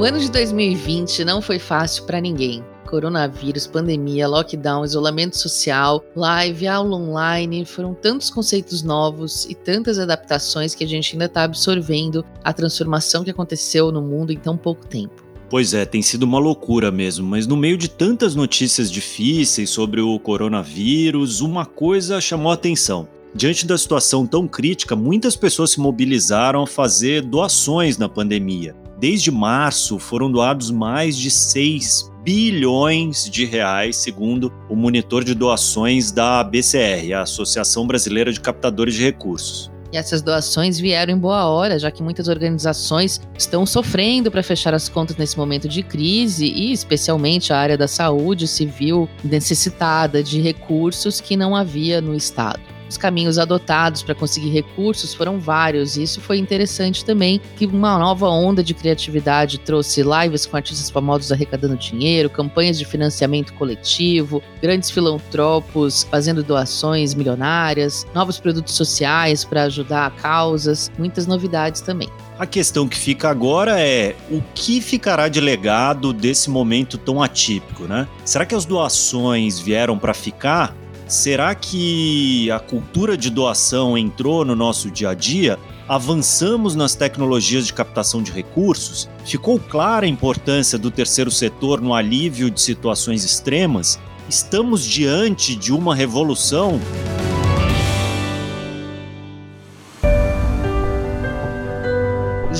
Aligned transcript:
O 0.00 0.04
ano 0.04 0.18
de 0.18 0.30
2020 0.30 1.26
não 1.26 1.42
foi 1.42 1.58
fácil 1.58 2.04
para 2.04 2.22
ninguém. 2.22 2.64
Coronavírus, 2.88 3.66
pandemia, 3.66 4.26
lockdown, 4.26 4.82
isolamento 4.82 5.36
social, 5.36 6.02
live, 6.16 6.66
aula 6.66 6.96
online, 6.96 7.66
foram 7.66 7.92
tantos 7.92 8.30
conceitos 8.30 8.82
novos 8.82 9.44
e 9.44 9.54
tantas 9.54 9.98
adaptações 9.98 10.74
que 10.74 10.84
a 10.84 10.86
gente 10.86 11.12
ainda 11.12 11.26
está 11.26 11.42
absorvendo 11.42 12.24
a 12.42 12.50
transformação 12.50 13.22
que 13.22 13.30
aconteceu 13.30 13.92
no 13.92 14.00
mundo 14.00 14.32
em 14.32 14.38
tão 14.38 14.56
pouco 14.56 14.86
tempo. 14.86 15.22
Pois 15.50 15.74
é, 15.74 15.84
tem 15.84 16.00
sido 16.00 16.22
uma 16.22 16.38
loucura 16.38 16.90
mesmo, 16.90 17.28
mas 17.28 17.46
no 17.46 17.54
meio 17.54 17.76
de 17.76 17.90
tantas 17.90 18.34
notícias 18.34 18.90
difíceis 18.90 19.68
sobre 19.68 20.00
o 20.00 20.18
coronavírus, 20.18 21.42
uma 21.42 21.66
coisa 21.66 22.22
chamou 22.22 22.50
a 22.50 22.54
atenção. 22.54 23.06
Diante 23.34 23.66
da 23.66 23.76
situação 23.76 24.26
tão 24.26 24.48
crítica, 24.48 24.96
muitas 24.96 25.36
pessoas 25.36 25.72
se 25.72 25.78
mobilizaram 25.78 26.62
a 26.62 26.66
fazer 26.66 27.20
doações 27.20 27.98
na 27.98 28.08
pandemia. 28.08 28.74
Desde 29.00 29.30
março 29.30 29.98
foram 29.98 30.30
doados 30.30 30.70
mais 30.70 31.16
de 31.16 31.30
6 31.30 32.12
bilhões 32.22 33.30
de 33.30 33.46
reais, 33.46 33.96
segundo 33.96 34.52
o 34.68 34.76
monitor 34.76 35.24
de 35.24 35.34
doações 35.34 36.12
da 36.12 36.44
BCR, 36.44 37.14
a 37.14 37.22
Associação 37.22 37.86
Brasileira 37.86 38.30
de 38.30 38.38
Captadores 38.38 38.94
de 38.94 39.02
Recursos. 39.02 39.70
E 39.90 39.96
essas 39.96 40.20
doações 40.20 40.78
vieram 40.78 41.14
em 41.14 41.18
boa 41.18 41.46
hora, 41.46 41.78
já 41.78 41.90
que 41.90 42.02
muitas 42.02 42.28
organizações 42.28 43.22
estão 43.38 43.64
sofrendo 43.64 44.30
para 44.30 44.42
fechar 44.42 44.74
as 44.74 44.86
contas 44.86 45.16
nesse 45.16 45.38
momento 45.38 45.66
de 45.66 45.82
crise 45.82 46.44
e, 46.44 46.70
especialmente, 46.70 47.54
a 47.54 47.58
área 47.58 47.78
da 47.78 47.88
saúde 47.88 48.44
viu 48.66 49.08
necessitada 49.24 50.22
de 50.22 50.42
recursos 50.42 51.22
que 51.22 51.38
não 51.38 51.56
havia 51.56 52.02
no 52.02 52.14
Estado. 52.14 52.60
Os 52.90 52.96
caminhos 52.96 53.38
adotados 53.38 54.02
para 54.02 54.16
conseguir 54.16 54.50
recursos 54.50 55.14
foram 55.14 55.38
vários, 55.38 55.96
e 55.96 56.02
isso 56.02 56.20
foi 56.20 56.38
interessante 56.38 57.04
também, 57.04 57.40
que 57.56 57.64
uma 57.64 57.96
nova 57.96 58.28
onda 58.28 58.64
de 58.64 58.74
criatividade 58.74 59.58
trouxe 59.58 60.02
lives 60.02 60.44
com 60.44 60.56
artistas 60.56 60.90
famosos 60.90 61.30
arrecadando 61.30 61.76
dinheiro, 61.76 62.28
campanhas 62.28 62.76
de 62.76 62.84
financiamento 62.84 63.54
coletivo, 63.54 64.42
grandes 64.60 64.90
filantropos 64.90 66.02
fazendo 66.10 66.42
doações 66.42 67.14
milionárias, 67.14 68.04
novos 68.12 68.40
produtos 68.40 68.74
sociais 68.74 69.44
para 69.44 69.62
ajudar 69.62 70.10
causas, 70.16 70.90
muitas 70.98 71.28
novidades 71.28 71.80
também. 71.80 72.08
A 72.40 72.46
questão 72.46 72.88
que 72.88 72.96
fica 72.96 73.28
agora 73.28 73.80
é 73.80 74.16
o 74.28 74.42
que 74.52 74.80
ficará 74.80 75.28
de 75.28 75.40
legado 75.40 76.12
desse 76.12 76.50
momento 76.50 76.98
tão 76.98 77.22
atípico, 77.22 77.84
né? 77.84 78.08
Será 78.24 78.44
que 78.44 78.54
as 78.54 78.64
doações 78.64 79.60
vieram 79.60 79.96
para 79.96 80.12
ficar? 80.12 80.74
Será 81.10 81.56
que 81.56 82.48
a 82.52 82.60
cultura 82.60 83.16
de 83.16 83.30
doação 83.30 83.98
entrou 83.98 84.44
no 84.44 84.54
nosso 84.54 84.88
dia 84.88 85.10
a 85.10 85.14
dia? 85.14 85.58
Avançamos 85.88 86.76
nas 86.76 86.94
tecnologias 86.94 87.66
de 87.66 87.72
captação 87.72 88.22
de 88.22 88.30
recursos? 88.30 89.08
Ficou 89.24 89.58
clara 89.58 90.06
a 90.06 90.08
importância 90.08 90.78
do 90.78 90.88
terceiro 90.88 91.28
setor 91.28 91.80
no 91.80 91.94
alívio 91.94 92.48
de 92.48 92.60
situações 92.60 93.24
extremas? 93.24 93.98
Estamos 94.28 94.84
diante 94.84 95.56
de 95.56 95.72
uma 95.72 95.96
revolução? 95.96 96.80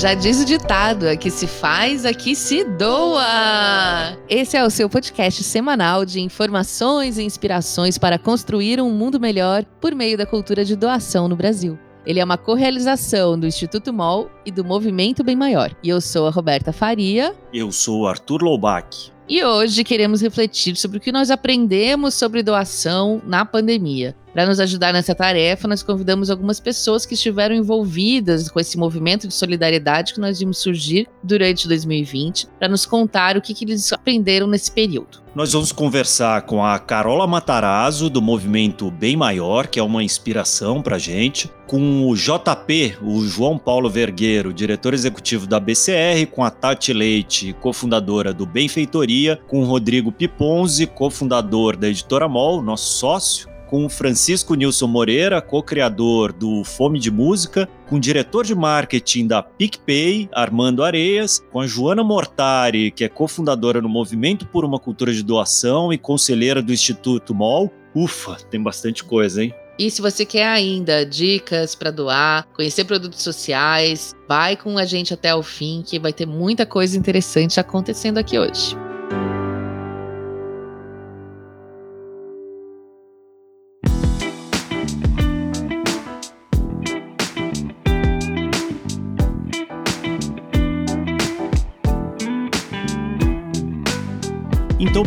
Já 0.01 0.15
diz 0.15 0.41
o 0.41 0.45
ditado: 0.45 1.07
aqui 1.07 1.29
se 1.29 1.45
faz, 1.45 2.07
aqui 2.07 2.35
se 2.35 2.63
doa. 2.63 4.17
Esse 4.27 4.57
é 4.57 4.65
o 4.65 4.69
seu 4.71 4.89
podcast 4.89 5.43
semanal 5.43 6.05
de 6.05 6.19
informações 6.19 7.19
e 7.19 7.23
inspirações 7.23 7.99
para 7.99 8.17
construir 8.17 8.81
um 8.81 8.89
mundo 8.89 9.19
melhor 9.19 9.63
por 9.79 9.93
meio 9.93 10.17
da 10.17 10.25
cultura 10.25 10.65
de 10.65 10.75
doação 10.75 11.27
no 11.27 11.35
Brasil. 11.35 11.77
Ele 12.03 12.19
é 12.19 12.25
uma 12.25 12.35
co-realização 12.35 13.39
do 13.39 13.45
Instituto 13.45 13.93
MOL 13.93 14.27
e 14.43 14.49
do 14.49 14.65
Movimento 14.65 15.23
Bem 15.23 15.35
Maior. 15.35 15.71
E 15.83 15.89
eu 15.89 16.01
sou 16.01 16.25
a 16.25 16.31
Roberta 16.31 16.73
Faria. 16.73 17.35
Eu 17.53 17.71
sou 17.71 18.01
o 18.01 18.07
Arthur 18.07 18.41
Loubach. 18.41 19.11
E 19.29 19.43
hoje 19.43 19.83
queremos 19.83 20.19
refletir 20.19 20.75
sobre 20.77 20.97
o 20.97 20.99
que 20.99 21.11
nós 21.11 21.29
aprendemos 21.29 22.15
sobre 22.15 22.41
doação 22.41 23.21
na 23.23 23.45
pandemia. 23.45 24.15
Para 24.33 24.45
nos 24.45 24.59
ajudar 24.61 24.93
nessa 24.93 25.13
tarefa, 25.13 25.67
nós 25.67 25.83
convidamos 25.83 26.29
algumas 26.29 26.59
pessoas 26.59 27.05
que 27.05 27.15
estiveram 27.15 27.53
envolvidas 27.53 28.49
com 28.49 28.59
esse 28.59 28.77
movimento 28.77 29.27
de 29.27 29.33
solidariedade 29.33 30.13
que 30.13 30.21
nós 30.21 30.39
vimos 30.39 30.59
surgir 30.59 31.07
durante 31.21 31.67
2020, 31.67 32.47
para 32.57 32.69
nos 32.69 32.85
contar 32.85 33.35
o 33.35 33.41
que, 33.41 33.53
que 33.53 33.65
eles 33.65 33.91
aprenderam 33.91 34.47
nesse 34.47 34.71
período. 34.71 35.21
Nós 35.35 35.53
vamos 35.53 35.71
conversar 35.71 36.41
com 36.41 36.63
a 36.63 36.77
Carola 36.77 37.25
Matarazzo, 37.25 38.09
do 38.09 38.21
movimento 38.21 38.89
Bem 38.91 39.15
Maior, 39.15 39.67
que 39.67 39.79
é 39.79 39.83
uma 39.83 40.03
inspiração 40.03 40.81
para 40.81 40.97
gente, 40.97 41.49
com 41.67 42.09
o 42.09 42.15
JP, 42.15 42.97
o 43.01 43.25
João 43.25 43.57
Paulo 43.57 43.89
Vergueiro, 43.89 44.53
diretor 44.53 44.93
executivo 44.93 45.47
da 45.47 45.57
BCR, 45.57 46.25
com 46.31 46.43
a 46.43 46.49
Tati 46.49 46.91
Leite, 46.91 47.53
cofundadora 47.61 48.33
do 48.33 48.45
Benfeitoria, 48.45 49.39
com 49.47 49.61
o 49.61 49.65
Rodrigo 49.65 50.11
Piponzi, 50.11 50.85
cofundador 50.85 51.77
da 51.77 51.87
Editora 51.87 52.27
Mol, 52.27 52.61
nosso 52.61 52.99
sócio, 52.99 53.50
com 53.71 53.87
Francisco 53.87 54.53
Nilson 54.53 54.87
Moreira, 54.87 55.41
co-criador 55.41 56.33
do 56.33 56.61
Fome 56.65 56.99
de 56.99 57.09
Música, 57.09 57.69
com 57.87 57.95
o 57.95 57.99
diretor 58.01 58.45
de 58.45 58.53
marketing 58.53 59.27
da 59.27 59.41
PicPay, 59.41 60.29
Armando 60.33 60.83
Areias, 60.83 61.41
com 61.53 61.61
a 61.61 61.65
Joana 61.65 62.03
Mortari, 62.03 62.91
que 62.91 63.05
é 63.05 63.07
cofundadora 63.07 63.81
no 63.81 63.87
Movimento 63.87 64.45
por 64.45 64.65
uma 64.65 64.77
Cultura 64.77 65.13
de 65.13 65.23
Doação 65.23 65.93
e 65.93 65.97
conselheira 65.97 66.61
do 66.61 66.73
Instituto 66.73 67.33
MOL. 67.33 67.71
Ufa, 67.95 68.35
tem 68.49 68.61
bastante 68.61 69.05
coisa, 69.05 69.41
hein? 69.41 69.53
E 69.79 69.89
se 69.89 70.01
você 70.01 70.25
quer 70.25 70.47
ainda 70.47 71.05
dicas 71.05 71.73
para 71.73 71.91
doar, 71.91 72.45
conhecer 72.53 72.83
produtos 72.83 73.21
sociais, 73.21 74.13
vai 74.27 74.57
com 74.57 74.77
a 74.77 74.83
gente 74.83 75.13
até 75.13 75.33
o 75.33 75.41
fim, 75.41 75.81
que 75.81 75.97
vai 75.97 76.11
ter 76.11 76.25
muita 76.25 76.65
coisa 76.65 76.97
interessante 76.97 77.57
acontecendo 77.57 78.17
aqui 78.17 78.37
hoje. 78.37 78.75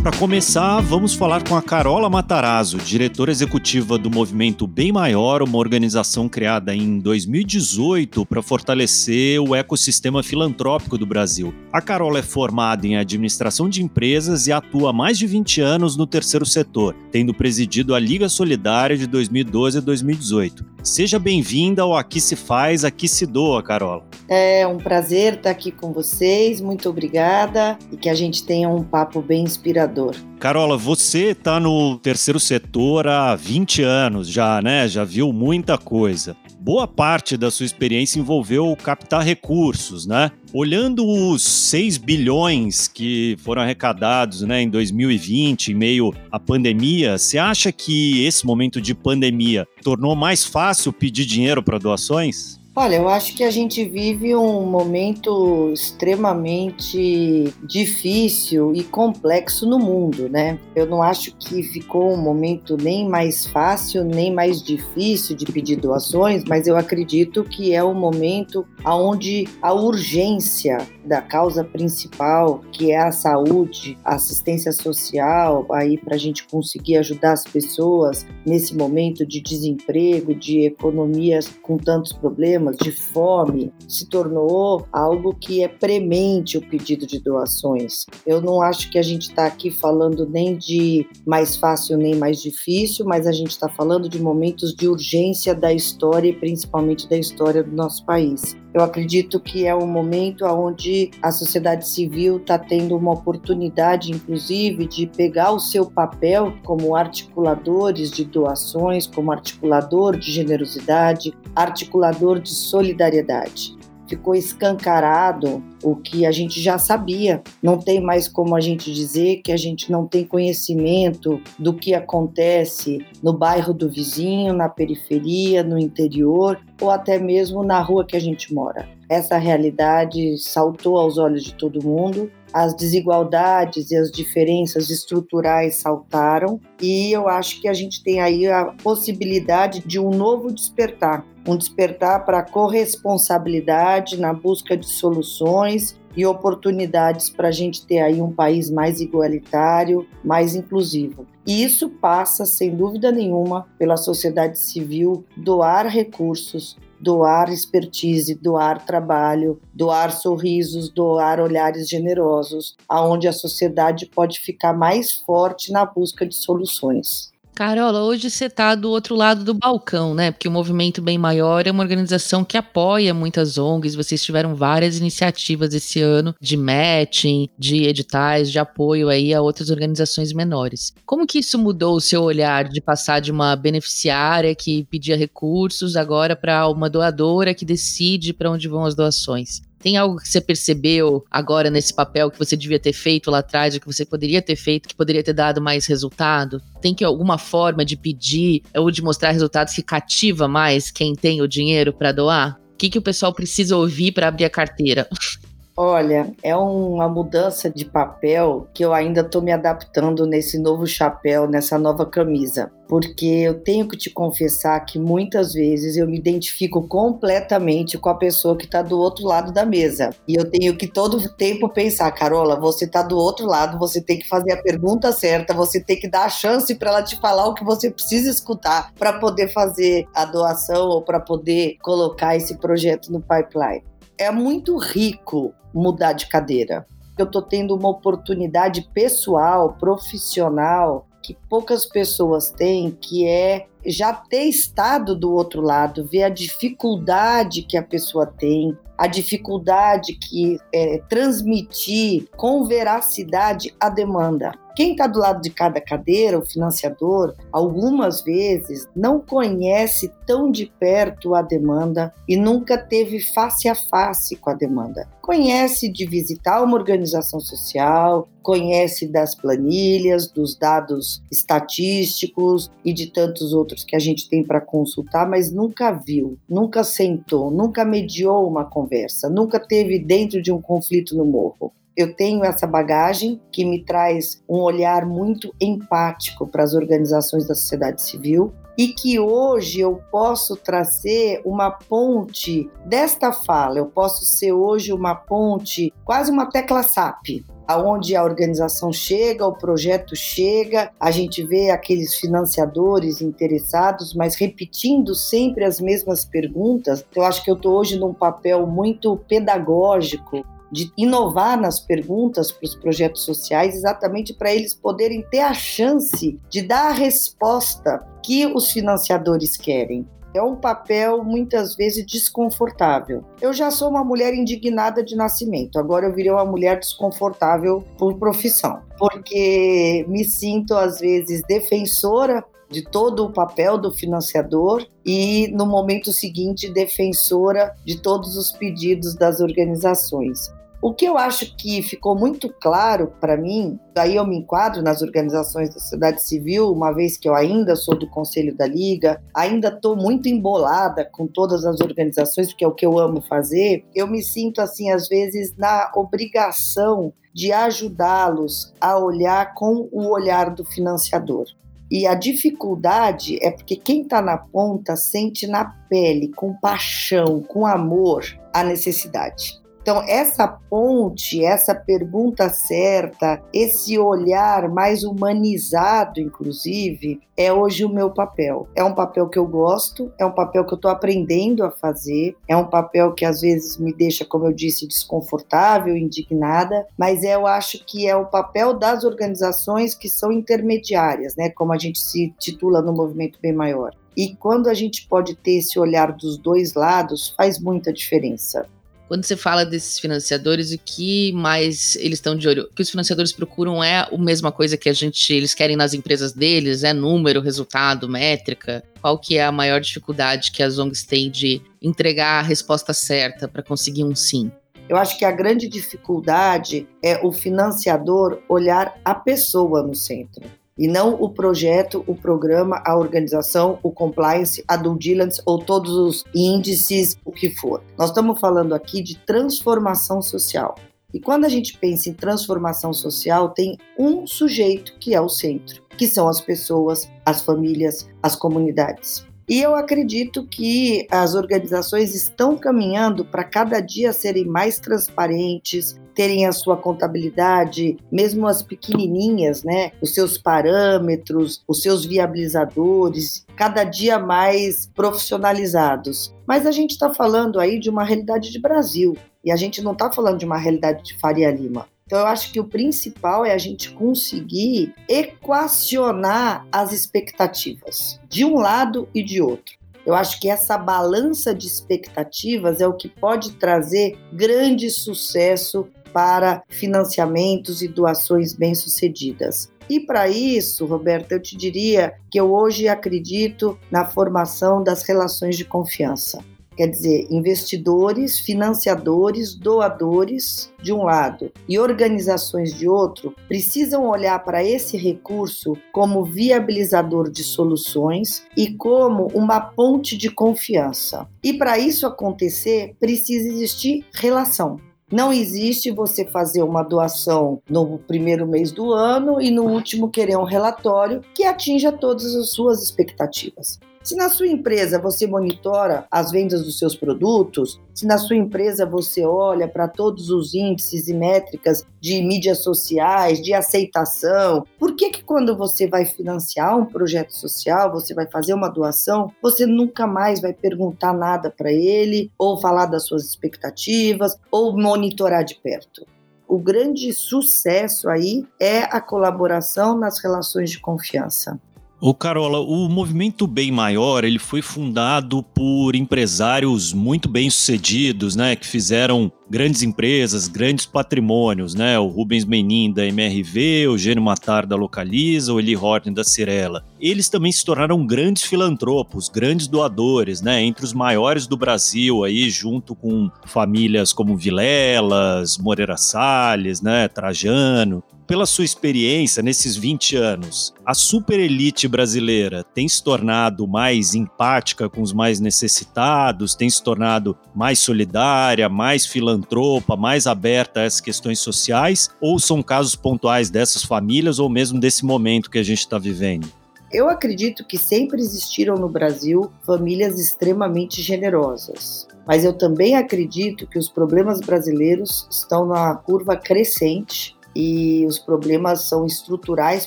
Para 0.05 0.19
começar, 0.19 0.83
vamos 0.83 1.15
falar 1.15 1.43
com 1.49 1.57
a 1.57 1.63
Carola 1.63 2.11
Matarazzo, 2.11 2.77
diretora 2.77 3.31
executiva 3.31 3.97
do 3.97 4.11
Movimento 4.11 4.67
Bem 4.67 4.93
Maior, 4.93 5.43
uma 5.43 5.57
organização 5.57 6.29
criada 6.29 6.77
em 6.77 6.99
2018 6.99 8.27
para 8.27 8.43
fortalecer 8.43 9.41
o 9.41 9.55
ecossistema 9.55 10.23
filantrópico 10.23 10.99
do 10.99 11.07
Brasil. 11.07 11.55
A 11.73 11.81
Carola 11.81 12.19
é 12.19 12.23
formada 12.23 12.87
em 12.87 12.99
administração 12.99 13.67
de 13.67 13.83
empresas 13.83 14.47
e 14.47 14.53
atua 14.53 14.91
há 14.91 14.93
mais 14.93 15.17
de 15.17 15.27
20 15.27 15.63
anos 15.63 15.97
no 15.97 16.07
terceiro 16.07 16.45
setor, 16.45 16.95
tendo 17.11 17.33
presidido 17.33 17.95
a 17.95 17.99
Liga 17.99 18.29
Solidária 18.29 18.99
de 18.99 19.07
2012 19.07 19.79
a 19.79 19.81
2018. 19.81 20.74
Seja 20.85 21.19
bem-vinda 21.19 21.81
ao 21.81 21.97
Aqui 21.97 22.21
Se 22.21 22.37
Faz, 22.37 22.85
Aqui 22.85 23.09
Se 23.09 23.25
Doa, 23.25 23.63
Carola. 23.63 24.05
É 24.29 24.67
um 24.67 24.77
prazer 24.77 25.33
estar 25.33 25.49
aqui 25.49 25.73
com 25.73 25.95
vocês, 25.95 26.61
muito 26.61 26.91
obrigada 26.91 27.79
e 27.91 27.97
que 27.97 28.11
a 28.11 28.15
gente 28.15 28.45
tenha 28.45 28.69
um 28.69 28.85
papo 28.85 29.23
bem 29.23 29.45
inspirador. 29.45 30.15
Carola, 30.39 30.77
você 30.77 31.31
está 31.31 31.59
no 31.59 31.97
terceiro 31.97 32.39
setor 32.39 33.09
há 33.09 33.35
20 33.35 33.83
anos 33.83 34.29
já, 34.29 34.61
né? 34.61 34.87
Já 34.87 35.05
viu 35.05 35.33
muita 35.33 35.79
coisa. 35.79 36.37
Boa 36.65 36.89
parte 36.89 37.37
da 37.37 37.51
sua 37.51 37.67
experiência 37.67 38.19
envolveu 38.19 38.75
captar 38.75 39.23
recursos, 39.23 40.07
né? 40.07 40.31
Olhando 40.51 41.07
os 41.07 41.43
6 41.43 41.99
bilhões 41.99 42.89
que 42.89 43.37
foram 43.41 43.61
arrecadados 43.61 44.41
né, 44.41 44.63
em 44.63 44.71
2020, 44.71 45.73
em 45.73 45.75
meio 45.75 46.15
à 46.33 46.41
pandemia, 46.41 47.19
você 47.19 47.37
acha 47.37 47.71
que 47.71 48.25
esse 48.25 48.47
momento 48.47 48.81
de 48.81 48.95
pandemia 48.95 49.69
tornou 49.83 50.17
mais 50.17 50.43
fácil 50.47 50.91
pedir 50.91 51.27
dinheiro 51.27 51.63
para 51.63 51.77
doações? 51.77 52.59
Olha, 52.77 52.97
eu 52.97 53.09
acho 53.09 53.37
que 53.37 53.45
a 53.45 53.53
gente 53.53 53.85
vive 53.85 54.35
um 54.35 54.67
momento 54.67 55.71
extremamente 55.73 57.55
difícil 57.63 58.75
e 58.75 58.83
complexo 58.83 59.65
no 59.65 59.79
mundo, 59.79 60.29
né? 60.29 60.59
Eu 60.75 60.85
não 60.85 61.01
acho 61.01 61.37
que 61.37 61.63
ficou 61.63 62.13
um 62.13 62.17
momento 62.17 62.77
nem 62.77 63.09
mais 63.09 63.47
fácil, 63.47 64.03
nem 64.03 64.35
mais 64.35 64.61
difícil 64.61 65.37
de 65.37 65.45
pedir 65.47 65.77
doações, 65.77 66.43
mas 66.49 66.67
eu 66.67 66.77
acredito 66.77 67.45
que 67.45 67.73
é 67.73 67.85
um 67.85 67.95
momento 67.95 68.67
onde 68.85 69.47
a 69.63 69.73
urgência 69.73 70.79
da 71.05 71.21
causa 71.21 71.63
principal, 71.63 72.61
que 72.73 72.91
é 72.91 72.99
a 72.99 73.13
saúde, 73.13 73.97
a 74.05 74.15
assistência 74.15 74.73
social, 74.73 75.67
aí 75.71 75.97
para 75.97 76.17
a 76.17 76.19
gente 76.19 76.47
conseguir 76.49 76.97
ajudar 76.97 77.33
as 77.33 77.45
pessoas 77.45 78.27
nesse 78.45 78.77
momento 78.77 79.25
de 79.25 79.41
desemprego, 79.41 80.35
de 80.35 80.65
economias 80.65 81.49
com 81.63 81.77
tantos 81.77 82.13
problemas, 82.13 82.64
de 82.73 82.91
fome, 82.91 83.73
se 83.89 84.09
tornou 84.09 84.87
algo 84.93 85.35
que 85.35 85.63
é 85.63 85.69
premente 85.69 86.59
o 86.59 86.69
pedido 86.69 87.07
de 87.07 87.19
doações. 87.19 88.07
Eu 88.27 88.41
não 88.41 88.61
acho 88.61 88.91
que 88.91 88.99
a 88.99 89.03
gente 89.03 89.31
está 89.31 89.47
aqui 89.47 89.71
falando 89.71 90.29
nem 90.29 90.57
de 90.57 91.07
mais 91.27 91.57
fácil 91.57 91.97
nem 91.97 92.15
mais 92.15 92.41
difícil, 92.41 93.05
mas 93.07 93.27
a 93.27 93.33
gente 93.33 93.51
está 93.51 93.69
falando 93.69 94.09
de 94.09 94.21
momentos 94.21 94.75
de 94.75 94.89
urgência 94.89 95.55
da 95.55 95.73
história 95.73 96.29
e 96.29 96.33
principalmente 96.33 97.09
da 97.09 97.17
história 97.17 97.63
do 97.63 97.75
nosso 97.75 98.05
país. 98.05 98.57
Eu 98.75 98.83
acredito 98.83 99.39
que 99.39 99.65
é 99.65 99.75
um 99.75 99.87
momento 99.87 100.45
onde 100.45 101.13
a 101.23 101.31
sociedade 101.31 101.87
civil 101.87 102.39
está 102.39 102.59
tendo 102.59 102.97
uma 102.97 103.13
oportunidade, 103.13 104.11
inclusive, 104.11 104.85
de 104.85 105.07
pegar 105.07 105.53
o 105.53 105.61
seu 105.61 105.87
papel 105.87 106.53
como 106.65 106.97
articuladores 106.97 108.11
de 108.11 108.25
doações, 108.25 109.07
como 109.07 109.31
articulador 109.31 110.19
de 110.19 110.33
generosidade, 110.33 111.33
articulador 111.55 112.41
de 112.41 112.51
solidariedade 112.51 113.74
ficou 114.09 114.35
escancarado 114.35 115.63
o 115.83 115.97
que 115.97 116.27
a 116.27 116.33
gente 116.33 116.61
já 116.61 116.79
sabia. 116.79 117.43
Não 117.63 117.79
tem 117.79 118.01
mais 118.01 118.29
como 118.29 118.55
a 118.55 118.61
gente 118.61 118.93
dizer 118.93 119.43
que 119.43 119.53
a 119.53 119.57
gente 119.57 119.91
não 119.91 120.07
tem 120.07 120.25
conhecimento 120.25 121.41
do 121.59 121.73
que 121.75 121.95
acontece 121.95 123.05
no 123.23 123.33
bairro 123.33 123.73
do 123.73 123.91
vizinho, 123.91 124.53
na 124.53 124.69
periferia, 124.69 125.63
no 125.63 125.79
interior 125.79 126.61
ou 126.81 126.91
até 126.91 127.19
mesmo 127.19 127.63
na 127.63 127.81
rua 127.81 128.05
que 128.05 128.17
a 128.17 128.21
gente 128.21 128.53
mora. 128.53 128.89
Essa 129.09 129.37
realidade 129.37 130.39
saltou 130.39 130.99
aos 130.99 131.19
olhos 131.19 131.45
de 131.45 131.55
todo 131.55 131.85
mundo 131.85 132.31
as 132.55 132.73
desigualdades 132.73 133.91
e 133.91 133.97
as 133.97 134.13
diferenças 134.13 134.89
estruturais 134.89 135.75
saltaram 135.75 136.61
e 136.81 137.11
eu 137.11 137.29
acho 137.29 137.61
que 137.61 137.67
a 137.67 137.75
gente 137.75 138.01
tem 138.05 138.21
aí 138.21 138.47
a 138.47 138.67
possibilidade 138.81 139.83
de 139.85 139.99
um 139.99 140.11
novo 140.11 140.55
despertar, 140.55 141.27
um 141.47 141.57
despertar 141.57 142.25
para 142.25 142.39
a 142.39 142.43
corresponsabilidade 142.43 144.19
na 144.19 144.33
busca 144.33 144.77
de 144.77 144.87
soluções 144.87 145.99
e 146.17 146.25
oportunidades 146.25 147.29
para 147.29 147.49
a 147.49 147.53
gente 147.53 147.85
ter 147.85 148.01
aí 148.01 148.23
um 148.23 148.33
país 148.33 148.71
mais 148.71 149.01
igualitário, 149.01 150.07
mais 150.25 150.55
inclusivo. 150.55 151.27
E 151.47 151.63
isso 151.63 151.91
passa, 151.91 152.47
sem 152.47 152.75
dúvida 152.75 153.11
nenhuma, 153.11 153.67
pela 153.79 153.97
sociedade 153.97 154.59
civil 154.59 155.25
doar 155.37 155.87
recursos, 155.87 156.77
doar 157.01 157.53
expertise, 157.53 158.35
doar 158.35 158.85
trabalho, 158.87 159.61
doar 159.75 160.11
sorrisos, 160.11 160.89
doar 160.89 161.41
olhares 161.41 161.89
generosos, 161.89 162.77
aonde 162.89 163.29
a 163.29 163.33
sociedade 163.33 164.07
pode 164.07 164.41
ficar 164.41 164.73
mais 164.73 165.13
forte 165.13 165.71
na 165.71 165.85
busca 165.85 166.25
de 166.25 166.35
soluções. 166.35 167.34
Carola, 167.55 168.03
hoje 168.03 168.29
você 168.31 168.47
está 168.47 168.75
do 168.75 168.91
outro 168.91 169.15
lado 169.15 169.45
do 169.45 169.55
balcão, 169.55 170.13
né? 170.13 170.33
Porque 170.33 170.49
o 170.49 170.51
Movimento 170.51 171.01
Bem 171.01 171.17
Maior 171.17 171.65
é 171.65 171.71
uma 171.71 171.85
organização 171.85 172.45
que 172.45 172.57
apoia 172.57 173.15
muitas 173.15 173.57
ONGs. 173.57 173.95
Vocês 173.95 174.25
tiveram 174.25 174.57
várias 174.57 174.99
iniciativas 174.99 175.73
esse 175.73 176.01
ano 176.01 176.35
de 176.41 176.57
matching, 176.57 177.49
de 177.57 177.85
editais, 177.85 178.51
de 178.51 178.59
apoio 178.59 179.09
aí 179.09 179.33
a 179.33 179.41
outras 179.41 179.71
organizações 179.71 180.33
menores. 180.33 180.93
Como 181.07 181.29
que 181.29 181.39
isso 181.39 181.57
mudou 181.57 181.95
o 181.95 182.01
seu 182.01 182.25
olhar 182.25 182.69
de 182.69 182.81
passar 182.81 183.21
de 183.21 183.31
uma 183.31 183.55
beneficiária 183.55 184.53
que 184.53 184.83
pedia 184.91 185.17
recursos 185.17 185.95
agora 185.95 186.35
para 186.35 186.69
uma 186.69 186.91
doadora 186.91 187.55
que 187.55 187.65
decide 187.65 188.33
para 188.33 188.51
onde 188.51 188.67
vão 188.67 188.85
as 188.85 188.97
doações? 188.97 189.63
Tem 189.85 189.99
algo 189.99 190.17
que 190.17 190.27
você 190.27 190.41
percebeu 190.41 191.27
agora 191.31 191.69
nesse 191.69 191.93
papel 191.93 192.31
que 192.31 192.39
você 192.39 192.57
devia 192.57 192.81
ter 192.81 192.95
feito 192.95 193.31
lá 193.31 193.41
atrás, 193.41 193.77
que 193.77 193.85
você 193.85 194.03
poderia 194.03 194.41
ter 194.41 194.57
feito, 194.57 194.89
que 194.89 194.95
poderia 194.95 195.23
ter 195.23 195.35
dado 195.35 195.61
mais 195.61 195.85
resultado? 195.85 196.59
Tem 196.81 196.95
que 196.95 197.05
alguma 197.05 197.37
forma 197.37 197.85
de 197.85 197.95
pedir 197.95 198.63
ou 198.75 198.91
de 198.91 199.03
mostrar 199.03 199.33
resultados 199.33 199.75
que 199.75 199.83
cativa 199.83 200.49
mais 200.49 200.91
quem 200.91 201.15
tem 201.15 201.43
o 201.43 201.47
dinheiro 201.47 201.93
para 201.93 202.13
doar? 202.13 202.59
O 202.73 202.77
que, 202.79 202.89
que 202.89 202.99
o 202.99 203.03
pessoal 203.03 203.35
precisa 203.35 203.77
ouvir 203.77 204.13
para 204.13 204.29
abrir 204.29 204.47
a 204.47 204.51
carteira? 204.51 205.07
Olha, 205.77 206.33
é 206.41 206.55
uma 206.55 207.09
mudança 207.09 207.69
de 207.69 207.85
papel 207.85 208.69
que 208.73 208.85
eu 208.85 208.93
ainda 208.93 209.23
estou 209.23 209.43
me 209.43 209.51
adaptando 209.51 210.25
nesse 210.25 210.57
novo 210.57 210.87
chapéu, 210.87 211.49
nessa 211.49 211.77
nova 211.77 212.07
camisa. 212.07 212.71
Porque 212.87 213.27
eu 213.27 213.61
tenho 213.61 213.89
que 213.89 213.97
te 213.97 214.09
confessar 214.09 214.79
que 214.85 215.01
muitas 215.01 215.53
vezes 215.53 215.97
eu 215.97 216.07
me 216.07 216.17
identifico 216.17 216.87
completamente 216.87 217.99
com 217.99 218.09
a 218.09 218.15
pessoa 218.15 218.57
que 218.57 218.67
está 218.67 218.83
do 218.83 218.97
outro 218.97 219.27
lado 219.27 219.53
da 219.53 219.67
mesa. 219.67 220.11
E 220.29 220.37
eu 220.37 220.49
tenho 220.49 220.77
que 220.77 220.87
todo 220.87 221.35
tempo 221.35 221.69
pensar, 221.69 222.13
Carola, 222.13 222.55
você 222.61 222.85
está 222.85 223.03
do 223.03 223.19
outro 223.19 223.45
lado, 223.45 223.77
você 223.77 224.01
tem 224.01 224.21
que 224.21 224.29
fazer 224.29 224.53
a 224.53 224.63
pergunta 224.63 225.11
certa, 225.11 225.53
você 225.53 225.83
tem 225.83 225.99
que 225.99 226.07
dar 226.07 226.27
a 226.27 226.29
chance 226.29 226.73
para 226.77 226.91
ela 226.91 227.03
te 227.03 227.19
falar 227.21 227.49
o 227.49 227.55
que 227.55 227.65
você 227.65 227.91
precisa 227.91 228.31
escutar 228.31 228.93
para 228.97 229.15
poder 229.15 229.49
fazer 229.49 230.07
a 230.15 230.25
doação 230.25 230.89
ou 230.89 231.03
para 231.03 231.19
poder 231.19 231.79
colocar 231.83 232.37
esse 232.37 232.57
projeto 232.59 233.11
no 233.11 233.21
pipeline 233.21 233.83
é 234.19 234.31
muito 234.31 234.77
rico 234.77 235.55
mudar 235.73 236.13
de 236.13 236.27
cadeira. 236.27 236.87
Eu 237.17 237.27
estou 237.27 237.43
tendo 237.43 237.75
uma 237.77 237.89
oportunidade 237.89 238.89
pessoal, 238.93 239.75
profissional, 239.75 241.07
que 241.23 241.37
poucas 241.49 241.87
pessoas 241.87 242.51
têm, 242.51 242.91
que 242.91 243.27
é 243.27 243.67
já 243.87 244.13
ter 244.13 244.45
estado 244.45 245.15
do 245.15 245.33
outro 245.33 245.63
lado, 245.63 246.07
ver 246.07 246.25
a 246.25 246.29
dificuldade 246.29 247.63
que 247.63 247.77
a 247.77 247.83
pessoa 247.83 248.27
tem, 248.27 248.77
a 248.97 249.07
dificuldade 249.07 250.15
que 250.15 250.59
é 250.73 250.99
transmitir 251.09 252.29
com 252.37 252.65
veracidade 252.65 253.75
a 253.81 253.89
demanda. 253.89 254.53
Quem 254.75 254.91
está 254.91 255.07
do 255.07 255.21
lado 255.21 255.41
de 255.41 255.51
cada 255.51 255.81
cadeira, 255.81 256.37
o 256.37 256.45
financiador, 256.45 257.35
algumas 257.53 258.23
vezes 258.23 258.89
não 258.95 259.21
conhece 259.21 260.11
tão 260.27 260.51
de 260.51 260.67
perto 260.67 261.33
a 261.35 261.43
demanda 261.43 262.13
e 262.29 262.37
nunca 262.37 262.77
teve 262.77 263.21
face 263.21 263.69
a 263.69 263.75
face 263.77 264.35
com 264.35 264.51
a 264.51 264.55
demanda. 264.55 265.09
Conhece 265.23 265.89
de 265.89 266.05
visitar 266.05 266.61
uma 266.61 266.77
organização 266.77 267.39
social, 267.39 268.29
conhece 268.43 269.07
das 269.07 269.37
planilhas, 269.37 270.29
dos 270.29 270.57
dados 270.57 271.23
estatísticos 271.31 272.69
e 272.85 272.93
de 272.93 273.07
tantos 273.07 273.53
outros 273.53 273.85
que 273.85 273.95
a 273.95 274.01
gente 274.01 274.29
tem 274.29 274.43
para 274.43 274.61
consultar, 274.61 275.29
mas 275.29 275.53
nunca 275.53 275.93
viu, 275.93 276.37
nunca 276.49 276.83
sentou, 276.83 277.49
nunca 277.49 277.85
mediou 277.85 278.49
uma 278.49 278.65
conversa, 278.65 279.31
nunca 279.31 279.61
teve 279.61 280.01
dentro 280.01 280.43
de 280.43 280.51
um 280.51 280.61
conflito 280.61 281.17
no 281.17 281.25
morro 281.25 281.73
eu 281.97 282.15
tenho 282.15 282.45
essa 282.45 282.67
bagagem 282.67 283.41
que 283.53 283.65
me 283.65 283.85
traz 283.85 284.43
um 284.49 284.61
olhar 284.61 285.07
muito 285.07 285.55
empático 285.61 286.47
para 286.47 286.65
as 286.65 286.75
organizações 286.75 287.47
da 287.47 287.55
sociedade 287.55 288.03
civil 288.03 288.53
e 288.77 288.89
que 288.89 289.21
hoje 289.21 289.81
eu 289.81 290.01
posso 290.11 290.57
trazer 290.57 291.41
uma 291.45 291.71
ponte 291.71 292.69
desta 292.85 293.33
fala, 293.33 293.79
eu 293.79 293.87
posso 293.87 294.25
ser 294.25 294.53
hoje 294.53 294.93
uma 294.93 295.15
ponte, 295.15 295.93
quase 296.05 296.33
uma 296.33 296.47
tecla 296.47 296.83
SAP, 296.83 297.45
aonde 297.69 298.17
a 298.17 298.25
organização 298.25 298.93
chega, 298.93 299.47
o 299.47 299.57
projeto 299.57 300.17
chega, 300.17 300.91
a 300.99 301.13
gente 301.13 301.45
vê 301.45 301.71
aqueles 301.71 302.17
financiadores 302.17 303.23
interessados, 303.23 304.13
mas 304.13 304.35
repetindo 304.35 305.15
sempre 305.15 305.65
as 305.65 305.81
mesmas 305.81 306.25
perguntas. 306.25 307.05
Eu 307.15 307.23
acho 307.23 307.45
que 307.45 307.51
eu 307.51 307.55
estou 307.55 307.79
hoje 307.79 307.97
num 307.97 308.13
papel 308.13 308.67
muito 308.67 309.17
pedagógico 309.29 310.45
de 310.75 310.93
inovar 310.99 311.59
nas 311.59 311.79
perguntas 311.79 312.51
para 312.51 312.67
os 312.67 312.75
projetos 312.75 313.23
sociais, 313.23 313.77
exatamente 313.77 314.35
para 314.35 314.53
eles 314.53 314.75
poderem 314.75 315.23
ter 315.31 315.39
a 315.39 315.55
chance 315.55 316.39
de 316.51 316.63
dar 316.63 316.89
a 316.89 316.93
resposta 316.93 318.05
que 318.23 318.45
os 318.45 318.73
financiadores 318.73 319.57
querem. 319.57 320.05
É 320.35 320.43
um 320.43 320.57
papel 320.57 321.23
muitas 321.23 321.77
vezes 321.77 322.05
desconfortável. 322.05 323.23
Eu 323.41 323.53
já 323.53 323.71
sou 323.71 323.89
uma 323.89 324.03
mulher 324.03 324.35
indignada 324.35 325.01
de 325.05 325.15
nascimento, 325.15 325.79
agora 325.79 326.07
eu 326.07 326.13
virei 326.13 326.33
uma 326.33 326.45
mulher 326.45 326.81
desconfortável 326.81 327.85
por 327.97 328.19
profissão, 328.19 328.83
porque 328.99 330.05
me 330.09 330.25
sinto 330.25 330.75
às 330.75 330.99
vezes 330.99 331.41
defensora 331.47 332.45
de 332.69 332.83
todo 332.83 333.25
o 333.25 333.33
papel 333.33 333.79
do 333.79 333.93
financiador 333.93 334.85
e, 335.07 335.47
no 335.53 335.67
momento 335.67 336.11
seguinte, 336.11 336.69
defensora 336.69 337.73
de 337.85 338.01
todos 338.03 338.37
os 338.37 338.51
pedidos 338.51 339.15
das 339.15 339.39
organizações. 339.39 340.53
O 340.85 340.93
que 340.93 341.07
eu 341.07 341.17
acho 341.17 341.57
que 341.57 341.81
ficou 341.81 342.15
muito 342.15 342.53
claro 342.61 343.11
para 343.19 343.39
mim, 343.39 343.81
daí 343.95 344.17
eu 344.17 344.27
me 344.27 344.37
enquadro 344.37 344.83
nas 344.83 345.01
organizações 345.01 345.71
da 345.71 345.81
sociedade 345.81 346.23
civil, 346.23 346.71
uma 346.71 346.93
vez 346.93 347.17
que 347.17 347.27
eu 347.27 347.35
ainda 347.35 347.75
sou 347.75 347.99
do 347.99 348.07
Conselho 348.07 348.55
da 348.55 348.67
Liga, 348.67 349.19
ainda 349.35 349.69
estou 349.69 349.97
muito 349.97 350.29
embolada 350.29 351.03
com 351.11 351.27
todas 351.27 351.65
as 351.65 351.81
organizações, 351.81 352.49
porque 352.49 352.67
é 352.67 352.69
o 352.69 352.75
que 352.75 352.85
eu 352.85 352.99
amo 352.99 353.23
fazer, 353.23 353.83
eu 353.95 354.07
me 354.07 354.23
sinto, 354.23 354.61
assim, 354.61 354.91
às 354.91 355.09
vezes, 355.09 355.57
na 355.57 355.91
obrigação 355.97 357.15
de 357.33 357.51
ajudá-los 357.51 358.75
a 358.79 358.99
olhar 358.99 359.55
com 359.55 359.89
o 359.91 360.13
olhar 360.13 360.55
do 360.55 360.67
financiador. 360.67 361.47
E 361.91 362.07
a 362.07 362.15
dificuldade 362.15 363.39
é 363.43 363.51
porque 363.51 363.77
quem 363.77 364.03
está 364.03 364.21
na 364.21 364.37
ponta 364.37 364.97
sente 364.97 365.47
na 365.47 365.65
pele, 365.89 366.29
com 366.29 366.53
paixão, 366.53 367.41
com 367.41 367.65
amor, 367.65 368.23
a 368.53 368.63
necessidade. 368.63 369.64
Então, 369.85 370.03
essa 370.09 370.49
ponte, 370.49 371.45
essa 371.45 371.75
pergunta 371.75 372.49
certa, 372.49 373.43
esse 373.53 373.99
olhar 373.99 374.67
mais 374.71 375.05
humanizado, 375.05 376.19
inclusive, 376.21 377.21
é 377.37 377.53
hoje 377.53 377.85
o 377.85 377.91
meu 377.91 378.09
papel. 378.09 378.67
É 378.75 378.83
um 378.83 378.95
papel 378.95 379.29
que 379.29 379.39
eu 379.39 379.47
gosto, 379.47 380.11
é 380.19 380.25
um 380.25 380.33
papel 380.33 380.65
que 380.65 380.73
eu 380.73 380.77
estou 380.77 380.91
aprendendo 380.91 381.63
a 381.63 381.71
fazer, 381.71 382.35
é 382.49 382.57
um 382.57 382.65
papel 382.65 383.13
que 383.13 383.27
às 383.27 383.43
vezes 383.43 383.77
me 383.77 383.93
deixa, 383.93 384.25
como 384.25 384.47
eu 384.47 384.55
disse, 384.55 384.89
desconfortável, 384.89 385.95
indignada, 385.95 386.87
mas 386.97 387.23
eu 387.23 387.47
acho 387.47 387.85
que 387.85 388.09
é 388.09 388.17
o 388.17 388.25
papel 388.25 388.73
das 388.73 389.05
organizações 389.05 389.95
que 389.95 390.09
são 390.09 390.33
intermediárias, 390.33 391.37
né? 391.37 391.51
Como 391.51 391.75
a 391.75 391.79
gente 391.79 391.99
se 391.99 392.33
titula 392.39 392.81
no 392.81 392.95
movimento 392.95 393.39
bem 393.39 393.53
maior 393.53 393.91
E 394.17 394.35
quando 394.37 394.69
a 394.69 394.75
gente 394.75 395.07
pode 395.07 395.35
ter 395.35 395.59
esse 395.59 395.79
olhar 395.79 396.11
dos 396.11 396.39
dois 396.39 396.73
lados, 396.73 397.35
faz 397.37 397.59
muita 397.61 397.93
diferença. 397.93 398.67
Quando 399.07 399.25
você 399.25 399.37
fala 399.37 399.67
desses 399.67 399.99
financiadores, 399.99 400.73
o 400.73 400.79
que 400.79 401.31
mais 401.33 401.95
eles 401.97 402.19
estão 402.19 402.35
de 402.35 402.49
olho? 402.49 402.63
O 402.65 402.75
que 402.75 402.83
os 402.83 402.91
financiadores 402.91 403.33
procuram 403.33 403.85
é 403.85 403.99
a 403.99 404.19
mesma 404.19 404.51
coisa 404.51 404.77
que 404.77 404.89
a 404.89 404.93
gente, 404.93 405.33
eles 405.33 405.53
querem 405.53 405.77
nas 405.77 405.93
empresas 405.93 406.33
deles, 406.33 406.83
é 406.83 406.93
número, 406.95 407.41
resultado, 407.41 408.09
métrica. 408.09 408.83
Qual 409.01 409.19
que 409.19 409.37
é 409.37 409.45
a 409.45 409.53
maior 409.53 409.81
dificuldade 409.81 410.51
que 410.53 410.63
as 410.63 410.79
ONGs 410.79 411.05
têm 411.05 411.31
de 411.31 411.61
entregar 411.83 412.41
a 412.41 412.43
resposta 412.43 412.95
certa 412.95 413.47
para 413.47 413.63
conseguir 413.63 414.05
um 414.05 414.15
sim? 414.15 414.51
Eu 414.89 414.97
acho 414.97 415.19
que 415.19 415.25
a 415.25 415.33
grande 415.33 415.69
dificuldade 415.69 416.87
é 417.03 417.19
o 417.25 417.33
financiador 417.33 418.41
olhar 418.49 418.99
a 419.05 419.15
pessoa 419.15 419.83
no 419.83 419.95
centro 419.95 420.45
e 420.77 420.89
não 420.89 421.15
o 421.15 421.29
projeto, 421.29 422.05
o 422.07 422.15
programa, 422.15 422.83
a 422.85 422.97
organização, 422.97 423.79
o 423.83 423.91
compliance, 423.91 424.65
a 424.67 424.77
due 424.77 424.99
diligence 424.99 425.41
ou 425.47 425.59
todos 425.59 425.93
os 425.93 426.25
índices, 426.35 427.17
o 427.25 427.31
que 427.31 427.51
for. 427.51 427.83
Nós 427.97 428.11
estamos 428.11 428.41
falando 428.41 428.75
aqui 428.75 429.03
de 429.03 429.17
transformação 429.19 430.21
social. 430.21 430.75
E 431.13 431.21
quando 431.21 431.45
a 431.45 431.49
gente 431.49 431.79
pensa 431.79 432.11
em 432.11 432.13
transformação 432.13 432.93
social, 432.93 433.51
tem 433.51 433.79
um 433.97 434.27
sujeito 434.27 434.97
que 434.99 435.15
é 435.15 435.21
o 435.21 435.29
centro, 435.29 435.81
que 435.97 436.09
são 436.09 436.27
as 436.29 436.41
pessoas, 436.41 437.09
as 437.25 437.43
famílias, 437.43 438.09
as 438.21 438.35
comunidades. 438.35 439.25
E 439.49 439.61
eu 439.61 439.77
acredito 439.77 440.45
que 440.47 441.07
as 441.11 441.35
organizações 441.35 442.15
estão 442.15 442.57
caminhando 442.57 443.25
para 443.25 443.45
cada 443.45 443.79
dia 443.79 444.13
serem 444.13 444.47
mais 444.47 444.81
transparentes, 444.81 446.01
terem 446.15 446.47
a 446.47 446.53
sua 446.53 446.77
contabilidade, 446.77 447.97
mesmo 448.11 448.47
as 448.47 448.63
pequenininhas, 448.63 449.63
né? 449.63 449.93
Os 450.01 450.15
seus 450.15 450.39
parâmetros, 450.39 451.63
os 451.67 451.83
seus 451.83 452.05
viabilizadores, 452.05 453.45
cada 453.57 453.85
dia 453.85 454.19
mais 454.19 454.91
profissionalizados. 454.95 456.35
Mas 456.47 456.67
a 456.67 456.71
gente 456.71 456.93
está 456.93 457.13
falando 457.13 457.59
aí 457.59 457.79
de 457.79 457.91
uma 457.91 458.05
realidade 458.05 458.51
de 458.51 458.61
Brasil 458.61 459.17
e 459.45 459.51
a 459.51 459.57
gente 459.57 459.83
não 459.83 459.93
está 459.93 460.11
falando 460.13 460.39
de 460.39 460.47
uma 460.47 460.59
realidade 460.59 461.03
de 461.03 461.19
Faria 461.19 461.51
Lima. 461.51 461.87
Então, 462.07 462.19
eu 462.19 462.27
acho 462.27 462.53
que 462.53 462.61
o 462.61 462.65
principal 462.65 463.47
é 463.47 463.53
a 463.53 463.59
gente 463.59 463.91
conseguir 463.91 464.95
equacionar 465.09 466.67
as 466.71 466.93
expectativas 466.93 468.21
de 468.29 468.45
um 468.45 468.57
lado 468.57 469.09
e 469.15 469.23
de 469.23 469.41
outro. 469.41 469.77
Eu 470.05 470.15
acho 470.15 470.39
que 470.39 470.51
essa 470.51 470.77
balança 470.77 471.55
de 471.55 471.67
expectativas 471.67 472.81
é 472.81 472.87
o 472.87 472.93
que 472.93 473.09
pode 473.09 473.53
trazer 473.53 474.19
grande 474.31 474.91
sucesso 474.91 475.89
para 476.15 476.63
financiamentos 476.69 477.83
e 477.83 477.89
doações 477.89 478.55
bem-sucedidas. 478.55 479.69
E 479.91 479.99
para 479.99 480.29
isso, 480.29 480.87
Roberta, 480.87 481.35
eu 481.35 481.43
te 481.43 481.57
diria 481.57 482.15
que 482.31 482.41
eu 482.41 482.55
hoje 482.55 482.89
acredito 482.89 483.77
na 483.91 484.07
formação 484.07 484.83
das 484.83 485.03
relações 485.03 485.57
de 485.57 485.65
confiança. 485.65 486.43
Quer 486.77 486.89
dizer, 486.89 487.27
investidores, 487.31 488.39
financiadores, 488.39 489.55
doadores 489.55 490.73
de 490.83 490.93
um 490.93 491.05
lado 491.05 491.53
e 491.69 491.79
organizações 491.79 492.75
de 492.75 492.89
outro 492.89 493.35
precisam 493.47 494.09
olhar 494.09 494.43
para 494.45 494.65
esse 494.65 494.97
recurso 494.97 495.77
como 495.93 496.25
viabilizador 496.25 497.31
de 497.31 497.45
soluções 497.45 498.45
e 498.57 498.73
como 498.73 499.29
uma 499.35 499.61
ponte 499.61 500.17
de 500.17 500.31
confiança. 500.31 501.29
E 501.45 501.53
para 501.53 501.79
isso 501.79 502.07
acontecer, 502.07 502.97
precisa 502.99 503.49
existir 503.49 504.05
relação. 504.13 504.81
Não 505.13 505.33
existe 505.33 505.91
você 505.91 506.25
fazer 506.25 506.63
uma 506.63 506.83
doação 506.83 507.63
no 507.69 507.99
primeiro 507.99 508.47
mês 508.47 508.73
do 508.73 508.93
ano 508.93 509.41
e 509.41 509.51
no 509.51 509.65
último 509.65 510.09
querer 510.09 510.37
um 510.37 510.45
relatório 510.45 511.21
que 511.35 511.45
atinja 511.45 511.93
todas 511.93 512.35
as 512.35 512.51
suas 512.51 512.83
expectativas. 512.83 513.79
Se 514.05 514.15
na 514.17 514.29
sua 514.29 514.47
empresa 514.47 514.99
você 514.99 515.27
monitora 515.27 516.07
as 516.11 516.31
vendas 516.31 516.63
dos 516.63 516.79
seus 516.79 516.95
produtos, 516.95 517.81
se 517.95 518.07
na 518.07 518.19
sua 518.19 518.37
empresa 518.37 518.85
você 518.85 519.25
olha 519.25 519.67
para 519.67 519.89
todos 519.89 520.29
os 520.29 520.53
índices 520.53 521.09
e 521.09 521.15
métricas 521.15 521.87
de 522.03 522.23
mídias 522.23 522.59
sociais, 522.59 523.41
de 523.43 523.55
aceitação, 523.55 524.67
por 524.79 524.95
que 524.95 525.09
que 525.09 525.25
quando 525.25 525.57
você 525.57 525.89
vai 525.89 526.05
financiar 526.05 526.77
um 526.77 526.85
projeto 526.85 527.35
social, 527.35 527.91
você 527.91 528.13
vai 528.13 528.27
fazer 528.31 528.53
uma 528.53 528.69
doação, 528.69 529.33
você 529.41 529.65
nunca 529.65 530.07
mais 530.07 530.39
vai 530.39 530.53
perguntar 530.53 531.15
nada 531.15 531.51
para 531.51 531.73
ele, 531.73 532.31
ou 532.39 532.61
falar 532.61 532.85
das 532.85 533.07
suas 533.07 533.25
expectativas, 533.25 534.37
ou 534.51 534.77
monitorar 534.79 535.45
de 535.45 535.55
perto? 535.55 536.07
O 536.47 536.59
grande 536.59 537.11
sucesso 537.15 538.11
aí 538.11 538.47
é 538.61 538.81
a 538.81 539.01
colaboração 539.01 539.99
nas 539.99 540.23
relações 540.23 540.69
de 540.69 540.79
confiança. 540.79 541.59
Ô 542.01 542.13
Carola, 542.13 542.59
o 542.59 542.89
movimento 542.89 543.47
Bem 543.47 543.71
Maior 543.71 544.25
ele 544.25 544.39
foi 544.39 544.61
fundado 544.61 545.43
por 545.43 545.95
empresários 545.95 546.93
muito 546.93 547.29
bem 547.29 547.49
sucedidos, 547.49 548.37
né, 548.37 548.57
que 548.57 548.67
fizeram 548.67 549.33
grandes 549.49 549.83
empresas, 549.83 550.49
grandes 550.49 550.87
patrimônios, 550.87 551.75
né? 551.75 551.99
O 551.99 552.07
Rubens 552.07 552.45
Menin 552.45 552.93
da 552.93 553.07
MRV, 553.07 553.89
o 553.89 553.99
Gênio 553.99 554.23
Matar 554.23 554.67
da 554.67 554.77
Localiza, 554.77 555.53
o 555.53 555.61
Eli 555.61 555.77
Horton 555.77 556.13
da 556.13 556.25
Cirela. 556.25 556.85
Eles 557.01 557.29
também 557.29 557.53
se 557.53 557.65
tornaram 557.65 558.07
grandes 558.07 558.43
filantropos, 558.43 559.29
grandes 559.29 559.67
doadores, 559.67 560.41
né? 560.41 560.63
Entre 560.63 560.85
os 560.85 560.93
maiores 560.93 561.47
do 561.47 561.57
Brasil 561.57 562.25
aí, 562.25 562.49
junto 562.49 562.95
com 562.95 563.31
famílias 563.47 564.13
como 564.13 564.37
Vilelas, 564.37 565.59
Moreira 565.59 565.97
Salles, 565.97 566.81
né? 566.81 567.09
Trajano 567.09 568.03
pela 568.27 568.47
sua 568.47 568.65
experiência 568.65 569.43
nesses 569.43 569.77
20 569.77 570.17
anos, 570.17 570.73
a 570.85 570.95
super 570.95 571.39
elite 571.39 571.87
brasileira 571.87 572.65
tem 572.65 572.89
se 572.89 573.03
tornado 573.03 573.67
mais 573.67 574.15
empática 574.15 574.89
com 574.89 575.03
os 575.03 575.13
mais 575.13 575.41
necessitados, 575.41 576.55
tem 576.55 576.69
se 576.69 576.83
tornado 576.83 577.37
mais 577.55 577.79
solidária, 577.79 578.69
mais 578.69 579.07
filantropa, 579.35 579.97
mais 579.97 580.27
aberta 580.27 580.81
a 580.81 580.83
essas 580.85 581.01
questões 581.01 581.41
sociais? 581.41 582.09
Ou 582.21 582.39
são 582.39 582.63
casos 582.63 582.95
pontuais 582.95 583.51
dessas 583.51 583.83
famílias 583.83 584.39
ou 584.39 584.49
mesmo 584.49 584.79
desse 584.79 585.05
momento 585.05 585.51
que 585.51 585.59
a 585.59 585.63
gente 585.63 585.81
está 585.81 585.99
vivendo? 585.99 586.49
Eu 586.93 587.09
acredito 587.09 587.65
que 587.65 587.77
sempre 587.77 588.21
existiram 588.21 588.77
no 588.77 588.89
Brasil 588.89 589.51
famílias 589.67 590.19
extremamente 590.19 591.03
generosas. 591.03 592.07
Mas 592.27 592.45
eu 592.45 592.53
também 592.53 592.95
acredito 592.95 593.67
que 593.67 593.79
os 593.79 593.89
problemas 593.89 594.41
brasileiros 594.41 595.27
estão 595.31 595.67
na 595.67 595.95
curva 595.97 596.37
crescente 596.37 597.37
e 597.55 598.05
os 598.07 598.19
problemas 598.19 598.89
são 598.89 599.07
estruturais 599.07 599.87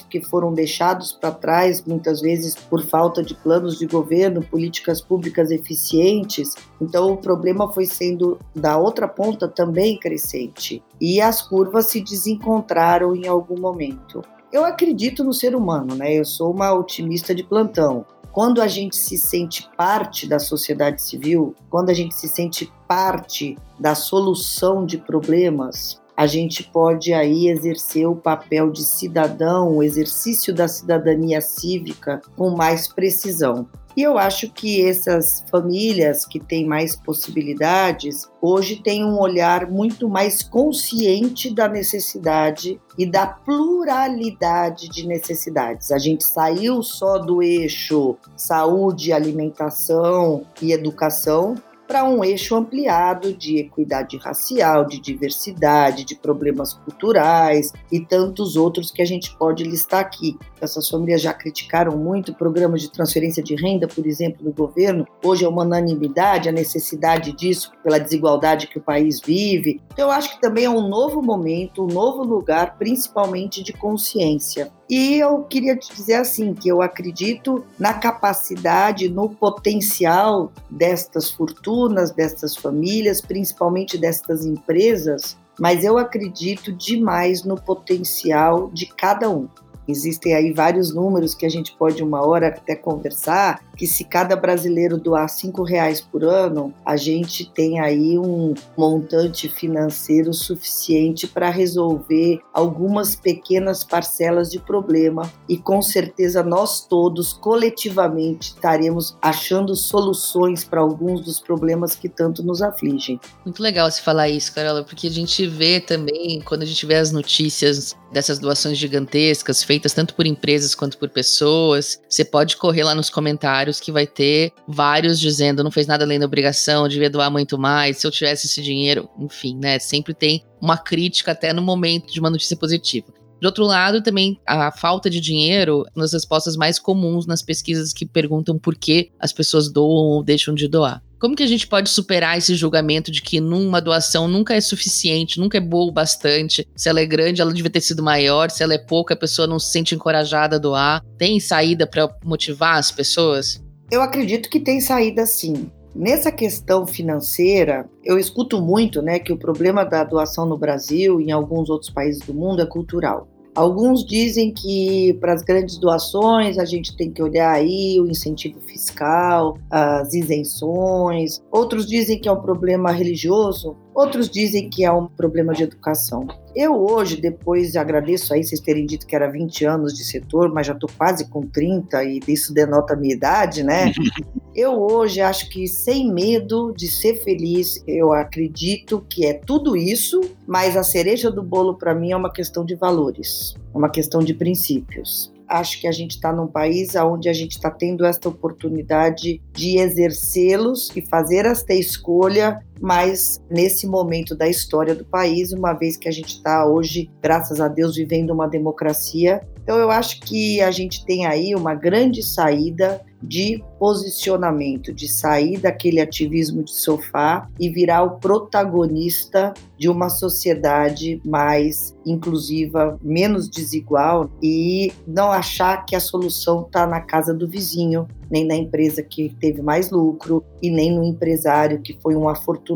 porque 0.00 0.22
foram 0.22 0.52
deixados 0.52 1.12
para 1.12 1.30
trás 1.30 1.84
muitas 1.84 2.20
vezes 2.20 2.54
por 2.54 2.82
falta 2.84 3.22
de 3.22 3.34
planos 3.34 3.78
de 3.78 3.86
governo, 3.86 4.42
políticas 4.42 5.00
públicas 5.00 5.50
eficientes. 5.50 6.54
Então 6.80 7.12
o 7.12 7.16
problema 7.16 7.70
foi 7.72 7.84
sendo 7.84 8.38
da 8.54 8.78
outra 8.78 9.06
ponta 9.06 9.46
também 9.46 9.98
crescente 9.98 10.82
e 11.00 11.20
as 11.20 11.42
curvas 11.42 11.90
se 11.90 12.00
desencontraram 12.00 13.14
em 13.14 13.26
algum 13.26 13.60
momento. 13.60 14.22
Eu 14.50 14.64
acredito 14.64 15.22
no 15.22 15.34
ser 15.34 15.54
humano, 15.54 15.94
né? 15.94 16.14
Eu 16.14 16.24
sou 16.24 16.50
uma 16.50 16.72
otimista 16.72 17.34
de 17.34 17.42
plantão. 17.42 18.06
Quando 18.32 18.62
a 18.62 18.68
gente 18.68 18.96
se 18.96 19.18
sente 19.18 19.68
parte 19.76 20.26
da 20.26 20.38
sociedade 20.38 21.02
civil, 21.02 21.54
quando 21.68 21.90
a 21.90 21.94
gente 21.94 22.14
se 22.14 22.28
sente 22.28 22.72
parte 22.86 23.58
da 23.78 23.94
solução 23.94 24.86
de 24.86 24.96
problemas, 24.96 26.00
a 26.18 26.26
gente 26.26 26.64
pode 26.64 27.12
aí 27.12 27.46
exercer 27.46 28.04
o 28.04 28.16
papel 28.16 28.72
de 28.72 28.84
cidadão, 28.84 29.76
o 29.76 29.84
exercício 29.84 30.52
da 30.52 30.66
cidadania 30.66 31.40
cívica 31.40 32.20
com 32.36 32.50
mais 32.50 32.88
precisão. 32.88 33.68
E 33.96 34.02
eu 34.02 34.18
acho 34.18 34.50
que 34.50 34.84
essas 34.84 35.44
famílias 35.48 36.26
que 36.26 36.40
têm 36.40 36.66
mais 36.66 36.96
possibilidades 36.96 38.28
hoje 38.42 38.82
têm 38.82 39.04
um 39.04 39.16
olhar 39.20 39.70
muito 39.70 40.08
mais 40.08 40.42
consciente 40.42 41.54
da 41.54 41.68
necessidade 41.68 42.80
e 42.98 43.06
da 43.06 43.26
pluralidade 43.26 44.88
de 44.88 45.06
necessidades. 45.06 45.92
A 45.92 45.98
gente 45.98 46.24
saiu 46.24 46.82
só 46.82 47.18
do 47.18 47.40
eixo 47.40 48.16
saúde, 48.36 49.12
alimentação 49.12 50.44
e 50.60 50.72
educação 50.72 51.54
para 51.88 52.04
um 52.04 52.22
eixo 52.22 52.54
ampliado 52.54 53.32
de 53.32 53.56
equidade 53.56 54.18
racial, 54.18 54.84
de 54.84 55.00
diversidade, 55.00 56.04
de 56.04 56.14
problemas 56.14 56.74
culturais 56.74 57.72
e 57.90 57.98
tantos 57.98 58.56
outros 58.56 58.90
que 58.90 59.00
a 59.00 59.06
gente 59.06 59.34
pode 59.38 59.64
listar 59.64 60.00
aqui. 60.00 60.38
Essas 60.60 60.86
famílias 60.86 61.22
já 61.22 61.32
criticaram 61.32 61.96
muito 61.96 62.34
programas 62.34 62.82
de 62.82 62.92
transferência 62.92 63.42
de 63.42 63.54
renda, 63.54 63.88
por 63.88 64.06
exemplo, 64.06 64.44
do 64.44 64.52
governo. 64.52 65.06
Hoje 65.24 65.46
é 65.46 65.48
uma 65.48 65.62
unanimidade 65.62 66.50
a 66.50 66.52
necessidade 66.52 67.32
disso 67.32 67.72
pela 67.82 67.98
desigualdade 67.98 68.66
que 68.66 68.76
o 68.76 68.82
país 68.82 69.18
vive. 69.20 69.80
Então, 69.90 70.08
eu 70.08 70.12
acho 70.12 70.34
que 70.34 70.40
também 70.42 70.64
é 70.66 70.70
um 70.70 70.86
novo 70.88 71.22
momento, 71.22 71.82
um 71.82 71.88
novo 71.88 72.22
lugar, 72.22 72.76
principalmente 72.76 73.62
de 73.62 73.72
consciência. 73.72 74.70
E 74.88 75.18
eu 75.18 75.42
queria 75.42 75.76
te 75.76 75.94
dizer 75.94 76.14
assim 76.14 76.54
que 76.54 76.66
eu 76.68 76.80
acredito 76.80 77.62
na 77.78 77.92
capacidade, 77.92 79.08
no 79.10 79.28
potencial 79.28 80.50
destas 80.70 81.30
fortunas, 81.30 82.10
destas 82.10 82.56
famílias, 82.56 83.20
principalmente 83.20 83.98
destas 83.98 84.46
empresas, 84.46 85.36
mas 85.60 85.84
eu 85.84 85.98
acredito 85.98 86.72
demais 86.72 87.44
no 87.44 87.60
potencial 87.60 88.70
de 88.72 88.86
cada 88.86 89.28
um. 89.28 89.46
Existem 89.86 90.34
aí 90.34 90.52
vários 90.52 90.94
números 90.94 91.34
que 91.34 91.44
a 91.44 91.50
gente 91.50 91.74
pode 91.76 92.02
uma 92.02 92.26
hora 92.26 92.48
até 92.48 92.74
conversar, 92.74 93.60
que 93.78 93.86
se 93.86 94.04
cada 94.04 94.34
brasileiro 94.34 94.98
doar 94.98 95.28
cinco 95.28 95.62
reais 95.62 96.00
por 96.00 96.24
ano, 96.24 96.74
a 96.84 96.96
gente 96.96 97.48
tem 97.48 97.78
aí 97.78 98.18
um 98.18 98.52
montante 98.76 99.48
financeiro 99.48 100.34
suficiente 100.34 101.28
para 101.28 101.48
resolver 101.48 102.40
algumas 102.52 103.14
pequenas 103.14 103.84
parcelas 103.84 104.50
de 104.50 104.58
problema 104.58 105.30
e 105.48 105.56
com 105.56 105.80
certeza 105.80 106.42
nós 106.42 106.84
todos 106.84 107.32
coletivamente 107.32 108.48
estaremos 108.48 109.16
achando 109.22 109.76
soluções 109.76 110.64
para 110.64 110.80
alguns 110.80 111.20
dos 111.20 111.38
problemas 111.38 111.94
que 111.94 112.08
tanto 112.08 112.42
nos 112.42 112.60
afligem. 112.60 113.20
Muito 113.44 113.62
legal 113.62 113.88
você 113.88 114.02
falar 114.02 114.28
isso, 114.28 114.52
Carola, 114.52 114.82
porque 114.82 115.06
a 115.06 115.10
gente 115.10 115.46
vê 115.46 115.78
também 115.78 116.40
quando 116.40 116.62
a 116.62 116.66
gente 116.66 116.84
vê 116.84 116.96
as 116.96 117.12
notícias 117.12 117.96
dessas 118.12 118.40
doações 118.40 118.76
gigantescas 118.76 119.62
feitas 119.62 119.92
tanto 119.92 120.14
por 120.14 120.26
empresas 120.26 120.74
quanto 120.74 120.98
por 120.98 121.08
pessoas, 121.10 122.00
você 122.08 122.24
pode 122.24 122.56
correr 122.56 122.82
lá 122.82 122.94
nos 122.94 123.10
comentários 123.10 123.67
que 123.80 123.92
vai 123.92 124.06
ter 124.06 124.52
vários 124.66 125.20
dizendo 125.20 125.64
não 125.64 125.70
fez 125.70 125.86
nada 125.86 126.04
além 126.04 126.18
da 126.18 126.26
obrigação, 126.26 126.88
devia 126.88 127.10
doar 127.10 127.30
muito 127.30 127.58
mais, 127.58 127.98
se 127.98 128.06
eu 128.06 128.10
tivesse 128.10 128.46
esse 128.46 128.62
dinheiro, 128.62 129.08
enfim, 129.18 129.56
né? 129.56 129.78
Sempre 129.78 130.14
tem 130.14 130.44
uma 130.60 130.76
crítica 130.76 131.32
até 131.32 131.52
no 131.52 131.62
momento 131.62 132.12
de 132.12 132.20
uma 132.20 132.30
notícia 132.30 132.56
positiva. 132.56 133.06
De 133.40 133.46
outro 133.46 133.64
lado, 133.64 134.02
também 134.02 134.40
a 134.44 134.72
falta 134.72 135.08
de 135.08 135.20
dinheiro 135.20 135.84
nas 135.94 136.12
respostas 136.12 136.56
mais 136.56 136.78
comuns 136.78 137.26
nas 137.26 137.42
pesquisas 137.42 137.92
que 137.92 138.04
perguntam 138.04 138.58
por 138.58 138.74
que 138.74 139.10
as 139.18 139.32
pessoas 139.32 139.70
doam 139.70 139.88
ou 139.88 140.24
deixam 140.24 140.54
de 140.54 140.66
doar. 140.66 141.02
Como 141.18 141.34
que 141.34 141.42
a 141.42 141.48
gente 141.48 141.66
pode 141.66 141.90
superar 141.90 142.38
esse 142.38 142.54
julgamento 142.54 143.10
de 143.10 143.20
que 143.20 143.40
numa 143.40 143.80
doação 143.80 144.28
nunca 144.28 144.54
é 144.54 144.60
suficiente, 144.60 145.40
nunca 145.40 145.58
é 145.58 145.60
boa 145.60 145.88
o 145.88 145.92
bastante? 145.92 146.66
Se 146.76 146.88
ela 146.88 147.00
é 147.00 147.06
grande, 147.06 147.40
ela 147.40 147.52
devia 147.52 147.70
ter 147.70 147.80
sido 147.80 148.02
maior. 148.02 148.50
Se 148.50 148.62
ela 148.62 148.74
é 148.74 148.78
pouca, 148.78 149.14
a 149.14 149.16
pessoa 149.16 149.48
não 149.48 149.58
se 149.58 149.72
sente 149.72 149.96
encorajada 149.96 150.56
a 150.56 150.58
doar. 150.60 151.04
Tem 151.16 151.40
saída 151.40 151.88
para 151.88 152.08
motivar 152.24 152.76
as 152.78 152.92
pessoas? 152.92 153.60
Eu 153.90 154.00
acredito 154.00 154.48
que 154.48 154.60
tem 154.60 154.80
saída 154.80 155.26
sim. 155.26 155.70
Nessa 155.92 156.30
questão 156.30 156.86
financeira, 156.86 157.88
eu 158.04 158.18
escuto 158.18 158.60
muito 158.60 159.02
né, 159.02 159.18
que 159.18 159.32
o 159.32 159.38
problema 159.38 159.84
da 159.84 160.04
doação 160.04 160.46
no 160.46 160.56
Brasil 160.56 161.20
e 161.20 161.24
em 161.24 161.32
alguns 161.32 161.68
outros 161.68 161.90
países 161.90 162.20
do 162.22 162.32
mundo 162.32 162.62
é 162.62 162.66
cultural. 162.66 163.26
Alguns 163.58 164.04
dizem 164.04 164.52
que 164.52 165.14
para 165.14 165.32
as 165.32 165.42
grandes 165.42 165.78
doações 165.78 166.58
a 166.58 166.64
gente 166.64 166.96
tem 166.96 167.10
que 167.10 167.20
olhar 167.20 167.50
aí 167.50 167.98
o 167.98 168.08
incentivo 168.08 168.60
fiscal, 168.60 169.58
as 169.68 170.14
isenções. 170.14 171.42
Outros 171.50 171.84
dizem 171.84 172.20
que 172.20 172.28
é 172.28 172.32
um 172.32 172.40
problema 172.40 172.92
religioso. 172.92 173.76
Outros 173.98 174.30
dizem 174.30 174.70
que 174.70 174.84
é 174.84 174.92
um 174.92 175.08
problema 175.08 175.52
de 175.52 175.64
educação. 175.64 176.28
Eu 176.54 176.72
hoje, 176.76 177.20
depois 177.20 177.74
agradeço 177.74 178.32
aí 178.32 178.44
vocês 178.44 178.60
terem 178.60 178.86
dito 178.86 179.04
que 179.04 179.16
era 179.16 179.28
20 179.28 179.64
anos 179.64 179.92
de 179.92 180.04
setor, 180.04 180.52
mas 180.54 180.68
já 180.68 180.72
estou 180.72 180.88
quase 180.96 181.28
com 181.28 181.42
30 181.44 182.04
e 182.04 182.20
isso 182.28 182.54
denota 182.54 182.94
a 182.94 182.96
minha 182.96 183.12
idade, 183.12 183.64
né? 183.64 183.92
eu 184.54 184.80
hoje 184.80 185.20
acho 185.20 185.48
que 185.48 185.66
sem 185.66 186.12
medo 186.12 186.72
de 186.76 186.86
ser 186.86 187.24
feliz, 187.24 187.82
eu 187.88 188.12
acredito 188.12 189.04
que 189.10 189.26
é 189.26 189.34
tudo 189.34 189.76
isso, 189.76 190.20
mas 190.46 190.76
a 190.76 190.84
cereja 190.84 191.28
do 191.28 191.42
bolo 191.42 191.74
para 191.74 191.92
mim 191.92 192.12
é 192.12 192.16
uma 192.16 192.32
questão 192.32 192.64
de 192.64 192.76
valores, 192.76 193.56
uma 193.74 193.90
questão 193.90 194.20
de 194.20 194.32
princípios 194.32 195.32
acho 195.48 195.80
que 195.80 195.86
a 195.86 195.92
gente 195.92 196.12
está 196.12 196.32
num 196.32 196.46
país 196.46 196.94
onde 196.94 197.28
a 197.28 197.32
gente 197.32 197.52
está 197.52 197.70
tendo 197.70 198.04
esta 198.04 198.28
oportunidade 198.28 199.40
de 199.52 199.78
exercê-los 199.78 200.90
e 200.94 201.00
fazer 201.00 201.46
esta 201.46 201.72
escolha, 201.72 202.60
mas 202.80 203.40
nesse 203.50 203.86
momento 203.86 204.34
da 204.36 204.48
história 204.48 204.94
do 204.94 205.04
país, 205.04 205.52
uma 205.52 205.72
vez 205.72 205.96
que 205.96 206.08
a 206.08 206.12
gente 206.12 206.34
está 206.36 206.66
hoje, 206.66 207.10
graças 207.22 207.60
a 207.60 207.68
Deus, 207.68 207.96
vivendo 207.96 208.30
uma 208.30 208.46
democracia. 208.46 209.40
Então, 209.62 209.76
eu 209.76 209.90
acho 209.90 210.20
que 210.20 210.60
a 210.60 210.70
gente 210.70 211.04
tem 211.04 211.26
aí 211.26 211.54
uma 211.54 211.74
grande 211.74 212.22
saída 212.22 213.00
de 213.22 213.62
posicionamento, 213.78 214.92
de 214.92 215.08
sair 215.08 215.58
daquele 215.58 216.00
ativismo 216.00 216.62
de 216.62 216.72
sofá 216.72 217.48
e 217.58 217.68
virar 217.68 218.02
o 218.02 218.18
protagonista 218.18 219.52
de 219.76 219.88
uma 219.88 220.08
sociedade 220.08 221.20
mais 221.24 221.96
inclusiva, 222.06 222.98
menos 223.02 223.48
desigual 223.48 224.30
e 224.42 224.92
não 225.06 225.30
achar 225.30 225.84
que 225.84 225.96
a 225.96 226.00
solução 226.00 226.62
está 226.62 226.86
na 226.86 227.00
casa 227.00 227.34
do 227.34 227.48
vizinho, 227.48 228.06
nem 228.30 228.46
na 228.46 228.54
empresa 228.54 229.02
que 229.02 229.34
teve 229.40 229.62
mais 229.62 229.90
lucro 229.90 230.44
e 230.62 230.70
nem 230.70 230.94
no 230.94 231.04
empresário 231.04 231.80
que 231.80 231.98
foi 232.00 232.14
um 232.14 232.28
afortunado 232.28 232.67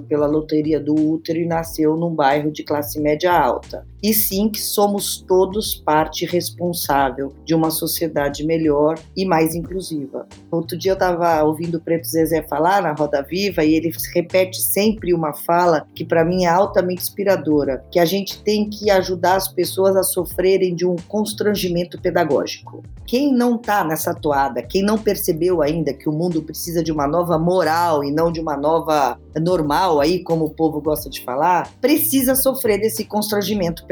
pela 0.00 0.26
loteria 0.26 0.80
do 0.80 0.94
útero 0.94 1.38
e 1.38 1.46
nasceu 1.46 1.96
num 1.96 2.14
bairro 2.14 2.50
de 2.50 2.62
classe 2.62 3.00
média 3.00 3.32
alta. 3.32 3.86
E 4.02 4.12
sim 4.12 4.48
que 4.48 4.60
somos 4.60 5.18
todos 5.18 5.76
parte 5.76 6.26
responsável 6.26 7.32
de 7.44 7.54
uma 7.54 7.70
sociedade 7.70 8.44
melhor 8.44 8.98
e 9.16 9.24
mais 9.24 9.54
inclusiva. 9.54 10.26
Outro 10.50 10.76
dia 10.76 10.90
eu 10.90 10.94
estava 10.94 11.40
ouvindo 11.44 11.76
o 11.76 11.80
Preto 11.80 12.08
Zezé 12.08 12.42
falar 12.42 12.82
na 12.82 12.92
Roda 12.92 13.22
Viva 13.22 13.64
e 13.64 13.74
ele 13.74 13.92
repete 14.12 14.60
sempre 14.60 15.14
uma 15.14 15.32
fala 15.32 15.86
que 15.94 16.04
para 16.04 16.24
mim 16.24 16.44
é 16.44 16.48
altamente 16.48 17.02
inspiradora, 17.02 17.84
que 17.92 18.00
a 18.00 18.04
gente 18.04 18.42
tem 18.42 18.68
que 18.68 18.90
ajudar 18.90 19.36
as 19.36 19.46
pessoas 19.46 19.94
a 19.94 20.02
sofrerem 20.02 20.74
de 20.74 20.84
um 20.84 20.96
constrangimento 21.06 22.00
pedagógico. 22.00 22.82
Quem 23.06 23.32
não 23.32 23.54
está 23.54 23.84
nessa 23.84 24.12
toada, 24.12 24.62
quem 24.62 24.82
não 24.82 24.98
percebeu 24.98 25.62
ainda 25.62 25.92
que 25.92 26.08
o 26.08 26.12
mundo 26.12 26.42
precisa 26.42 26.82
de 26.82 26.90
uma 26.90 27.06
nova 27.06 27.38
moral 27.38 28.02
e 28.02 28.10
não 28.10 28.32
de 28.32 28.40
uma 28.40 28.56
nova 28.56 29.16
normal 29.40 30.00
aí, 30.00 30.24
como 30.24 30.46
o 30.46 30.50
povo 30.50 30.80
gosta 30.80 31.08
de 31.08 31.22
falar, 31.22 31.70
precisa 31.80 32.34
sofrer 32.34 32.80
desse 32.80 33.04
constrangimento 33.04 33.84
pedagógico 33.84 33.91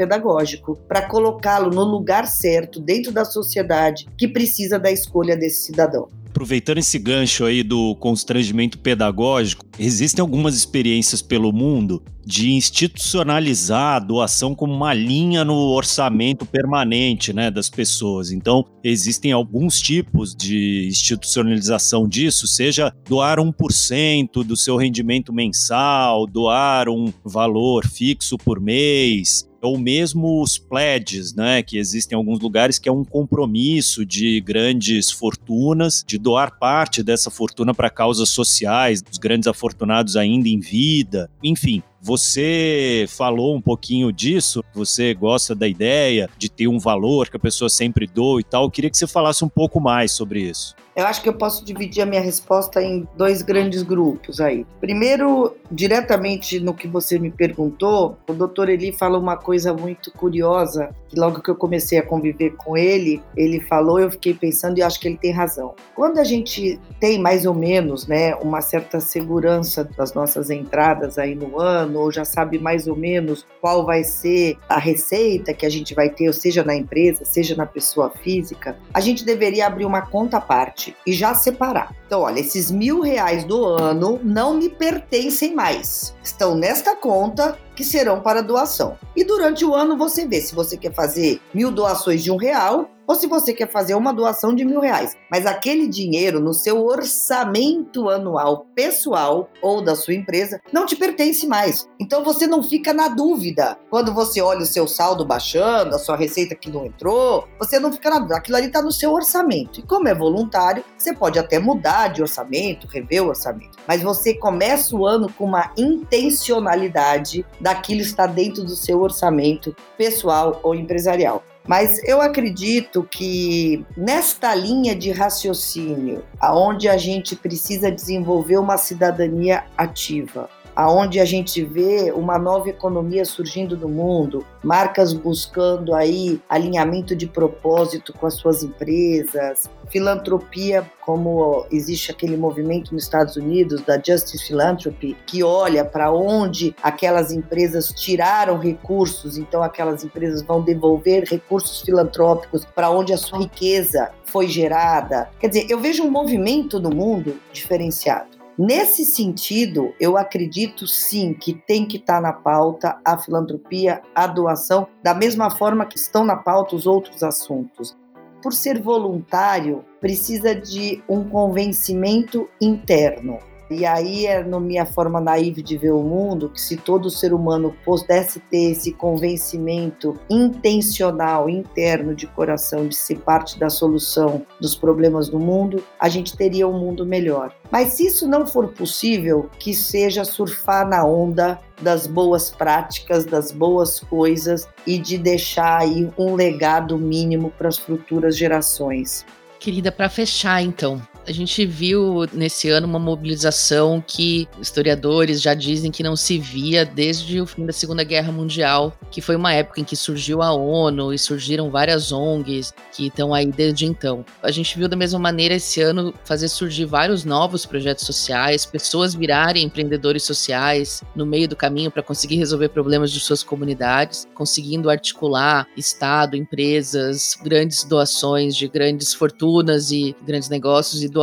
para 0.87 1.07
colocá-lo 1.07 1.69
no 1.69 1.83
lugar 1.83 2.27
certo 2.27 2.79
dentro 2.79 3.11
da 3.11 3.25
sociedade 3.25 4.07
que 4.17 4.27
precisa 4.27 4.79
da 4.79 4.91
escolha 4.91 5.35
desse 5.35 5.65
cidadão. 5.65 6.07
Aproveitando 6.31 6.77
esse 6.77 6.97
gancho 6.97 7.43
aí 7.43 7.61
do 7.61 7.93
constrangimento 7.97 8.79
pedagógico, 8.79 9.65
existem 9.77 10.21
algumas 10.21 10.55
experiências 10.55 11.21
pelo 11.21 11.51
mundo 11.51 12.01
de 12.25 12.51
institucionalizar 12.51 13.95
a 13.95 13.99
doação 13.99 14.55
como 14.55 14.73
uma 14.73 14.93
linha 14.93 15.43
no 15.43 15.55
orçamento 15.55 16.45
permanente 16.45 17.33
né, 17.33 17.51
das 17.51 17.69
pessoas. 17.69 18.31
Então, 18.31 18.65
existem 18.81 19.33
alguns 19.33 19.81
tipos 19.81 20.33
de 20.33 20.87
institucionalização 20.87 22.07
disso, 22.07 22.47
seja 22.47 22.93
doar 23.09 23.37
1% 23.39 24.43
do 24.45 24.55
seu 24.55 24.77
rendimento 24.77 25.33
mensal, 25.33 26.25
doar 26.25 26.87
um 26.87 27.11
valor 27.25 27.85
fixo 27.85 28.37
por 28.37 28.61
mês, 28.61 29.50
ou 29.61 29.77
mesmo 29.77 30.41
os 30.41 30.57
pledges, 30.57 31.33
né, 31.33 31.61
que 31.61 31.77
existem 31.77 32.15
em 32.15 32.19
alguns 32.19 32.39
lugares 32.39 32.79
que 32.79 32.89
é 32.89 32.91
um 32.91 33.05
compromisso 33.05 34.05
de 34.05 34.41
grandes 34.41 35.11
fortunas 35.11 36.03
de 36.05 36.17
doar 36.17 36.57
parte 36.57 37.03
dessa 37.03 37.29
fortuna 37.29 37.73
para 37.73 37.89
causas 37.89 38.29
sociais, 38.29 39.01
dos 39.01 39.17
grandes 39.17 39.47
afortunados 39.47 40.15
ainda 40.15 40.49
em 40.49 40.59
vida, 40.59 41.29
enfim. 41.43 41.83
Você 42.03 43.05
falou 43.07 43.55
um 43.55 43.61
pouquinho 43.61 44.11
disso, 44.11 44.63
você 44.73 45.13
gosta 45.13 45.53
da 45.53 45.67
ideia 45.67 46.27
de 46.35 46.49
ter 46.49 46.67
um 46.67 46.79
valor 46.79 47.29
que 47.29 47.37
a 47.37 47.39
pessoa 47.39 47.69
sempre 47.69 48.07
doa 48.07 48.39
e 48.39 48.43
tal. 48.43 48.63
Eu 48.63 48.71
queria 48.71 48.89
que 48.89 48.97
você 48.97 49.05
falasse 49.05 49.45
um 49.45 49.49
pouco 49.49 49.79
mais 49.79 50.11
sobre 50.11 50.41
isso. 50.41 50.75
Eu 50.95 51.05
acho 51.05 51.21
que 51.21 51.29
eu 51.29 51.33
posso 51.33 51.63
dividir 51.63 52.01
a 52.01 52.05
minha 52.05 52.21
resposta 52.21 52.81
em 52.81 53.07
dois 53.15 53.41
grandes 53.41 53.81
grupos 53.81 54.41
aí. 54.41 54.65
Primeiro, 54.79 55.55
diretamente 55.71 56.59
no 56.59 56.73
que 56.73 56.87
você 56.87 57.17
me 57.17 57.31
perguntou, 57.31 58.17
o 58.27 58.33
doutor 58.33 58.67
Eli 58.67 58.91
falou 58.91 59.21
uma 59.21 59.37
coisa 59.37 59.73
muito 59.73 60.11
curiosa, 60.11 60.93
que 61.07 61.17
logo 61.17 61.41
que 61.41 61.49
eu 61.49 61.55
comecei 61.55 61.97
a 61.97 62.03
conviver 62.03 62.51
com 62.57 62.75
ele, 62.75 63.21
ele 63.37 63.61
falou, 63.61 63.99
eu 63.99 64.11
fiquei 64.11 64.33
pensando 64.33 64.77
e 64.77 64.83
acho 64.83 64.99
que 64.99 65.07
ele 65.07 65.17
tem 65.17 65.31
razão. 65.31 65.75
Quando 65.95 66.19
a 66.19 66.25
gente 66.25 66.77
tem 66.99 67.19
mais 67.19 67.45
ou 67.45 67.53
menos, 67.53 68.05
né, 68.05 68.35
uma 68.35 68.59
certa 68.59 68.99
segurança 68.99 69.85
das 69.97 70.13
nossas 70.13 70.49
entradas 70.49 71.17
aí 71.17 71.35
no 71.35 71.57
ano, 71.57 71.99
ou 71.99 72.11
já 72.11 72.25
sabe 72.25 72.59
mais 72.59 72.87
ou 72.87 72.97
menos 72.97 73.45
qual 73.61 73.85
vai 73.85 74.03
ser 74.03 74.57
a 74.67 74.77
receita 74.77 75.53
que 75.53 75.65
a 75.65 75.69
gente 75.69 75.93
vai 75.93 76.09
ter, 76.09 76.33
seja 76.33 76.63
na 76.63 76.75
empresa, 76.75 77.23
seja 77.23 77.55
na 77.55 77.65
pessoa 77.65 78.09
física, 78.09 78.77
a 78.93 78.99
gente 78.99 79.23
deveria 79.23 79.67
abrir 79.67 79.85
uma 79.85 80.01
conta 80.01 80.37
à 80.37 80.41
parte 80.41 80.80
parte 80.81 80.95
e 81.05 81.13
já 81.13 81.35
separar. 81.35 81.95
Então, 82.07 82.21
olha, 82.21 82.39
esses 82.39 82.71
mil 82.71 83.01
reais 83.01 83.43
do 83.43 83.65
ano 83.65 84.19
não 84.23 84.55
me 84.55 84.69
pertencem 84.69 85.53
mais. 85.53 86.15
Estão 86.23 86.55
nesta 86.55 86.95
conta 86.95 87.57
que 87.75 87.83
serão 87.83 88.19
para 88.19 88.41
doação. 88.41 88.97
E 89.15 89.23
durante 89.23 89.63
o 89.63 89.75
ano 89.75 89.97
você 89.97 90.27
vê 90.27 90.41
se 90.41 90.55
você 90.55 90.75
quer 90.75 90.93
fazer 90.93 91.39
mil 91.53 91.71
doações 91.71 92.23
de 92.23 92.31
um 92.31 92.37
real 92.37 92.89
ou 93.11 93.15
se 93.15 93.27
você 93.27 93.53
quer 93.53 93.69
fazer 93.69 93.93
uma 93.93 94.13
doação 94.13 94.55
de 94.55 94.63
mil 94.63 94.79
reais. 94.79 95.17
Mas 95.29 95.45
aquele 95.45 95.85
dinheiro 95.85 96.39
no 96.39 96.53
seu 96.53 96.81
orçamento 96.85 98.09
anual 98.09 98.65
pessoal 98.73 99.49
ou 99.61 99.83
da 99.83 99.97
sua 99.97 100.13
empresa 100.13 100.61
não 100.71 100.85
te 100.85 100.95
pertence 100.95 101.45
mais. 101.45 101.89
Então 101.99 102.23
você 102.23 102.47
não 102.47 102.63
fica 102.63 102.93
na 102.93 103.09
dúvida. 103.09 103.77
Quando 103.89 104.13
você 104.13 104.41
olha 104.41 104.61
o 104.61 104.65
seu 104.65 104.87
saldo 104.87 105.25
baixando, 105.25 105.93
a 105.93 105.99
sua 105.99 106.15
receita 106.15 106.55
que 106.55 106.71
não 106.71 106.85
entrou, 106.85 107.49
você 107.59 107.79
não 107.79 107.91
fica 107.91 108.09
na 108.09 108.19
dúvida. 108.19 108.37
Aquilo 108.37 108.55
ali 108.55 108.67
está 108.67 108.81
no 108.81 108.93
seu 108.93 109.11
orçamento. 109.11 109.81
E 109.81 109.83
como 109.83 110.07
é 110.07 110.15
voluntário, 110.15 110.81
você 110.97 111.13
pode 111.13 111.37
até 111.37 111.59
mudar 111.59 112.07
de 112.07 112.21
orçamento, 112.21 112.87
rever 112.87 113.25
o 113.25 113.27
orçamento. 113.27 113.77
Mas 113.85 114.01
você 114.01 114.33
começa 114.33 114.95
o 114.95 115.05
ano 115.05 115.29
com 115.33 115.43
uma 115.43 115.73
intencionalidade 115.77 117.45
daquilo 117.59 117.99
estar 117.99 118.27
dentro 118.27 118.63
do 118.63 118.77
seu 118.77 119.01
orçamento 119.01 119.75
pessoal 119.97 120.61
ou 120.63 120.73
empresarial. 120.73 121.43
Mas 121.67 122.03
eu 122.03 122.21
acredito 122.21 123.03
que 123.03 123.85
nesta 123.95 124.53
linha 124.55 124.95
de 124.95 125.11
raciocínio, 125.11 126.23
aonde 126.39 126.89
a 126.89 126.97
gente 126.97 127.35
precisa 127.35 127.91
desenvolver 127.91 128.57
uma 128.57 128.77
cidadania 128.77 129.63
ativa, 129.77 130.49
aonde 130.75 131.19
a 131.19 131.25
gente 131.25 131.63
vê 131.63 132.11
uma 132.11 132.39
nova 132.39 132.69
economia 132.69 133.25
surgindo 133.25 133.77
no 133.77 133.87
mundo, 133.87 134.45
marcas 134.63 135.13
buscando 135.13 135.93
aí 135.93 136.41
alinhamento 136.49 137.15
de 137.15 137.27
propósito 137.27 138.13
com 138.13 138.25
as 138.25 138.35
suas 138.35 138.63
empresas, 138.63 139.69
filantropia, 139.91 140.89
como 141.01 141.65
existe 141.69 142.11
aquele 142.11 142.37
movimento 142.37 142.93
nos 142.93 143.03
Estados 143.03 143.35
Unidos 143.35 143.81
da 143.81 144.01
Justice 144.01 144.47
Philanthropy, 144.47 145.17
que 145.25 145.43
olha 145.43 145.83
para 145.83 146.11
onde 146.11 146.73
aquelas 146.81 147.31
empresas 147.31 147.91
tiraram 147.91 148.57
recursos, 148.57 149.37
então 149.37 149.61
aquelas 149.61 150.03
empresas 150.03 150.41
vão 150.41 150.61
devolver 150.61 151.25
recursos 151.25 151.81
filantrópicos 151.81 152.65
para 152.65 152.89
onde 152.89 153.11
a 153.13 153.17
sua 153.17 153.39
riqueza 153.39 154.11
foi 154.23 154.47
gerada. 154.47 155.29
Quer 155.39 155.47
dizer, 155.49 155.65
eu 155.69 155.79
vejo 155.79 156.03
um 156.03 156.09
movimento 156.09 156.79
no 156.79 156.89
mundo 156.89 157.37
diferenciado. 157.51 158.41
Nesse 158.57 159.05
sentido, 159.05 159.93
eu 159.99 160.17
acredito 160.17 160.85
sim 160.85 161.33
que 161.33 161.53
tem 161.53 161.85
que 161.85 161.97
estar 161.97 162.15
tá 162.15 162.21
na 162.21 162.33
pauta 162.33 162.99
a 163.03 163.17
filantropia, 163.17 164.01
a 164.13 164.27
doação, 164.27 164.87
da 165.01 165.13
mesma 165.13 165.49
forma 165.49 165.85
que 165.85 165.97
estão 165.97 166.23
na 166.23 166.35
pauta 166.35 166.75
os 166.75 166.85
outros 166.85 167.23
assuntos. 167.23 167.97
Por 168.41 168.53
ser 168.53 168.81
voluntário, 168.81 169.85
precisa 169.99 170.55
de 170.55 171.03
um 171.07 171.23
convencimento 171.23 172.49
interno. 172.59 173.39
E 173.71 173.85
aí 173.85 174.25
é 174.25 174.43
na 174.43 174.59
minha 174.59 174.85
forma 174.85 175.21
naiva 175.21 175.61
de 175.61 175.77
ver 175.77 175.93
o 175.93 176.03
mundo 176.03 176.49
que 176.49 176.59
se 176.59 176.75
todo 176.75 177.09
ser 177.09 177.33
humano 177.33 177.73
pudesse 177.85 178.41
ter 178.41 178.71
esse 178.71 178.91
convencimento 178.91 180.19
intencional, 180.29 181.47
interno, 181.47 182.13
de 182.13 182.27
coração, 182.27 182.85
de 182.85 182.95
ser 182.95 183.19
parte 183.19 183.57
da 183.57 183.69
solução 183.69 184.45
dos 184.59 184.75
problemas 184.75 185.29
do 185.29 185.39
mundo, 185.39 185.81
a 185.97 186.09
gente 186.09 186.35
teria 186.35 186.67
um 186.67 186.77
mundo 186.77 187.05
melhor. 187.05 187.55
Mas 187.71 187.93
se 187.93 188.07
isso 188.07 188.27
não 188.27 188.45
for 188.45 188.67
possível, 188.73 189.49
que 189.57 189.73
seja 189.73 190.25
surfar 190.25 190.85
na 190.85 191.05
onda 191.05 191.57
das 191.81 192.07
boas 192.07 192.49
práticas, 192.49 193.25
das 193.25 193.51
boas 193.51 193.99
coisas 193.99 194.67
e 194.85 194.97
de 194.97 195.17
deixar 195.17 195.81
aí 195.81 196.09
um 196.17 196.35
legado 196.35 196.97
mínimo 196.97 197.51
para 197.57 197.67
as 197.67 197.77
futuras 197.77 198.37
gerações. 198.37 199.25
Querida, 199.59 199.91
para 199.91 200.09
fechar 200.09 200.61
então, 200.61 201.01
a 201.31 201.33
gente 201.33 201.65
viu 201.65 202.27
nesse 202.33 202.69
ano 202.69 202.85
uma 202.85 202.99
mobilização 202.99 204.03
que 204.05 204.49
historiadores 204.59 205.41
já 205.41 205.53
dizem 205.53 205.89
que 205.89 206.03
não 206.03 206.13
se 206.13 206.37
via 206.37 206.85
desde 206.85 207.39
o 207.39 207.45
fim 207.45 207.65
da 207.65 207.71
Segunda 207.71 208.03
Guerra 208.03 208.33
Mundial, 208.33 208.93
que 209.09 209.21
foi 209.21 209.37
uma 209.37 209.53
época 209.53 209.79
em 209.79 209.85
que 209.85 209.95
surgiu 209.95 210.41
a 210.41 210.51
ONU 210.51 211.13
e 211.13 211.17
surgiram 211.17 211.71
várias 211.71 212.11
ONGs 212.11 212.73
que 212.93 213.07
estão 213.07 213.33
aí 213.33 213.45
desde 213.45 213.85
então. 213.85 214.25
A 214.43 214.51
gente 214.51 214.77
viu 214.77 214.89
da 214.89 214.95
mesma 214.97 215.19
maneira 215.19 215.55
esse 215.55 215.81
ano 215.81 216.13
fazer 216.25 216.49
surgir 216.49 216.83
vários 216.83 217.23
novos 217.23 217.65
projetos 217.65 218.05
sociais, 218.05 218.65
pessoas 218.65 219.15
virarem 219.15 219.63
empreendedores 219.63 220.23
sociais 220.23 221.01
no 221.15 221.25
meio 221.25 221.47
do 221.47 221.55
caminho 221.55 221.89
para 221.89 222.03
conseguir 222.03 222.35
resolver 222.35 222.67
problemas 222.69 223.09
de 223.09 223.21
suas 223.21 223.41
comunidades, 223.41 224.27
conseguindo 224.35 224.89
articular 224.89 225.65
Estado, 225.77 226.35
empresas, 226.35 227.37
grandes 227.41 227.85
doações 227.85 228.53
de 228.53 228.67
grandes 228.67 229.13
fortunas 229.13 229.91
e 229.91 230.13
grandes 230.27 230.49
negócios 230.49 231.01
e 231.01 231.07
doações 231.07 231.20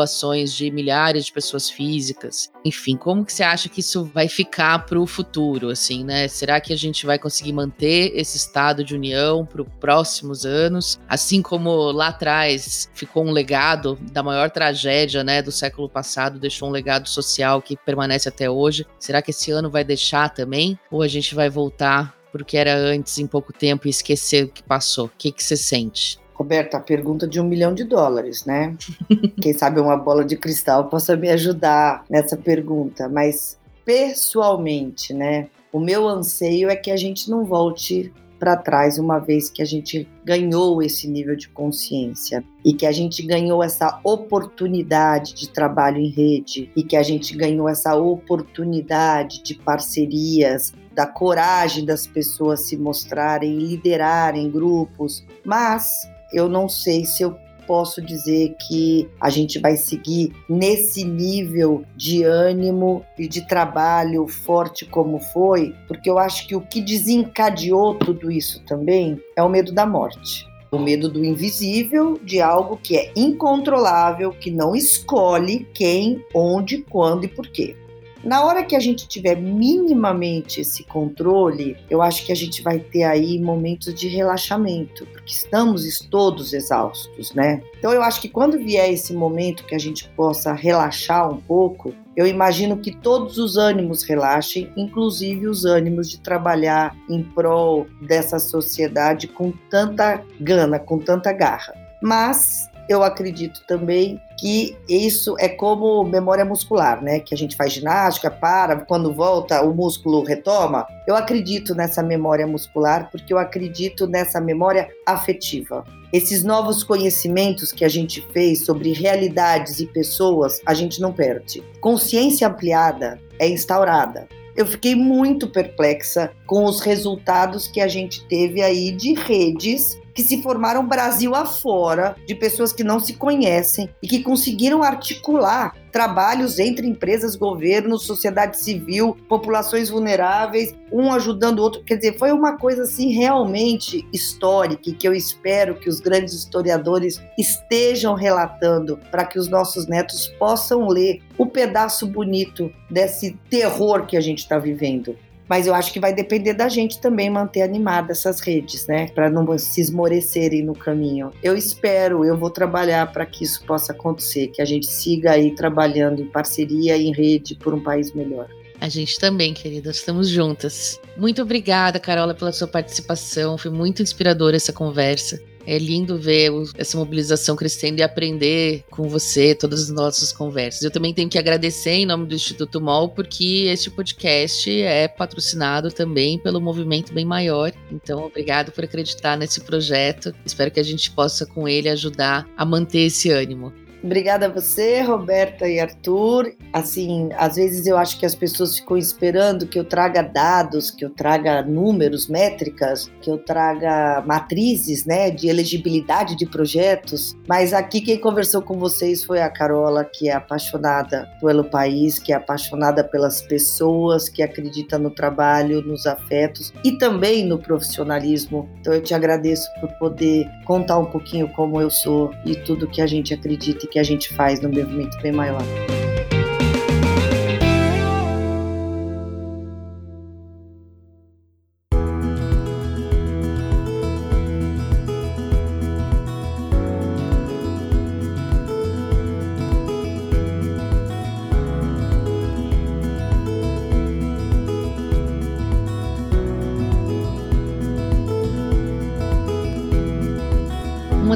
de 0.55 0.71
milhares 0.71 1.27
de 1.27 1.33
pessoas 1.33 1.69
físicas. 1.71 2.51
Enfim, 2.65 2.97
como 2.97 3.25
que 3.25 3.33
você 3.33 3.43
acha 3.43 3.69
que 3.69 3.81
isso 3.81 4.05
vai 4.05 4.29
ficar 4.29 4.87
para 4.87 4.99
o 4.99 5.07
futuro, 5.07 5.71
assim, 5.71 6.05
né? 6.05 6.29
Será 6.29 6.61
que 6.61 6.73
a 6.73 6.77
gente 6.77 7.07
vai 7.07 7.19
conseguir 7.19 7.53
manter 7.53 8.13
esse 8.15 8.37
estado 8.37 8.85
de 8.85 8.95
união 8.95 9.45
para 9.45 9.63
os 9.63 9.69
próximos 9.81 10.45
anos, 10.45 10.99
assim 11.09 11.43
como 11.43 11.93
lá 11.93 12.09
atrás 12.09 12.89
ficou 12.95 13.25
um 13.25 13.31
legado 13.31 13.99
da 14.13 14.23
maior 14.23 14.51
tragédia, 14.51 15.25
né, 15.25 15.43
do 15.43 15.53
século 15.53 15.89
passado, 15.89 16.39
deixou 16.39 16.69
um 16.69 16.73
legado 16.73 17.09
social 17.09 17.63
que 17.63 17.77
permanece 17.77 18.29
até 18.29 18.51
hoje? 18.51 18.87
Será 18.99 19.23
que 19.23 19.31
esse 19.31 19.51
ano 19.51 19.71
vai 19.71 19.85
deixar 19.85 20.29
também, 20.31 20.79
ou 20.91 21.03
a 21.03 21.09
gente 21.09 21.35
vai 21.35 21.49
voltar 21.49 22.19
porque 22.31 22.57
era 22.57 22.75
antes 22.75 23.19
em 23.19 23.27
pouco 23.27 23.53
tempo 23.53 23.87
e 23.87 23.91
esquecer 23.91 24.45
o 24.45 24.49
que 24.49 24.63
passou? 24.63 25.07
O 25.07 25.11
que, 25.17 25.33
que 25.33 25.43
você 25.43 25.57
sente? 25.57 26.19
Roberta, 26.38 26.77
a 26.77 26.81
pergunta 26.81 27.27
de 27.27 27.40
um 27.40 27.44
milhão 27.44 27.74
de 27.74 27.83
dólares, 27.83 28.44
né? 28.44 28.77
Quem 29.42 29.53
sabe 29.53 29.81
uma 29.81 29.96
bola 29.96 30.24
de 30.24 30.37
cristal 30.37 30.88
possa 30.88 31.16
me 31.16 31.29
ajudar 31.31 32.05
nessa 32.09 32.37
pergunta, 32.37 33.09
mas 33.09 33.59
pessoalmente, 33.85 35.12
né? 35.12 35.48
O 35.72 35.81
meu 35.81 36.07
anseio 36.07 36.70
é 36.70 36.77
que 36.77 36.92
a 36.92 36.96
gente 36.96 37.29
não 37.29 37.44
volte 37.44 38.12
para 38.38 38.57
trás, 38.57 38.98
uma 38.98 39.18
vez 39.18 39.51
que 39.51 39.61
a 39.61 39.64
gente 39.64 40.09
ganhou 40.24 40.81
esse 40.81 41.09
nível 41.09 41.35
de 41.35 41.48
consciência 41.48 42.44
e 42.64 42.72
que 42.72 42.87
a 42.87 42.92
gente 42.92 43.20
ganhou 43.27 43.61
essa 43.61 43.98
oportunidade 44.05 45.35
de 45.35 45.48
trabalho 45.48 45.98
em 45.98 46.09
rede 46.09 46.70
e 46.77 46.85
que 46.85 46.94
a 46.94 47.03
gente 47.03 47.37
ganhou 47.37 47.68
essa 47.68 47.96
oportunidade 47.96 49.42
de 49.42 49.57
parcerias, 49.57 50.72
da 50.94 51.05
coragem 51.05 51.85
das 51.85 52.07
pessoas 52.07 52.61
se 52.61 52.77
mostrarem, 52.77 53.59
liderarem 53.59 54.48
grupos, 54.48 55.24
mas 55.44 56.09
eu 56.33 56.49
não 56.49 56.69
sei 56.69 57.05
se 57.05 57.23
eu 57.23 57.37
posso 57.69 58.01
dizer 58.01 58.57
que 58.59 59.07
a 59.21 59.29
gente 59.29 59.59
vai 59.59 59.77
seguir 59.77 60.33
nesse 60.49 61.05
nível 61.05 61.85
de 61.95 62.25
ânimo 62.25 63.05
e 63.19 63.29
de 63.29 63.47
trabalho 63.47 64.27
forte 64.27 64.87
como 64.87 65.21
foi, 65.21 65.75
porque 65.87 66.09
eu 66.09 66.19
acho 66.19 66.49
que 66.49 66.57
o 66.57 66.62
que 66.62 66.81
desencadeou 66.81 67.95
tudo 67.95 68.31
isso 68.31 68.64
também 68.64 69.21
é 69.37 69.43
o 69.43 69.51
medo 69.51 69.71
da 69.71 69.85
morte. 69.85 70.49
O 70.71 70.79
medo 70.79 71.11
do 71.11 71.25
invisível, 71.25 72.19
de 72.23 72.41
algo 72.41 72.79
que 72.83 72.97
é 72.97 73.12
incontrolável, 73.14 74.31
que 74.31 74.51
não 74.51 74.75
escolhe 74.75 75.67
quem, 75.75 76.23
onde, 76.35 76.79
quando 76.79 77.25
e 77.25 77.29
por 77.29 77.47
quê. 77.49 77.77
Na 78.24 78.44
hora 78.44 78.64
que 78.64 78.74
a 78.74 78.81
gente 78.81 79.07
tiver 79.07 79.37
minimamente 79.37 80.61
esse 80.61 80.83
controle, 80.85 81.76
eu 81.88 82.02
acho 82.02 82.26
que 82.26 82.33
a 82.33 82.35
gente 82.35 82.62
vai 82.62 82.78
ter 82.78 83.04
aí 83.04 83.38
momentos 83.38 83.94
de 83.94 84.09
relaxamento, 84.09 85.07
porque 85.07 85.33
estamos 85.33 86.00
todos 86.11 86.52
exaustos, 86.52 87.33
né? 87.33 87.62
Então 87.78 87.92
eu 87.92 88.02
acho 88.02 88.20
que 88.20 88.28
quando 88.28 88.59
vier 88.59 88.92
esse 88.92 89.12
momento 89.12 89.64
que 89.64 89.74
a 89.74 89.78
gente 89.78 90.09
possa 90.11 90.52
relaxar 90.52 91.31
um 91.31 91.40
pouco, 91.40 91.94
eu 92.16 92.26
imagino 92.26 92.78
que 92.78 92.90
todos 92.90 93.38
os 93.38 93.57
ânimos 93.57 94.02
relaxem, 94.02 94.72
inclusive 94.76 95.46
os 95.46 95.64
ânimos 95.64 96.11
de 96.11 96.18
trabalhar 96.18 96.96
em 97.09 97.22
prol 97.22 97.87
dessa 98.02 98.40
sociedade 98.40 99.28
com 99.28 99.52
tanta 99.70 100.24
gana, 100.40 100.81
com 100.81 100.98
tanta 100.98 101.33
garra. 101.33 101.72
Mas 102.02 102.68
eu 102.88 103.04
acredito 103.04 103.62
também 103.68 104.20
que 104.38 104.77
isso 104.88 105.35
é 105.38 105.48
como 105.48 106.05
memória 106.05 106.44
muscular, 106.44 107.03
né? 107.03 107.18
Que 107.20 107.35
a 107.35 107.37
gente 107.37 107.57
faz 107.57 107.72
ginástica, 107.72 108.31
para, 108.31 108.77
quando 108.77 109.12
volta 109.12 109.62
o 109.62 109.74
músculo 109.74 110.22
retoma. 110.22 110.87
Eu 111.07 111.16
acredito 111.16 111.74
nessa 111.74 112.03
memória 112.03 112.46
muscular 112.46 113.11
porque 113.11 113.33
eu 113.33 113.38
acredito 113.38 114.07
nessa 114.07 114.40
memória 114.40 114.88
afetiva. 115.05 115.85
Esses 116.12 116.42
novos 116.42 116.83
conhecimentos 116.83 117.72
que 117.72 117.85
a 117.85 117.88
gente 117.88 118.27
fez 118.33 118.64
sobre 118.64 118.92
realidades 118.92 119.81
e 119.81 119.87
pessoas, 119.87 120.61
a 120.64 120.72
gente 120.72 121.01
não 121.01 121.12
perde. 121.12 121.62
Consciência 121.81 122.48
ampliada 122.48 123.20
é 123.38 123.48
instaurada. 123.48 124.29
Eu 124.57 124.66
fiquei 124.66 124.94
muito 124.94 125.48
perplexa 125.48 126.33
com 126.46 126.64
os 126.64 126.81
resultados 126.81 127.68
que 127.68 127.81
a 127.81 127.87
gente 127.87 128.27
teve 128.27 128.62
aí 128.62 128.90
de 128.90 129.14
redes 129.14 129.98
que 130.18 130.24
se 130.24 130.42
formaram 130.42 130.85
Brasil 130.85 131.33
afora, 131.33 132.16
de 132.26 132.35
pessoas 132.35 132.72
que 132.72 132.83
não 132.83 132.98
se 132.98 133.12
conhecem 133.12 133.88
e 134.02 134.09
que 134.09 134.20
conseguiram 134.20 134.83
articular 134.83 135.76
trabalhos 135.92 136.59
entre 136.59 136.88
empresas, 136.88 137.37
governos, 137.37 138.02
sociedade 138.02 138.59
civil, 138.59 139.16
populações 139.28 139.88
vulneráveis, 139.88 140.74
um 140.90 141.12
ajudando 141.12 141.61
o 141.61 141.62
outro. 141.62 141.85
Quer 141.85 141.98
dizer, 141.98 142.18
foi 142.18 142.33
uma 142.33 142.57
coisa 142.57 142.83
assim 142.83 143.12
realmente 143.12 144.04
histórica 144.12 144.92
que 144.92 145.07
eu 145.07 145.14
espero 145.14 145.76
que 145.76 145.88
os 145.88 146.00
grandes 146.00 146.35
historiadores 146.35 147.22
estejam 147.38 148.14
relatando 148.14 148.98
para 149.12 149.24
que 149.24 149.38
os 149.38 149.46
nossos 149.46 149.87
netos 149.87 150.26
possam 150.37 150.88
ler 150.88 151.22
o 151.38 151.46
pedaço 151.46 152.09
bonito 152.09 152.72
desse 152.90 153.38
terror 153.48 154.04
que 154.04 154.16
a 154.16 154.20
gente 154.20 154.38
está 154.38 154.59
vivendo. 154.59 155.16
Mas 155.49 155.67
eu 155.67 155.75
acho 155.75 155.93
que 155.93 155.99
vai 156.01 156.13
depender 156.13 156.53
da 156.53 156.69
gente 156.69 157.01
também 157.01 157.31
manter 157.31 157.63
animadas 157.63 158.19
essas 158.19 158.41
redes, 158.41 158.87
né? 158.87 159.09
Para 159.09 159.31
não 159.31 159.59
se 159.59 159.81
esmorecerem 159.81 160.63
no 160.63 160.75
caminho. 160.75 161.31
Eu 161.43 161.57
espero, 161.57 162.25
eu 162.25 162.37
vou 162.37 162.51
trabalhar 162.51 163.11
para 163.13 163.25
que 163.25 163.45
isso 163.45 163.65
possa 163.65 163.93
acontecer, 163.93 164.49
que 164.49 164.61
a 164.61 164.65
gente 164.65 164.87
siga 164.87 165.33
aí 165.33 165.55
trabalhando 165.55 166.21
em 166.21 166.27
parceria, 166.27 166.97
em 166.97 167.13
rede, 167.13 167.55
por 167.57 167.73
um 167.73 167.81
país 167.81 168.13
melhor. 168.13 168.49
A 168.81 168.89
gente 168.89 169.19
também, 169.19 169.53
querida, 169.53 169.91
estamos 169.91 170.29
juntas. 170.29 171.01
Muito 171.17 171.43
obrigada, 171.43 171.99
Carola, 171.99 172.35
pela 172.35 172.53
sua 172.53 172.69
participação. 172.69 173.59
Foi 173.59 173.71
muito 173.71 174.03
inspiradora 174.03 174.57
essa 174.57 174.73
conversa. 174.73 175.41
É 175.66 175.79
lindo 175.79 176.18
ver 176.18 176.51
essa 176.77 176.97
mobilização 176.97 177.57
crescendo 177.57 177.99
e 177.99 178.03
aprender 178.03 178.85
com 178.90 179.09
você 179.09 179.55
todas 179.55 179.83
as 179.83 179.88
nossas 179.90 180.33
conversas. 180.33 180.83
Eu 180.83 180.90
também 180.90 181.12
tenho 181.12 181.29
que 181.29 181.38
agradecer 181.38 181.90
em 181.90 182.07
nome 182.07 182.27
do 182.27 182.35
Instituto 182.35 182.81
MOL, 182.81 183.11
porque 183.11 183.66
este 183.68 183.90
podcast 183.90 184.71
é 184.83 185.07
patrocinado 185.09 185.90
também 185.90 186.38
pelo 186.38 186.61
Movimento 186.61 187.12
Bem 187.12 187.25
Maior. 187.25 187.73
Então, 187.90 188.25
obrigado 188.25 188.73
por 188.73 188.85
acreditar 188.85 189.37
nesse 189.37 189.61
projeto. 189.61 190.35
Espero 190.44 190.71
que 190.71 190.81
a 190.81 190.85
gente 190.85 191.11
possa, 191.11 191.44
com 191.44 191.68
ele, 191.68 191.88
ajudar 191.88 192.49
a 192.57 192.64
manter 192.64 193.01
esse 193.01 193.31
ânimo. 193.31 193.73
Obrigada 194.09 194.47
a 194.47 194.49
você, 194.49 195.03
Roberta 195.03 195.68
e 195.68 195.79
Arthur. 195.79 196.55
Assim, 196.73 197.29
às 197.37 197.57
vezes 197.57 197.87
eu 197.87 197.99
acho 197.99 198.18
que 198.18 198.25
as 198.25 198.35
pessoas 198.35 198.79
ficam 198.79 198.97
esperando 198.97 199.66
que 199.66 199.79
eu 199.79 199.85
traga 199.85 200.23
dados, 200.23 200.90
que 200.90 201.05
eu 201.05 201.11
traga 201.11 201.61
números, 201.61 202.27
métricas, 202.27 203.11
que 203.21 203.31
eu 203.31 203.37
traga 203.37 204.25
matrizes, 204.27 205.05
né, 205.05 205.31
de 205.31 205.49
elegibilidade 205.49 206.37
de 206.37 206.47
projetos. 206.47 207.37
Mas 207.47 207.75
aqui 207.75 208.01
quem 208.01 208.18
conversou 208.18 208.62
com 208.62 208.79
vocês 208.79 209.23
foi 209.23 209.42
a 209.42 209.51
Carola, 209.51 210.07
que 210.07 210.31
é 210.31 210.33
apaixonada 210.33 211.29
pelo 211.38 211.64
país, 211.64 212.18
que 212.18 212.33
é 212.33 212.37
apaixonada 212.37 213.05
pelas 213.05 213.42
pessoas, 213.42 214.27
que 214.31 214.42
acredita 214.42 214.99
no 214.99 215.11
trabalho, 215.11 215.83
nos 215.83 216.07
afetos 216.07 216.73
e 216.83 216.92
também 216.92 217.44
no 217.44 217.59
profissionalismo. 217.59 218.66
Então 218.81 218.94
eu 218.94 219.03
te 219.03 219.12
agradeço 219.12 219.68
por 219.83 219.92
poder 219.99 220.49
contar 220.64 220.97
um 220.97 221.05
pouquinho 221.05 221.47
como 221.49 221.79
eu 221.79 221.90
sou 221.90 222.31
e 222.47 222.57
tudo 222.57 222.88
que 222.88 223.03
a 223.03 223.07
gente 223.07 223.35
acredita 223.35 223.87
que 223.87 223.98
a 223.99 224.05
gente 224.05 224.33
faz 224.35 224.61
no 224.61 224.69
movimento 224.69 225.21
bem 225.21 225.33
maior. 225.33 225.63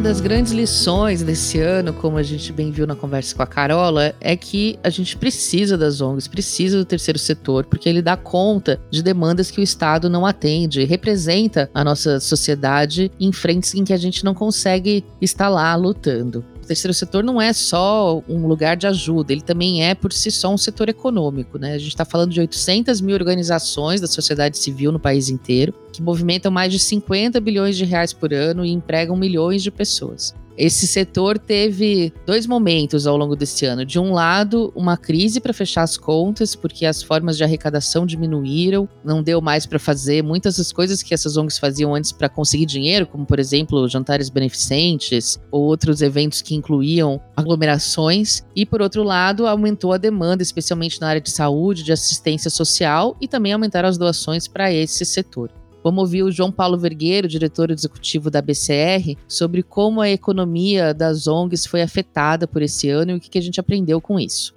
Das 0.03 0.21
grandes 0.21 0.53
lições 0.53 1.23
desse 1.23 1.61
ano, 1.61 1.93
como 1.93 2.19
a 2.19 2.25
gente 2.25 2.53
bem 2.53 2.73
viu 2.73 2.89
na 2.89 2.97
conversa 2.97 3.37
com 3.37 3.43
a 3.43 3.47
Carola, 3.47 4.13
é 4.21 4.37
que 4.37 4.77
a 4.83 4.91
gente 4.91 5.17
precisa 5.17 5.79
das 5.79 6.01
ONGs, 6.01 6.27
precisa 6.27 6.77
do 6.77 6.85
terceiro 6.85 7.21
setor, 7.21 7.65
porque 7.67 7.89
ele 7.89 8.03
dá 8.03 8.17
conta 8.17 8.81
de 8.91 9.01
demandas 9.01 9.49
que 9.49 9.61
o 9.61 9.63
Estado 9.63 10.11
não 10.11 10.27
atende, 10.27 10.83
representa 10.83 11.71
a 11.73 11.85
nossa 11.85 12.19
sociedade 12.19 13.13
em 13.21 13.31
frentes 13.31 13.75
em 13.75 13.85
que 13.85 13.93
a 13.93 13.97
gente 13.97 14.25
não 14.25 14.35
consegue 14.35 15.05
estar 15.21 15.49
lá 15.49 15.75
lutando 15.77 16.45
o 16.63 16.67
terceiro 16.67 16.95
setor 16.95 17.25
não 17.25 17.43
é 17.43 17.53
só 17.53 18.23
um 18.29 18.47
lugar 18.47 18.77
de 18.77 18.87
ajuda, 18.87 19.33
ele 19.33 19.43
também 19.43 19.85
é 19.85 19.95
por 19.95 20.13
si 20.13 20.31
só 20.31 20.53
um 20.53 20.57
setor 20.57 20.89
econômico, 20.89 21.59
né? 21.59 21.75
A 21.75 21.79
gente 21.79 21.89
está 21.89 22.05
falando 22.05 22.31
de 22.31 22.41
800 22.41 23.01
mil 23.01 23.15
organizações 23.15 24.01
da 24.01 24.07
sociedade 24.07 24.57
civil 24.57 24.93
no 24.93 25.01
país 25.01 25.29
inteiro, 25.29 25.75
que 25.93 26.03
movimentam 26.03 26.51
mais 26.51 26.73
de 26.73 26.79
50 26.79 27.41
bilhões 27.41 27.77
de 27.77 27.85
reais 27.85 28.13
por 28.13 28.33
ano 28.33 28.65
e 28.65 28.71
empregam 28.71 29.17
milhões 29.17 29.63
de 29.63 29.71
pessoas. 29.71 30.35
Esse 30.57 30.87
setor 30.87 31.39
teve 31.39 32.13
dois 32.27 32.47
momentos 32.47 33.07
ao 33.07 33.17
longo 33.17 33.35
desse 33.35 33.65
ano. 33.65 33.85
De 33.85 33.99
um 33.99 34.13
lado, 34.13 34.71
uma 34.77 34.97
crise 34.97 35.41
para 35.41 35.53
fechar 35.53 35.83
as 35.83 35.97
contas, 35.97 36.55
porque 36.55 36.85
as 36.85 37.03
formas 37.03 37.37
de 37.37 37.45
arrecadação 37.45 38.05
diminuíram, 38.05 38.89
não 39.03 39.23
deu 39.23 39.41
mais 39.41 39.65
para 39.65 39.79
fazer 39.79 40.23
muitas 40.23 40.59
das 40.59 40.71
coisas 40.71 41.03
que 41.03 41.15
essas 41.15 41.37
ONGs 41.37 41.59
faziam 41.59 41.95
antes 41.95 42.13
para 42.13 42.29
conseguir 42.29 42.67
dinheiro, 42.67 43.07
como 43.07 43.25
por 43.25 43.39
exemplo 43.39 43.89
jantares 43.89 44.29
beneficentes 44.29 45.41
ou 45.51 45.63
outros 45.63 46.03
eventos 46.03 46.43
que 46.43 46.55
incluíam 46.55 47.21
aglomerações. 47.35 48.45
E 48.55 48.67
por 48.67 48.83
outro 48.83 49.03
lado, 49.03 49.47
aumentou 49.47 49.93
a 49.93 49.99
demanda, 49.99 50.43
especialmente 50.43 51.01
na 51.01 51.09
área 51.09 51.21
de 51.21 51.31
saúde, 51.31 51.83
de 51.83 51.93
assistência 51.93 52.51
social 52.51 53.17
e 53.21 53.27
também 53.27 53.53
aumentaram 53.53 53.89
as 53.89 53.97
doações 53.97 54.47
para 54.47 54.73
esse 54.73 55.05
setor. 55.07 55.62
Vamos 55.83 56.03
ouvir 56.03 56.23
o 56.23 56.31
João 56.31 56.53
Paulo 56.53 56.79
Vergueiro, 56.79 57.27
diretor 57.27 57.71
executivo 57.71 58.31
da 58.31 58.41
BCR, 58.41 59.17
sobre 59.27 59.63
como 59.63 60.01
a 60.01 60.09
economia 60.09 60.95
das 60.95 61.27
ONGs 61.27 61.67
foi 61.67 61.83
afetada 61.83 62.47
por 62.47 62.63
esse 62.63 62.89
ano 62.89 63.13
e 63.13 63.15
o 63.15 63.21
que 63.21 63.39
a 63.39 63.43
gente 63.43 63.59
aprendeu 63.59 64.01
com 64.01 64.19
isso. 64.21 64.55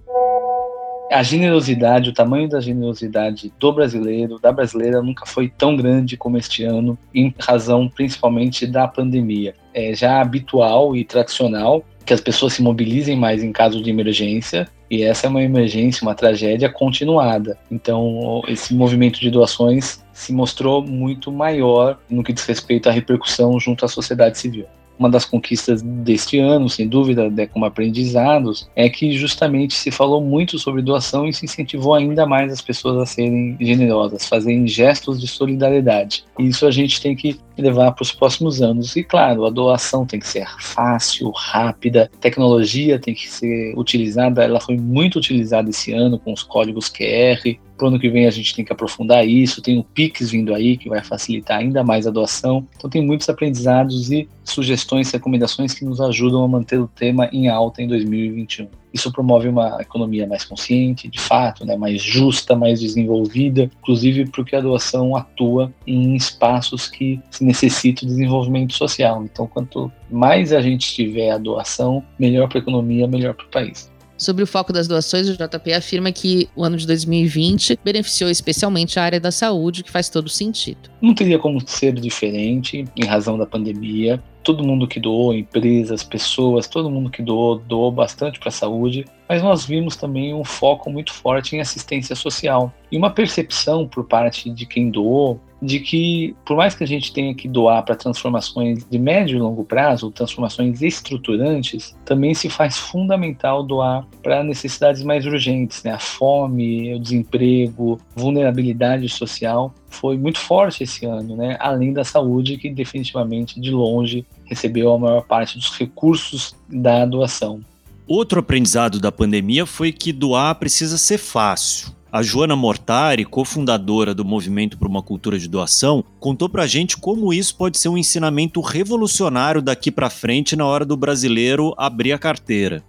A 1.11 1.21
generosidade, 1.21 2.09
o 2.09 2.13
tamanho 2.13 2.49
da 2.49 2.59
generosidade 2.59 3.53
do 3.59 3.71
brasileiro, 3.71 4.39
da 4.39 4.51
brasileira, 4.51 5.01
nunca 5.01 5.25
foi 5.25 5.47
tão 5.47 5.75
grande 5.75 6.17
como 6.17 6.38
este 6.38 6.63
ano, 6.63 6.97
em 7.13 7.33
razão 7.39 7.88
principalmente 7.88 8.65
da 8.65 8.88
pandemia. 8.88 9.55
É 9.73 9.93
já 9.93 10.19
habitual 10.19 10.95
e 10.95 11.05
tradicional 11.05 11.83
que 12.05 12.13
as 12.13 12.21
pessoas 12.21 12.53
se 12.53 12.61
mobilizem 12.61 13.15
mais 13.15 13.43
em 13.43 13.51
caso 13.51 13.81
de 13.81 13.89
emergência, 13.89 14.67
e 14.89 15.04
essa 15.04 15.28
é 15.28 15.30
uma 15.30 15.43
emergência, 15.43 16.04
uma 16.04 16.15
tragédia 16.15 16.69
continuada. 16.69 17.58
Então, 17.71 18.41
esse 18.48 18.74
movimento 18.74 19.19
de 19.19 19.30
doações 19.30 20.04
se 20.13 20.32
mostrou 20.32 20.82
muito 20.82 21.32
maior 21.32 22.00
no 22.10 22.24
que 22.24 22.34
diz 22.34 22.45
respeito 22.45 22.88
à 22.88 22.91
repercussão 22.91 23.60
junto 23.60 23.86
à 23.86 23.88
sociedade 23.88 24.38
civil 24.38 24.65
uma 24.98 25.10
das 25.10 25.26
conquistas 25.26 25.82
deste 25.82 26.39
ano, 26.39 26.69
sem 26.69 26.88
dúvida, 26.88 27.30
né, 27.30 27.45
como 27.45 27.65
aprendizados, 27.65 28.69
é 28.76 28.89
que 28.89 29.12
justamente 29.12 29.74
se 29.74 29.91
falou 29.91 30.21
muito 30.21 30.58
sobre 30.58 30.82
doação 30.82 31.28
e 31.28 31.34
se 31.34 31.45
incentivou 31.45 31.93
ainda 31.93 32.26
mais 32.26 32.52
as 32.52 32.62
pessoas 32.62 32.98
a 32.98 33.06
serem 33.06 33.58
generosas, 33.60 34.28
fazerem 34.28 34.67
gestos 34.67 35.19
de 35.19 35.28
solidariedade. 35.28 36.24
E 36.39 36.48
isso 36.48 36.65
a 36.65 36.71
gente 36.71 37.02
tem 37.02 37.15
que 37.15 37.39
levar 37.58 37.91
para 37.91 38.04
os 38.04 38.12
próximos 38.12 38.62
anos. 38.62 38.96
E 38.96 39.04
claro, 39.04 39.46
a 39.46 39.50
doação 39.50 40.06
tem 40.06 40.20
que 40.20 40.28
ser 40.28 40.48
fácil, 40.60 41.32
rápida, 41.32 42.10
tecnologia 42.20 43.00
tem 43.00 43.13
que 43.13 43.30
ser 43.30 43.74
utilizada, 43.78 44.44
ela 44.44 44.60
foi 44.60 44.78
muito 44.78 45.18
utilizada 45.18 45.70
esse 45.70 45.94
ano 45.94 46.20
com 46.20 46.34
os 46.34 46.44
códigos 46.44 46.89
QR, 46.89 47.58
para 47.78 47.86
o 47.86 47.88
ano 47.89 48.00
que 48.00 48.10
vem 48.10 48.26
a 48.26 48.32
gente 48.32 48.56
tem 48.56 48.63
que 48.63 48.72
aprofundar 48.72 49.28
isso. 49.28 49.62
Tem 49.62 49.78
o 49.78 49.84
Pix 49.84 50.32
vindo 50.32 50.54
aí, 50.54 50.78
que 50.78 50.89
vai 50.89 51.04
facilitar 51.04 51.60
ainda 51.60 51.84
mais 51.84 52.08
a 52.08 52.12
doação. 52.12 52.65
Então 52.76 52.89
tem 52.89 53.06
muitos 53.06 53.28
aprendizados 53.28 54.12
e 54.12 54.28
sugestões, 54.44 55.12
recomendações 55.12 55.74
que 55.74 55.84
nos 55.84 56.00
ajudam 56.00 56.44
a 56.44 56.48
manter 56.48 56.80
o 56.80 56.88
tema 56.88 57.30
em 57.32 57.50
alta 57.50 57.82
em 57.82 57.88
2021. 57.88 58.68
Isso 58.95 59.12
promove 59.12 59.49
uma 59.49 59.81
economia 59.81 60.25
mais 60.25 60.45
consciente, 60.45 61.10
de 61.10 61.19
fato, 61.19 61.65
né, 61.65 61.75
mais 61.75 62.01
justa, 62.01 62.55
mais 62.55 62.79
desenvolvida, 62.79 63.69
inclusive 63.79 64.25
porque 64.27 64.55
a 64.55 64.62
doação 64.62 65.17
atua 65.17 65.69
em 65.86 66.15
espaços 66.15 66.88
que 66.88 67.19
se 67.29 67.43
necessita 67.43 68.05
de 68.05 68.08
desenvolvimento 68.08 68.73
social. 68.73 69.21
Então, 69.25 69.47
quanto 69.47 69.91
mais 70.10 70.53
a 70.53 70.62
gente 70.62 70.93
tiver 70.93 71.31
a 71.31 71.38
doação, 71.38 72.01
melhor 72.17 72.47
para 72.47 72.60
a 72.60 72.62
economia, 72.62 73.05
melhor 73.05 73.34
para 73.34 73.45
o 73.45 73.49
país. 73.49 73.91
Sobre 74.17 74.43
o 74.43 74.47
foco 74.47 74.71
das 74.71 74.88
doações, 74.88 75.27
o 75.27 75.34
JP 75.34 75.73
afirma 75.73 76.10
que 76.10 76.47
o 76.55 76.63
ano 76.63 76.77
de 76.77 76.88
2020 76.88 77.77
beneficiou 77.84 78.29
especialmente 78.29 78.97
a 78.97 79.03
área 79.03 79.19
da 79.19 79.29
saúde, 79.29 79.84
que 79.84 79.91
faz 79.91 80.08
todo 80.08 80.29
sentido. 80.29 80.89
Não 81.01 81.13
teria 81.13 81.38
como 81.38 81.60
ser 81.67 81.93
diferente 81.95 82.86
em 82.95 83.05
razão 83.05 83.38
da 83.38 83.45
pandemia. 83.45 84.23
Todo 84.45 84.63
mundo 84.63 84.88
que 84.88 84.99
doou, 84.99 85.34
empresas, 85.34 86.03
pessoas, 86.03 86.67
todo 86.67 86.89
mundo 86.89 87.10
que 87.10 87.23
doou, 87.23 87.58
doou 87.58 87.91
bastante 87.91 88.39
para 88.39 88.49
a 88.49 88.51
saúde, 88.51 89.05
mas 89.27 89.41
nós 89.41 89.65
vimos 89.65 89.95
também 89.95 90.36
um 90.36 90.43
foco 90.43 90.89
muito 90.91 91.12
forte 91.12 91.55
em 91.55 91.60
assistência 91.60 92.15
social 92.15 92.71
e 92.91 92.97
uma 92.97 93.10
percepção 93.10 93.88
por 93.88 94.05
parte 94.05 94.51
de 94.51 94.67
quem 94.67 94.91
doou 94.91 95.41
de 95.65 95.79
que, 95.79 96.36
por 96.45 96.55
mais 96.55 96.75
que 96.75 96.84
a 96.84 96.88
gente 96.88 97.12
tenha 97.12 97.34
que 97.34 97.47
doar 97.47 97.84
para 97.84 97.95
transformações 97.95 98.86
de 98.88 98.99
médio 98.99 99.38
e 99.38 99.41
longo 99.41 99.63
prazo, 99.63 100.12
transformações 100.12 100.81
estruturantes, 100.81 101.95
também 102.05 102.34
se 102.34 102.49
faz 102.49 102.77
fundamental 102.77 103.63
doar 103.63 104.05
para 104.21 104.43
necessidades 104.43 105.01
mais 105.03 105.25
urgentes, 105.25 105.84
né? 105.84 105.91
A 105.91 105.99
fome, 105.99 106.93
o 106.93 106.99
desemprego, 106.99 107.99
vulnerabilidade 108.15 109.08
social 109.10 109.73
foi 109.89 110.17
muito 110.17 110.39
forte 110.39 110.84
esse 110.84 111.05
ano, 111.05 111.36
né? 111.36 111.58
Além 111.60 111.93
da 111.93 112.03
saúde, 112.03 112.58
que 112.58 112.69
definitivamente 112.69 113.60
de 113.60 113.71
longe 113.71 114.25
recebeu 114.45 114.93
a 114.93 114.99
maior 114.99 115.21
parte 115.21 115.58
dos 115.58 115.71
recursos 115.77 116.55
da 116.69 117.05
doação. 117.05 117.62
Outro 118.08 118.39
aprendizado 118.39 118.99
da 118.99 119.12
pandemia 119.12 119.65
foi 119.65 119.91
que 119.91 120.13
doar 120.13 120.55
precisa 120.55 120.97
ser 120.97 121.17
fácil. 121.17 121.95
A 122.12 122.21
Joana 122.21 122.55
Mortari, 122.55 123.25
cofundadora 123.25 124.13
do 124.13 124.23
Movimento 124.23 124.77
por 124.77 124.88
uma 124.88 125.03
Cultura 125.03 125.38
de 125.38 125.49
Doação, 125.49 126.01
contou 126.19 126.47
pra 126.47 126.65
gente 126.65 126.95
como 126.95 127.34
isso 127.34 127.58
pode 127.58 127.77
ser 127.77 127.89
um 127.89 127.97
ensinamento 127.97 128.62
revolucionário 128.62 129.62
daqui 129.62 129.91
para 129.91 130.10
frente 130.10 130.55
na 130.55 130.65
hora 130.65 130.86
do 130.86 130.95
brasileiro 130.95 131.73
abrir 131.77 132.13
a 132.13 132.17
carteira. 132.17 132.81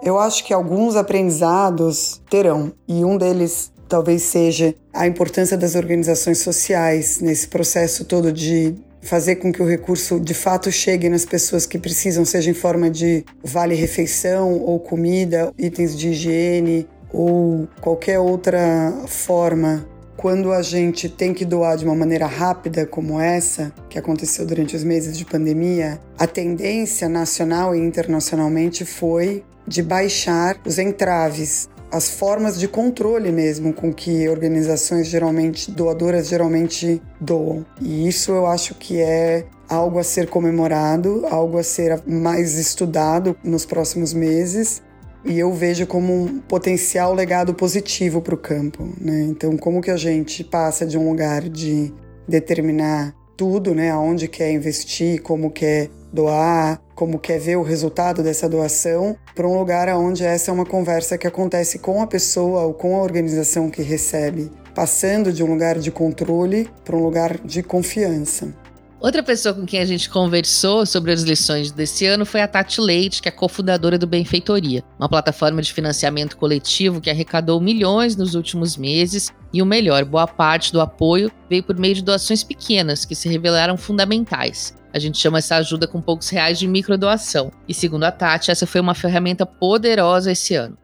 Eu 0.00 0.16
acho 0.16 0.44
que 0.44 0.54
alguns 0.54 0.94
aprendizados 0.94 2.22
terão, 2.30 2.72
e 2.86 3.04
um 3.04 3.18
deles 3.18 3.72
talvez 3.88 4.22
seja 4.22 4.74
a 4.92 5.06
importância 5.08 5.56
das 5.56 5.74
organizações 5.74 6.38
sociais 6.38 7.20
nesse 7.20 7.48
processo 7.48 8.04
todo 8.04 8.32
de 8.32 8.76
fazer 9.00 9.36
com 9.36 9.52
que 9.52 9.62
o 9.62 9.66
recurso 9.66 10.20
de 10.20 10.34
fato 10.34 10.70
chegue 10.70 11.08
nas 11.08 11.24
pessoas 11.24 11.66
que 11.66 11.78
precisam, 11.78 12.24
seja 12.24 12.50
em 12.50 12.54
forma 12.54 12.90
de 12.90 13.24
vale-refeição 13.42 14.60
ou 14.60 14.78
comida, 14.80 15.52
itens 15.58 15.96
de 15.96 16.08
higiene, 16.10 16.86
ou 17.12 17.68
qualquer 17.80 18.18
outra 18.18 18.92
forma. 19.06 19.86
Quando 20.16 20.52
a 20.52 20.62
gente 20.62 21.08
tem 21.08 21.32
que 21.32 21.44
doar 21.44 21.76
de 21.76 21.84
uma 21.84 21.94
maneira 21.94 22.26
rápida, 22.26 22.84
como 22.84 23.20
essa, 23.20 23.72
que 23.88 23.98
aconteceu 23.98 24.44
durante 24.44 24.74
os 24.74 24.82
meses 24.82 25.16
de 25.16 25.24
pandemia, 25.24 26.00
a 26.18 26.26
tendência 26.26 27.08
nacional 27.08 27.74
e 27.74 27.78
internacionalmente 27.78 28.84
foi 28.84 29.44
de 29.64 29.80
baixar 29.80 30.60
os 30.66 30.78
entraves, 30.78 31.68
as 31.90 32.10
formas 32.10 32.58
de 32.58 32.68
controle 32.68 33.32
mesmo 33.32 33.72
com 33.72 33.92
que 33.92 34.28
organizações 34.28 35.08
geralmente 35.08 35.70
doadoras 35.70 36.28
geralmente 36.28 37.00
doam. 37.20 37.64
E 37.80 38.06
isso 38.06 38.32
eu 38.32 38.46
acho 38.46 38.74
que 38.74 39.00
é 39.00 39.46
algo 39.68 39.98
a 39.98 40.04
ser 40.04 40.28
comemorado, 40.28 41.26
algo 41.30 41.58
a 41.58 41.62
ser 41.62 42.02
mais 42.06 42.54
estudado 42.54 43.36
nos 43.42 43.64
próximos 43.64 44.12
meses. 44.12 44.82
E 45.24 45.38
eu 45.38 45.52
vejo 45.52 45.86
como 45.86 46.14
um 46.14 46.38
potencial 46.40 47.12
legado 47.12 47.52
positivo 47.52 48.20
para 48.20 48.34
o 48.34 48.38
campo. 48.38 48.88
Né? 49.00 49.22
Então, 49.22 49.56
como 49.56 49.80
que 49.80 49.90
a 49.90 49.96
gente 49.96 50.44
passa 50.44 50.86
de 50.86 50.96
um 50.96 51.10
lugar 51.10 51.48
de 51.48 51.92
determinar 52.26 53.14
tudo, 53.36 53.72
né, 53.72 53.90
aonde 53.90 54.26
quer 54.26 54.50
investir, 54.50 55.22
como 55.22 55.50
quer 55.50 55.88
doar, 56.12 56.80
como 56.94 57.18
quer 57.18 57.38
ver 57.38 57.56
o 57.56 57.62
resultado 57.62 58.22
dessa 58.22 58.48
doação, 58.48 59.16
para 59.34 59.46
um 59.46 59.58
lugar 59.58 59.88
onde 59.90 60.24
essa 60.24 60.50
é 60.50 60.54
uma 60.54 60.66
conversa 60.66 61.18
que 61.18 61.26
acontece 61.26 61.78
com 61.78 62.02
a 62.02 62.06
pessoa 62.06 62.62
ou 62.62 62.74
com 62.74 62.96
a 62.96 63.02
organização 63.02 63.70
que 63.70 63.82
recebe, 63.82 64.50
passando 64.74 65.32
de 65.32 65.42
um 65.42 65.46
lugar 65.46 65.78
de 65.78 65.90
controle 65.90 66.68
para 66.84 66.96
um 66.96 67.02
lugar 67.02 67.38
de 67.38 67.62
confiança. 67.62 68.54
Outra 69.00 69.22
pessoa 69.22 69.54
com 69.54 69.64
quem 69.64 69.78
a 69.78 69.84
gente 69.84 70.10
conversou 70.10 70.84
sobre 70.84 71.12
as 71.12 71.22
lições 71.22 71.70
desse 71.70 72.04
ano 72.04 72.26
foi 72.26 72.40
a 72.40 72.48
Tati 72.48 72.80
Leite, 72.80 73.22
que 73.22 73.28
é 73.28 73.30
cofundadora 73.30 73.96
do 73.96 74.08
Benfeitoria, 74.08 74.82
uma 74.98 75.08
plataforma 75.08 75.62
de 75.62 75.72
financiamento 75.72 76.36
coletivo 76.36 77.00
que 77.00 77.08
arrecadou 77.08 77.60
milhões 77.60 78.16
nos 78.16 78.34
últimos 78.34 78.76
meses 78.76 79.32
e 79.52 79.62
o 79.62 79.66
melhor, 79.66 80.04
boa 80.04 80.26
parte 80.26 80.72
do 80.72 80.80
apoio 80.80 81.30
veio 81.48 81.62
por 81.62 81.76
meio 81.78 81.94
de 81.94 82.02
doações 82.02 82.42
pequenas 82.44 83.04
que 83.04 83.14
se 83.14 83.28
revelaram 83.28 83.76
fundamentais. 83.76 84.74
A 84.92 84.98
gente 84.98 85.18
chama 85.18 85.38
essa 85.38 85.56
ajuda 85.56 85.86
com 85.86 86.00
poucos 86.00 86.28
reais 86.28 86.58
de 86.58 86.66
microdoação. 86.66 87.52
E 87.68 87.74
segundo 87.74 88.04
a 88.04 88.10
Tati, 88.10 88.50
essa 88.50 88.66
foi 88.66 88.80
uma 88.80 88.94
ferramenta 88.94 89.44
poderosa 89.44 90.32
esse 90.32 90.54
ano 90.54 90.76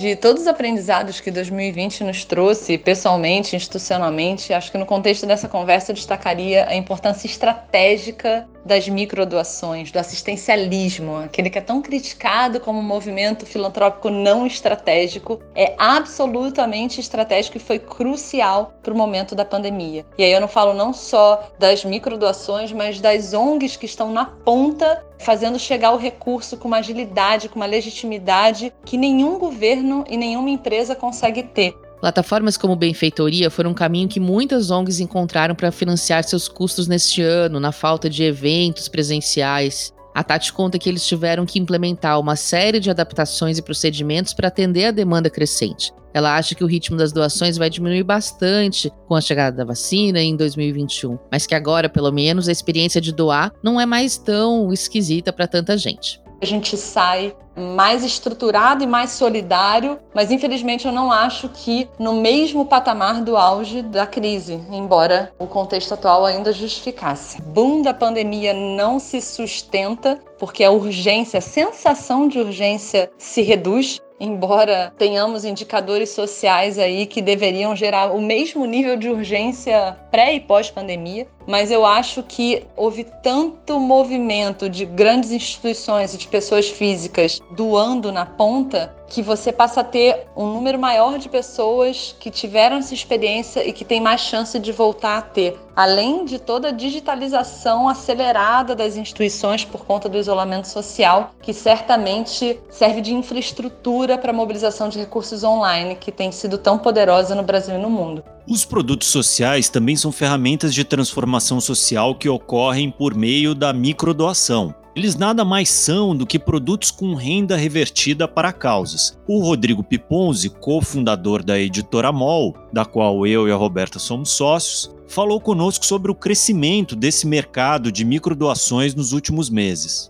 de 0.00 0.16
todos 0.16 0.42
os 0.42 0.48
aprendizados 0.48 1.20
que 1.20 1.30
2020 1.30 2.04
nos 2.04 2.24
trouxe, 2.24 2.78
pessoalmente, 2.78 3.54
institucionalmente, 3.54 4.52
acho 4.52 4.72
que 4.72 4.78
no 4.78 4.86
contexto 4.86 5.26
dessa 5.26 5.46
conversa 5.46 5.90
eu 5.90 5.94
destacaria 5.94 6.66
a 6.66 6.74
importância 6.74 7.26
estratégica 7.26 8.48
das 8.64 8.88
microdoações, 8.88 9.90
do 9.90 9.98
assistencialismo, 9.98 11.16
aquele 11.16 11.50
que 11.50 11.58
é 11.58 11.62
tão 11.62 11.80
criticado 11.80 12.60
como 12.60 12.78
um 12.78 12.82
movimento 12.82 13.46
filantrópico 13.46 14.10
não 14.10 14.46
estratégico, 14.46 15.40
é 15.54 15.74
absolutamente 15.78 17.00
estratégico 17.00 17.56
e 17.56 17.60
foi 17.60 17.78
crucial 17.78 18.74
para 18.82 18.92
o 18.92 18.96
momento 18.96 19.34
da 19.34 19.44
pandemia. 19.44 20.04
E 20.18 20.24
aí 20.24 20.32
eu 20.32 20.40
não 20.40 20.48
falo 20.48 20.74
não 20.74 20.92
só 20.92 21.50
das 21.58 21.84
microdoações, 21.84 22.72
mas 22.72 23.00
das 23.00 23.32
ONGs 23.32 23.76
que 23.76 23.86
estão 23.86 24.12
na 24.12 24.24
ponta 24.24 25.04
fazendo 25.18 25.58
chegar 25.58 25.92
o 25.92 25.98
recurso 25.98 26.56
com 26.56 26.66
uma 26.66 26.78
agilidade, 26.78 27.48
com 27.48 27.56
uma 27.56 27.66
legitimidade 27.66 28.72
que 28.84 28.96
nenhum 28.96 29.38
governo 29.38 30.04
e 30.08 30.16
nenhuma 30.16 30.50
empresa 30.50 30.94
consegue 30.94 31.42
ter. 31.42 31.76
Plataformas 32.00 32.56
como 32.56 32.74
Benfeitoria 32.74 33.50
foram 33.50 33.72
um 33.72 33.74
caminho 33.74 34.08
que 34.08 34.18
muitas 34.18 34.70
ONGs 34.70 35.00
encontraram 35.00 35.54
para 35.54 35.70
financiar 35.70 36.24
seus 36.24 36.48
custos 36.48 36.88
neste 36.88 37.20
ano, 37.20 37.60
na 37.60 37.72
falta 37.72 38.08
de 38.08 38.22
eventos 38.22 38.88
presenciais. 38.88 39.92
A 40.14 40.24
Tati 40.24 40.50
conta 40.50 40.78
que 40.78 40.88
eles 40.88 41.06
tiveram 41.06 41.44
que 41.44 41.58
implementar 41.58 42.18
uma 42.18 42.36
série 42.36 42.80
de 42.80 42.88
adaptações 42.88 43.58
e 43.58 43.62
procedimentos 43.62 44.32
para 44.32 44.48
atender 44.48 44.86
a 44.86 44.90
demanda 44.90 45.28
crescente. 45.28 45.92
Ela 46.12 46.36
acha 46.36 46.54
que 46.54 46.64
o 46.64 46.66
ritmo 46.66 46.96
das 46.96 47.12
doações 47.12 47.58
vai 47.58 47.68
diminuir 47.68 48.02
bastante 48.02 48.90
com 49.06 49.14
a 49.14 49.20
chegada 49.20 49.58
da 49.58 49.64
vacina 49.64 50.20
em 50.20 50.34
2021, 50.34 51.18
mas 51.30 51.46
que 51.46 51.54
agora, 51.54 51.88
pelo 51.88 52.10
menos, 52.10 52.48
a 52.48 52.52
experiência 52.52 53.00
de 53.00 53.12
doar 53.12 53.52
não 53.62 53.80
é 53.80 53.84
mais 53.84 54.16
tão 54.16 54.72
esquisita 54.72 55.32
para 55.32 55.46
tanta 55.46 55.76
gente 55.76 56.20
a 56.40 56.46
gente 56.46 56.76
sai 56.76 57.34
mais 57.56 58.04
estruturado 58.04 58.82
e 58.82 58.86
mais 58.86 59.10
solidário, 59.10 59.98
mas 60.14 60.30
infelizmente 60.30 60.86
eu 60.86 60.92
não 60.92 61.12
acho 61.12 61.48
que 61.48 61.88
no 61.98 62.14
mesmo 62.14 62.64
patamar 62.64 63.22
do 63.22 63.36
auge 63.36 63.82
da 63.82 64.06
crise, 64.06 64.54
embora 64.70 65.32
o 65.38 65.46
contexto 65.46 65.92
atual 65.92 66.24
ainda 66.24 66.52
justificasse. 66.52 67.40
Boom 67.42 67.82
da 67.82 67.92
pandemia 67.92 68.54
não 68.54 68.98
se 68.98 69.20
sustenta 69.20 70.18
porque 70.38 70.64
a 70.64 70.70
urgência, 70.70 71.38
a 71.38 71.42
sensação 71.42 72.26
de 72.26 72.38
urgência 72.38 73.10
se 73.18 73.42
reduz 73.42 74.00
embora 74.20 74.92
tenhamos 74.98 75.46
indicadores 75.46 76.10
sociais 76.10 76.78
aí 76.78 77.06
que 77.06 77.22
deveriam 77.22 77.74
gerar 77.74 78.14
o 78.14 78.20
mesmo 78.20 78.66
nível 78.66 78.96
de 78.96 79.08
urgência 79.08 79.96
pré 80.10 80.34
e 80.34 80.40
pós-pandemia, 80.40 81.26
mas 81.46 81.70
eu 81.70 81.84
acho 81.84 82.22
que 82.22 82.66
houve 82.76 83.04
tanto 83.22 83.78
movimento 83.78 84.68
de 84.68 84.84
grandes 84.84 85.32
instituições 85.32 86.14
e 86.14 86.18
de 86.18 86.28
pessoas 86.28 86.68
físicas 86.68 87.40
doando 87.50 88.12
na 88.12 88.26
ponta 88.26 88.94
que 89.10 89.22
você 89.22 89.52
passa 89.52 89.80
a 89.80 89.84
ter 89.84 90.28
um 90.36 90.46
número 90.46 90.78
maior 90.78 91.18
de 91.18 91.28
pessoas 91.28 92.14
que 92.20 92.30
tiveram 92.30 92.76
essa 92.76 92.94
experiência 92.94 93.66
e 93.66 93.72
que 93.72 93.84
tem 93.84 94.00
mais 94.00 94.20
chance 94.20 94.56
de 94.58 94.70
voltar 94.70 95.18
a 95.18 95.22
ter. 95.22 95.58
Além 95.74 96.24
de 96.24 96.38
toda 96.38 96.68
a 96.68 96.72
digitalização 96.72 97.88
acelerada 97.88 98.74
das 98.74 98.96
instituições 98.96 99.64
por 99.64 99.84
conta 99.84 100.08
do 100.08 100.16
isolamento 100.16 100.68
social, 100.68 101.32
que 101.42 101.52
certamente 101.52 102.60
serve 102.70 103.00
de 103.00 103.12
infraestrutura 103.12 104.16
para 104.16 104.30
a 104.30 104.34
mobilização 104.34 104.88
de 104.88 105.00
recursos 105.00 105.42
online, 105.42 105.96
que 105.96 106.12
tem 106.12 106.30
sido 106.30 106.56
tão 106.56 106.78
poderosa 106.78 107.34
no 107.34 107.42
Brasil 107.42 107.74
e 107.74 107.78
no 107.78 107.90
mundo. 107.90 108.22
Os 108.48 108.64
produtos 108.64 109.08
sociais 109.08 109.68
também 109.68 109.96
são 109.96 110.10
ferramentas 110.10 110.74
de 110.74 110.82
transformação 110.82 111.60
social 111.60 112.14
que 112.14 112.28
ocorrem 112.28 112.90
por 112.90 113.14
meio 113.14 113.54
da 113.54 113.72
microdoação. 113.72 114.74
Eles 114.96 115.14
nada 115.14 115.44
mais 115.44 115.70
são 115.70 116.16
do 116.16 116.26
que 116.26 116.38
produtos 116.38 116.90
com 116.90 117.14
renda 117.14 117.56
revertida 117.56 118.26
para 118.26 118.52
causas. 118.52 119.16
O 119.28 119.40
Rodrigo 119.40 119.84
Piponzi, 119.84 120.48
cofundador 120.48 121.44
da 121.44 121.58
editora 121.58 122.10
MOL, 122.10 122.56
da 122.72 122.84
qual 122.84 123.24
eu 123.26 123.46
e 123.46 123.52
a 123.52 123.56
Roberta 123.56 124.00
somos 124.00 124.30
sócios, 124.30 124.90
falou 125.06 125.40
conosco 125.40 125.86
sobre 125.86 126.10
o 126.10 126.14
crescimento 126.14 126.96
desse 126.96 127.26
mercado 127.26 127.92
de 127.92 128.04
microdoações 128.04 128.94
nos 128.94 129.12
últimos 129.12 129.48
meses 129.48 130.09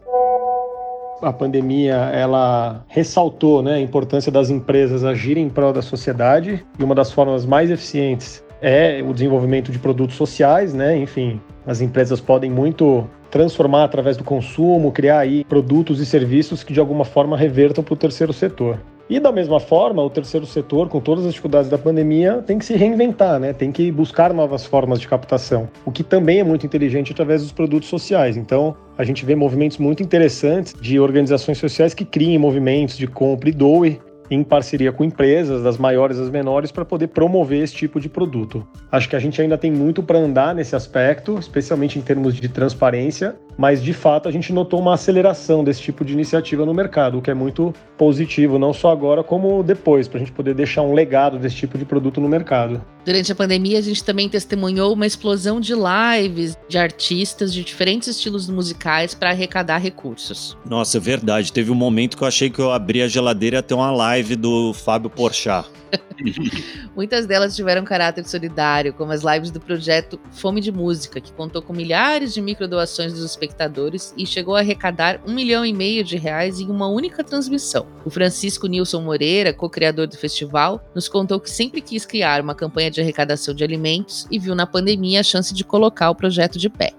a 1.22 1.32
pandemia 1.32 1.94
ela 1.94 2.84
ressaltou 2.88 3.62
né, 3.62 3.74
a 3.74 3.80
importância 3.80 4.30
das 4.30 4.50
empresas 4.50 5.04
agirem 5.04 5.44
em 5.44 5.48
prol 5.48 5.72
da 5.72 5.82
sociedade 5.82 6.64
e 6.78 6.84
uma 6.84 6.94
das 6.94 7.12
formas 7.12 7.44
mais 7.44 7.70
eficientes 7.70 8.42
é 8.62 9.02
o 9.02 9.12
desenvolvimento 9.12 9.72
de 9.72 9.78
produtos 9.78 10.16
sociais, 10.16 10.74
né? 10.74 10.96
Enfim, 10.96 11.40
as 11.66 11.80
empresas 11.80 12.20
podem 12.20 12.50
muito 12.50 13.08
transformar 13.30 13.84
através 13.84 14.16
do 14.16 14.24
consumo, 14.24 14.92
criar 14.92 15.20
aí 15.20 15.44
produtos 15.44 16.00
e 16.00 16.06
serviços 16.06 16.62
que 16.62 16.72
de 16.72 16.80
alguma 16.80 17.04
forma 17.04 17.36
revertam 17.36 17.82
para 17.82 17.94
o 17.94 17.96
terceiro 17.96 18.32
setor. 18.32 18.78
E 19.10 19.18
da 19.18 19.32
mesma 19.32 19.58
forma, 19.58 20.00
o 20.04 20.08
terceiro 20.08 20.46
setor, 20.46 20.88
com 20.88 21.00
todas 21.00 21.26
as 21.26 21.32
dificuldades 21.32 21.68
da 21.68 21.76
pandemia, 21.76 22.44
tem 22.46 22.60
que 22.60 22.64
se 22.64 22.76
reinventar, 22.76 23.40
né? 23.40 23.52
Tem 23.52 23.72
que 23.72 23.90
buscar 23.90 24.32
novas 24.32 24.64
formas 24.64 25.00
de 25.00 25.08
captação, 25.08 25.68
o 25.84 25.90
que 25.90 26.04
também 26.04 26.38
é 26.38 26.44
muito 26.44 26.64
inteligente 26.64 27.10
através 27.10 27.42
dos 27.42 27.50
produtos 27.50 27.88
sociais. 27.88 28.36
Então, 28.36 28.76
a 28.96 29.02
gente 29.02 29.26
vê 29.26 29.34
movimentos 29.34 29.78
muito 29.78 30.00
interessantes 30.00 30.74
de 30.80 31.00
organizações 31.00 31.58
sociais 31.58 31.92
que 31.92 32.04
criem 32.04 32.38
movimentos 32.38 32.96
de 32.96 33.08
compra 33.08 33.48
e 33.48 33.52
doe 33.52 34.00
em 34.30 34.44
parceria 34.44 34.92
com 34.92 35.02
empresas, 35.02 35.62
das 35.62 35.76
maiores 35.76 36.16
às 36.18 36.30
menores, 36.30 36.70
para 36.70 36.84
poder 36.84 37.08
promover 37.08 37.64
esse 37.64 37.74
tipo 37.74 37.98
de 38.00 38.08
produto. 38.08 38.64
Acho 38.92 39.08
que 39.08 39.16
a 39.16 39.18
gente 39.18 39.42
ainda 39.42 39.58
tem 39.58 39.72
muito 39.72 40.04
para 40.04 40.18
andar 40.18 40.54
nesse 40.54 40.76
aspecto, 40.76 41.36
especialmente 41.36 41.98
em 41.98 42.02
termos 42.02 42.34
de 42.34 42.48
transparência, 42.48 43.34
mas 43.60 43.82
de 43.82 43.92
fato 43.92 44.26
a 44.26 44.32
gente 44.32 44.54
notou 44.54 44.80
uma 44.80 44.94
aceleração 44.94 45.62
desse 45.62 45.82
tipo 45.82 46.02
de 46.02 46.14
iniciativa 46.14 46.64
no 46.64 46.72
mercado, 46.72 47.18
o 47.18 47.22
que 47.22 47.30
é 47.30 47.34
muito 47.34 47.74
positivo, 47.98 48.58
não 48.58 48.72
só 48.72 48.90
agora 48.90 49.22
como 49.22 49.62
depois, 49.62 50.08
para 50.08 50.16
a 50.16 50.20
gente 50.20 50.32
poder 50.32 50.54
deixar 50.54 50.80
um 50.80 50.94
legado 50.94 51.38
desse 51.38 51.56
tipo 51.56 51.76
de 51.76 51.84
produto 51.84 52.22
no 52.22 52.28
mercado. 52.28 52.82
Durante 53.04 53.30
a 53.30 53.34
pandemia, 53.34 53.78
a 53.78 53.82
gente 53.82 54.02
também 54.02 54.30
testemunhou 54.30 54.94
uma 54.94 55.06
explosão 55.06 55.60
de 55.60 55.74
lives 55.74 56.56
de 56.70 56.78
artistas 56.78 57.52
de 57.52 57.62
diferentes 57.62 58.08
estilos 58.08 58.48
musicais 58.48 59.14
para 59.14 59.28
arrecadar 59.28 59.76
recursos. 59.76 60.56
Nossa, 60.64 60.96
é 60.96 61.00
verdade. 61.00 61.52
Teve 61.52 61.70
um 61.70 61.74
momento 61.74 62.16
que 62.16 62.22
eu 62.22 62.28
achei 62.28 62.48
que 62.48 62.60
eu 62.60 62.72
abri 62.72 63.02
a 63.02 63.08
geladeira 63.08 63.56
e 63.56 63.58
ia 63.58 63.62
ter 63.62 63.74
uma 63.74 63.90
live 63.90 64.36
do 64.36 64.72
Fábio 64.72 65.10
Porchat. 65.10 65.68
Muitas 66.94 67.26
delas 67.26 67.56
tiveram 67.56 67.84
caráter 67.84 68.24
solidário, 68.26 68.92
como 68.92 69.12
as 69.12 69.22
lives 69.22 69.50
do 69.50 69.60
projeto 69.60 70.20
Fome 70.32 70.60
de 70.60 70.70
Música, 70.72 71.20
que 71.20 71.32
contou 71.32 71.62
com 71.62 71.72
milhares 71.72 72.34
de 72.34 72.40
microdoações 72.40 73.12
dos 73.12 73.24
espectadores 73.24 74.14
e 74.16 74.26
chegou 74.26 74.56
a 74.56 74.60
arrecadar 74.60 75.20
um 75.26 75.34
milhão 75.34 75.64
e 75.64 75.72
meio 75.72 76.04
de 76.04 76.16
reais 76.16 76.60
em 76.60 76.68
uma 76.68 76.88
única 76.88 77.24
transmissão. 77.24 77.86
O 78.04 78.10
Francisco 78.10 78.66
Nilson 78.66 79.00
Moreira, 79.02 79.52
co-criador 79.52 80.06
do 80.06 80.16
festival, 80.16 80.82
nos 80.94 81.08
contou 81.08 81.40
que 81.40 81.50
sempre 81.50 81.80
quis 81.80 82.04
criar 82.04 82.40
uma 82.40 82.54
campanha 82.54 82.90
de 82.90 83.00
arrecadação 83.00 83.54
de 83.54 83.64
alimentos 83.64 84.26
e 84.30 84.38
viu 84.38 84.54
na 84.54 84.66
pandemia 84.66 85.20
a 85.20 85.24
chance 85.24 85.54
de 85.54 85.64
colocar 85.64 86.10
o 86.10 86.14
projeto 86.14 86.58
de 86.58 86.68
pé. 86.68 86.92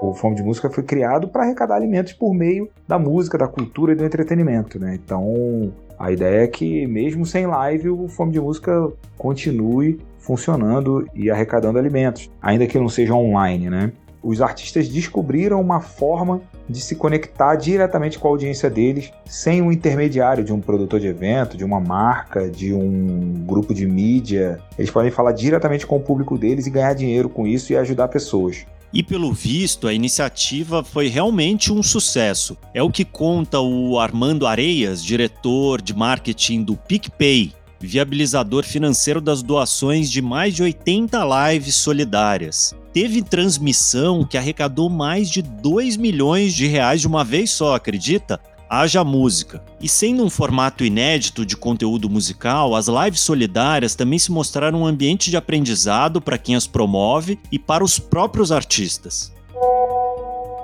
O 0.00 0.14
Fome 0.14 0.36
de 0.36 0.42
Música 0.42 0.70
foi 0.70 0.84
criado 0.84 1.26
para 1.28 1.42
arrecadar 1.42 1.74
alimentos 1.74 2.12
por 2.12 2.32
meio 2.32 2.70
da 2.86 2.98
música, 2.98 3.36
da 3.36 3.48
cultura 3.48 3.92
e 3.92 3.96
do 3.96 4.04
entretenimento. 4.04 4.78
Né? 4.78 4.94
Então, 4.94 5.72
A 5.98 6.12
ideia 6.12 6.44
é 6.44 6.46
que, 6.46 6.86
mesmo 6.86 7.26
sem 7.26 7.46
live, 7.46 7.90
o 7.90 8.08
Fome 8.08 8.32
de 8.32 8.40
Música 8.40 8.92
continue 9.16 9.98
funcionando 10.18 11.08
e 11.14 11.30
arrecadando 11.30 11.78
alimentos, 11.78 12.30
ainda 12.40 12.66
que 12.66 12.78
não 12.78 12.88
seja 12.88 13.14
online, 13.14 13.68
né? 13.68 13.92
Os 14.22 14.42
artistas 14.42 14.88
descobriram 14.88 15.60
uma 15.60 15.80
forma 15.80 16.42
de 16.68 16.80
se 16.80 16.96
conectar 16.96 17.54
diretamente 17.56 18.18
com 18.18 18.28
a 18.28 18.30
audiência 18.30 18.68
deles, 18.68 19.10
sem 19.24 19.62
um 19.62 19.72
intermediário 19.72 20.44
de 20.44 20.52
um 20.52 20.60
produtor 20.60 21.00
de 21.00 21.06
evento, 21.06 21.56
de 21.56 21.64
uma 21.64 21.80
marca, 21.80 22.48
de 22.48 22.74
um 22.74 23.44
grupo 23.46 23.72
de 23.72 23.86
mídia. 23.86 24.58
Eles 24.76 24.90
podem 24.90 25.10
falar 25.10 25.32
diretamente 25.32 25.86
com 25.86 25.96
o 25.96 26.00
público 26.00 26.36
deles 26.36 26.66
e 26.66 26.70
ganhar 26.70 26.94
dinheiro 26.94 27.28
com 27.28 27.46
isso 27.46 27.72
e 27.72 27.76
ajudar 27.76 28.08
pessoas. 28.08 28.66
E 28.92 29.02
pelo 29.02 29.32
visto, 29.32 29.86
a 29.86 29.92
iniciativa 29.92 30.82
foi 30.82 31.08
realmente 31.08 31.72
um 31.72 31.82
sucesso. 31.82 32.56
É 32.72 32.82
o 32.82 32.90
que 32.90 33.04
conta 33.04 33.60
o 33.60 33.98
Armando 33.98 34.46
Areias, 34.46 35.04
diretor 35.04 35.82
de 35.82 35.94
marketing 35.94 36.62
do 36.62 36.76
PicPay, 36.76 37.52
viabilizador 37.78 38.64
financeiro 38.64 39.20
das 39.20 39.42
doações 39.42 40.10
de 40.10 40.22
mais 40.22 40.54
de 40.54 40.62
80 40.62 41.18
lives 41.50 41.76
solidárias. 41.76 42.74
Teve 42.92 43.22
transmissão 43.22 44.24
que 44.24 44.38
arrecadou 44.38 44.88
mais 44.88 45.30
de 45.30 45.42
2 45.42 45.96
milhões 45.96 46.54
de 46.54 46.66
reais 46.66 47.02
de 47.02 47.06
uma 47.06 47.22
vez 47.22 47.50
só, 47.50 47.74
acredita? 47.74 48.40
Haja 48.70 49.02
música. 49.02 49.62
E 49.80 49.88
sendo 49.88 50.22
um 50.22 50.28
formato 50.28 50.84
inédito 50.84 51.46
de 51.46 51.56
conteúdo 51.56 52.10
musical, 52.10 52.74
as 52.74 52.86
lives 52.86 53.20
solidárias 53.20 53.94
também 53.94 54.18
se 54.18 54.30
mostraram 54.30 54.82
um 54.82 54.86
ambiente 54.86 55.30
de 55.30 55.36
aprendizado 55.38 56.20
para 56.20 56.36
quem 56.36 56.54
as 56.54 56.66
promove 56.66 57.38
e 57.50 57.58
para 57.58 57.82
os 57.82 57.98
próprios 57.98 58.52
artistas. 58.52 59.32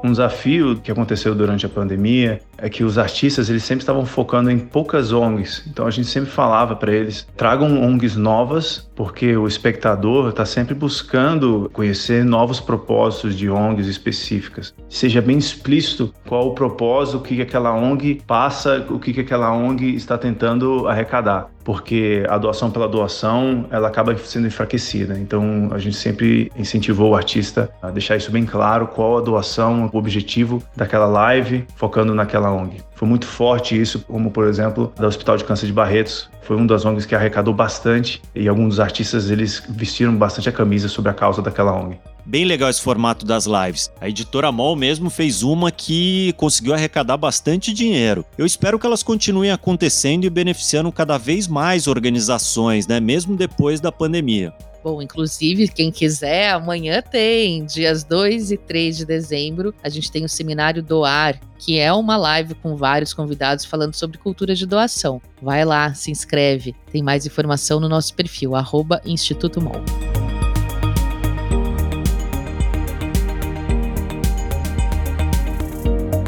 Um 0.05 0.11
desafio 0.11 0.79
que 0.83 0.93
aconteceu 0.93 1.35
durante 1.35 1.65
a 1.65 1.69
pandemia 1.69 2.43
é 2.59 2.69
que 2.69 2.85
os 2.85 2.99
artistas 2.99 3.49
eles 3.49 3.65
sempre 3.65 3.83
estavam 3.83 4.05
focando 4.05 4.51
em 4.51 4.59
poucas 4.59 5.13
ONGs. 5.13 5.65
Então 5.67 5.87
a 5.87 5.91
gente 5.91 6.09
sempre 6.09 6.31
falava 6.31 6.77
para 6.77 6.93
eles: 6.93 7.27
tragam 7.37 7.83
ONGs 7.83 8.17
novas, 8.17 8.91
porque 8.95 9.37
o 9.37 9.47
espectador 9.47 10.29
está 10.29 10.45
sempre 10.45 10.75
buscando 10.75 11.71
conhecer 11.73 12.25
novos 12.25 12.61
propósitos 12.61 13.37
de 13.37 13.49
ONGs 13.51 13.87
específicas. 13.87 14.75
Seja 14.89 15.21
bem 15.21 15.39
explícito 15.39 16.13
qual 16.27 16.49
o 16.49 16.55
propósito, 16.55 17.19
o 17.19 17.21
que 17.21 17.41
aquela 17.41 17.75
ONG 17.75 18.23
passa, 18.27 18.87
o 18.89 18.99
que 18.99 19.19
aquela 19.21 19.53
ONG 19.53 19.95
está 19.95 20.17
tentando 20.17 20.87
arrecadar 20.89 21.55
porque 21.65 22.25
a 22.29 22.37
doação 22.37 22.71
pela 22.71 22.87
doação 22.87 23.67
ela 23.71 23.89
acaba 23.89 24.17
sendo 24.19 24.47
enfraquecida. 24.47 25.19
Então 25.19 25.71
a 25.73 25.79
gente 25.79 25.97
sempre 25.97 26.53
incentivou 26.57 27.13
o 27.13 27.17
artista 27.17 27.71
a 27.83 27.91
deixar 27.91 28.17
isso 28.17 28.31
bem 28.31 28.45
claro, 28.45 28.87
qual 28.89 29.19
a 29.19 29.21
doação, 29.21 29.91
o 29.93 29.97
objetivo 29.97 30.63
daquela 30.77 31.07
live, 31.07 31.67
focando 31.75 32.15
naquela 32.15 32.44
ONG. 32.51 32.83
Foi 32.95 33.09
muito 33.09 33.27
forte 33.27 33.81
isso, 33.81 34.01
como 34.01 34.31
por 34.31 34.47
exemplo, 34.47 34.93
da 34.97 35.07
Hospital 35.07 35.37
de 35.37 35.45
Câncer 35.45 35.67
de 35.67 35.73
Barretos, 35.73 36.29
foi 36.43 36.57
um 36.57 36.67
das 36.67 36.85
ONGs 36.85 37.07
que 37.07 37.15
arrecadou 37.15 37.55
bastante 37.55 38.21
e 38.35 38.47
alguns 38.49 38.79
artistas 38.79 39.31
eles 39.31 39.63
vestiram 39.69 40.15
bastante 40.15 40.49
a 40.49 40.53
camisa 40.53 40.89
sobre 40.89 41.11
a 41.11 41.15
causa 41.15 41.41
daquela 41.41 41.73
ONG. 41.73 41.99
Bem 42.27 42.45
legal 42.45 42.71
esse 42.71 42.81
formato 42.81 43.25
das 43.25 43.47
lives. 43.47 43.91
A 44.01 44.09
editora 44.09 44.51
Mol 44.51 44.77
mesmo 44.77 45.11
fez 45.11 45.43
uma 45.43 45.71
que 45.71 46.33
conseguiu 46.37 46.75
arrecadar 46.75 47.17
bastante 47.17 47.73
dinheiro. 47.73 48.25
Eu 48.37 48.47
espero 48.47 48.79
que 48.79 48.87
elas 48.87 49.03
continuem 49.03 49.51
acontecendo 49.51 50.25
e 50.25 50.31
beneficiando 50.31 50.91
cada 50.93 51.19
vez 51.19 51.47
mais 51.49 51.87
organizações, 51.87 52.87
né, 52.87 53.01
mesmo 53.01 53.37
depois 53.37 53.81
da 53.81 53.93
pandemia. 53.93 54.53
Bom, 54.85 55.01
inclusive, 55.01 55.67
quem 55.69 55.91
quiser, 55.91 56.51
amanhã 56.51 57.01
tem, 57.01 57.65
dias 57.65 58.05
2 58.05 58.51
e 58.51 58.59
3 58.59 58.99
de 58.99 59.07
dezembro, 59.07 59.75
a 59.83 59.89
gente 59.89 60.13
tem 60.13 60.27
o 60.27 60.29
seminário 60.29 60.83
Doar, 60.83 61.41
que 61.59 61.79
é 61.79 61.91
uma 61.91 62.19
live 62.19 62.55
com 62.57 62.77
vários 62.77 63.15
convidados 63.15 63.65
falando 63.65 63.95
sobre 63.95 64.19
cultura 64.19 64.55
de 64.55 64.67
doação. 64.67 65.23
Vai 65.41 65.65
lá, 65.65 65.95
se 65.95 66.11
inscreve. 66.11 66.77
Tem 66.93 67.03
mais 67.03 67.25
informação 67.25 67.81
no 67.81 67.89
nosso 67.89 68.13
perfil, 68.13 68.55
arroba 68.55 69.01
Instituto 69.07 69.59
Mol. 69.59 69.83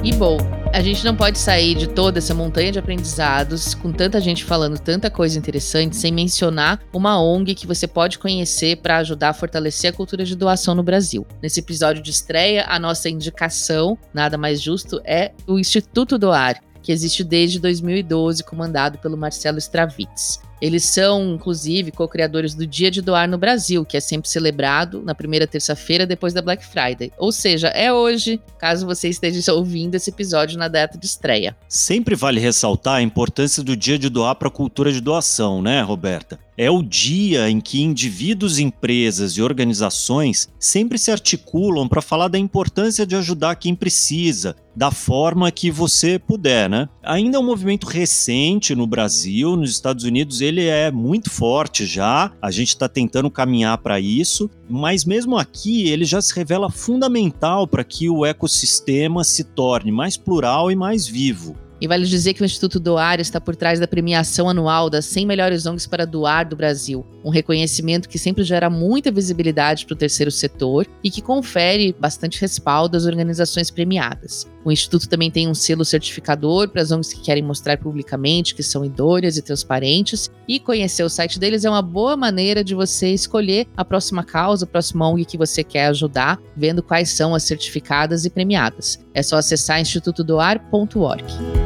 E 0.03 0.15
bom, 0.15 0.39
a 0.77 0.83
gente 0.83 1.07
não 1.07 1.17
pode 1.17 1.39
sair 1.39 1.75
de 1.75 1.87
toda 1.87 2.19
essa 2.19 2.35
montanha 2.35 2.71
de 2.71 2.79
aprendizados, 2.79 3.73
com 3.75 3.91
tanta 3.91 4.21
gente 4.21 4.45
falando 4.45 4.79
tanta 4.79 5.11
coisa 5.11 5.39
interessante, 5.39 5.97
sem 5.97 6.13
mencionar 6.13 6.83
uma 6.93 7.19
ONG 7.19 7.55
que 7.55 7.67
você 7.67 7.87
pode 7.87 8.19
conhecer 8.19 8.77
para 8.77 8.99
ajudar 8.99 9.31
a 9.31 9.33
fortalecer 9.33 9.89
a 9.89 9.93
cultura 9.95 10.23
de 10.23 10.37
doação 10.37 10.75
no 10.75 10.83
Brasil. 10.83 11.27
Nesse 11.43 11.61
episódio 11.61 12.03
de 12.03 12.11
estreia, 12.11 12.67
a 12.69 12.79
nossa 12.79 13.09
indicação, 13.09 13.97
nada 14.13 14.37
mais 14.37 14.61
justo, 14.61 15.01
é 15.03 15.33
o 15.47 15.59
Instituto 15.59 16.19
Doar, 16.19 16.61
que 16.83 16.93
existe 16.93 17.25
desde 17.25 17.59
2012, 17.59 18.45
comandado 18.45 18.99
pelo 18.99 19.17
Marcelo 19.17 19.57
Stravitz. 19.57 20.46
Eles 20.61 20.85
são, 20.85 21.35
inclusive, 21.35 21.93
co-criadores 21.93 22.55
do 22.55 22.67
Dia 22.67 22.91
de 22.91 23.03
Doar 23.03 23.29
no 23.29 23.39
Brasil, 23.39 23.85
que 23.85 23.97
é 23.97 24.01
sempre 24.01 24.29
celebrado 24.29 25.03
na 25.03 25.15
primeira 25.15 25.47
terça-feira 25.47 26.07
depois 26.07 26.33
da 26.33 26.43
Black 26.43 26.65
Friday. 26.65 27.13
Ou 27.19 27.31
seja, 27.31 27.69
é 27.69 27.93
hoje, 27.93 28.41
caso 28.59 28.87
você 28.87 29.09
esteja 29.09 29.53
ouvindo 29.55 29.95
esse 29.95 30.11
episódio 30.11 30.59
na 30.59 30.69
data 30.69 30.97
de 30.99 31.07
estreia. 31.07 31.57
Sempre 31.69 32.15
vale 32.15 32.41
ressaltar 32.41 32.97
a 32.97 33.03
importância 33.03 33.63
do 33.63 33.77
Dia 33.77 33.99
de 33.99 34.09
Doar 34.09 34.35
para 34.37 34.49
a 34.49 34.51
cultura 34.51 34.93
de 34.93 35.01
doação, 35.01 35.61
né, 35.61 35.83
Roberta? 35.83 36.39
É 36.59 36.71
o 36.71 36.83
dia 36.83 37.51
em 37.51 37.61
que 37.61 37.83
indivíduos, 37.83 38.59
empresas 38.59 39.33
e 39.33 39.43
organizações 39.43 40.49
sempre 40.59 40.97
se 40.97 41.11
articulam 41.11 41.87
para 41.87 42.01
falar 42.01 42.29
da 42.29 42.39
importância 42.39 43.07
de 43.07 43.15
ajudar 43.15 43.57
quem 43.57 43.75
precisa, 43.75 44.57
da 44.75 44.91
forma 44.91 45.51
que 45.51 45.71
você 45.71 46.19
puder, 46.19 46.71
né? 46.71 46.89
Ainda 47.03 47.37
é 47.37 47.41
um 47.41 47.45
movimento 47.45 47.87
recente 47.87 48.75
no 48.75 48.87
Brasil, 48.87 49.55
nos 49.55 49.71
Estados 49.71 50.05
Unidos 50.05 50.41
ele 50.47 50.67
é 50.67 50.91
muito 50.91 51.31
forte 51.31 51.85
já. 51.87 52.33
A 52.41 52.51
gente 52.51 52.69
está 52.69 52.89
tentando 52.89 53.31
caminhar 53.31 53.79
para 53.79 54.01
isso, 54.01 54.51
mas 54.69 55.05
mesmo 55.05 55.37
aqui 55.37 55.89
ele 55.89 56.05
já 56.05 56.21
se 56.21 56.35
revela 56.35 56.71
fundamental 56.71 57.67
para 57.67 57.85
que 57.85 58.09
o 58.09 58.25
ecossistema 58.25 59.25
se 59.25 59.45
torne 59.45 59.91
mais 59.91 60.17
plural 60.17 60.71
e 60.71 60.77
mais 60.77 61.07
vivo. 61.07 61.57
E 61.81 61.87
vale 61.87 62.07
dizer 62.07 62.33
que 62.33 62.43
o 62.43 62.45
Instituto 62.45 62.81
Doar 62.81 63.21
está 63.21 63.39
por 63.39 63.55
trás 63.55 63.79
da 63.79 63.87
premiação 63.87 64.49
anual 64.49 64.89
das 64.89 65.05
100 65.07 65.27
melhores 65.27 65.67
ONGs 65.67 65.87
para 65.87 66.07
doar 66.07 66.49
do 66.49 66.57
Brasil, 66.57 67.05
um 67.27 67.31
reconhecimento 67.31 68.09
que 68.09 68.21
sempre 68.21 68.45
gera 68.45 68.71
muita 68.71 69.11
visibilidade 69.11 69.85
para 69.85 69.95
o 69.95 69.97
terceiro 69.97 70.31
setor 70.31 70.87
e 71.03 71.11
que 71.11 71.21
confere 71.21 71.93
bastante 71.99 72.41
respaldo 72.41 72.97
às 72.97 73.05
organizações 73.05 73.69
premiadas. 73.69 74.47
O 74.65 74.71
Instituto 74.71 75.09
também 75.09 75.29
tem 75.29 75.49
um 75.49 75.55
selo 75.55 75.85
certificador 75.85 76.69
para 76.69 76.83
as 76.83 76.93
ONGs 76.93 77.13
que 77.15 77.23
querem 77.23 77.43
mostrar 77.43 77.79
publicamente 77.79 78.55
que 78.55 78.63
são 78.63 78.85
idôneas 78.85 79.37
e 79.37 79.43
transparentes, 79.43 80.31
e 80.47 80.61
conhecer 80.61 81.03
o 81.03 81.09
site 81.09 81.41
deles 81.41 81.65
é 81.65 81.71
uma 81.71 81.83
boa 81.83 82.17
maneira 82.17 82.63
de 82.63 82.77
você 82.77 83.09
escolher 83.09 83.67
a 83.77 83.85
próxima 83.85 84.23
causa, 84.23 84.65
a 84.65 84.69
próxima 84.69 85.09
ONG 85.09 85.25
que 85.25 85.37
você 85.37 85.65
quer 85.65 85.87
ajudar, 85.87 86.41
vendo 86.57 86.81
quais 86.81 87.11
são 87.11 87.35
as 87.35 87.43
certificadas 87.43 88.25
e 88.25 88.31
premiadas. 88.31 89.05
É 89.13 89.23
só 89.23 89.37
acessar 89.37 89.81
institutodoar.org. 89.81 91.66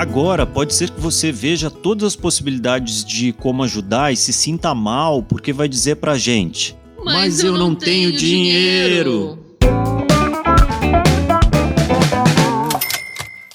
Agora, 0.00 0.46
pode 0.46 0.72
ser 0.72 0.88
que 0.88 0.98
você 0.98 1.30
veja 1.30 1.70
todas 1.70 2.04
as 2.04 2.16
possibilidades 2.16 3.04
de 3.04 3.34
como 3.34 3.62
ajudar 3.64 4.10
e 4.10 4.16
se 4.16 4.32
sinta 4.32 4.74
mal 4.74 5.22
porque 5.22 5.52
vai 5.52 5.68
dizer 5.68 5.96
pra 5.96 6.16
gente: 6.16 6.74
Mas, 7.04 7.14
Mas 7.14 7.44
eu, 7.44 7.52
eu, 7.52 7.58
não 7.58 7.74
tenho, 7.74 8.08
tenho 8.08 8.18
dinheiro. 8.18 9.10
dinheiro. 9.10 9.39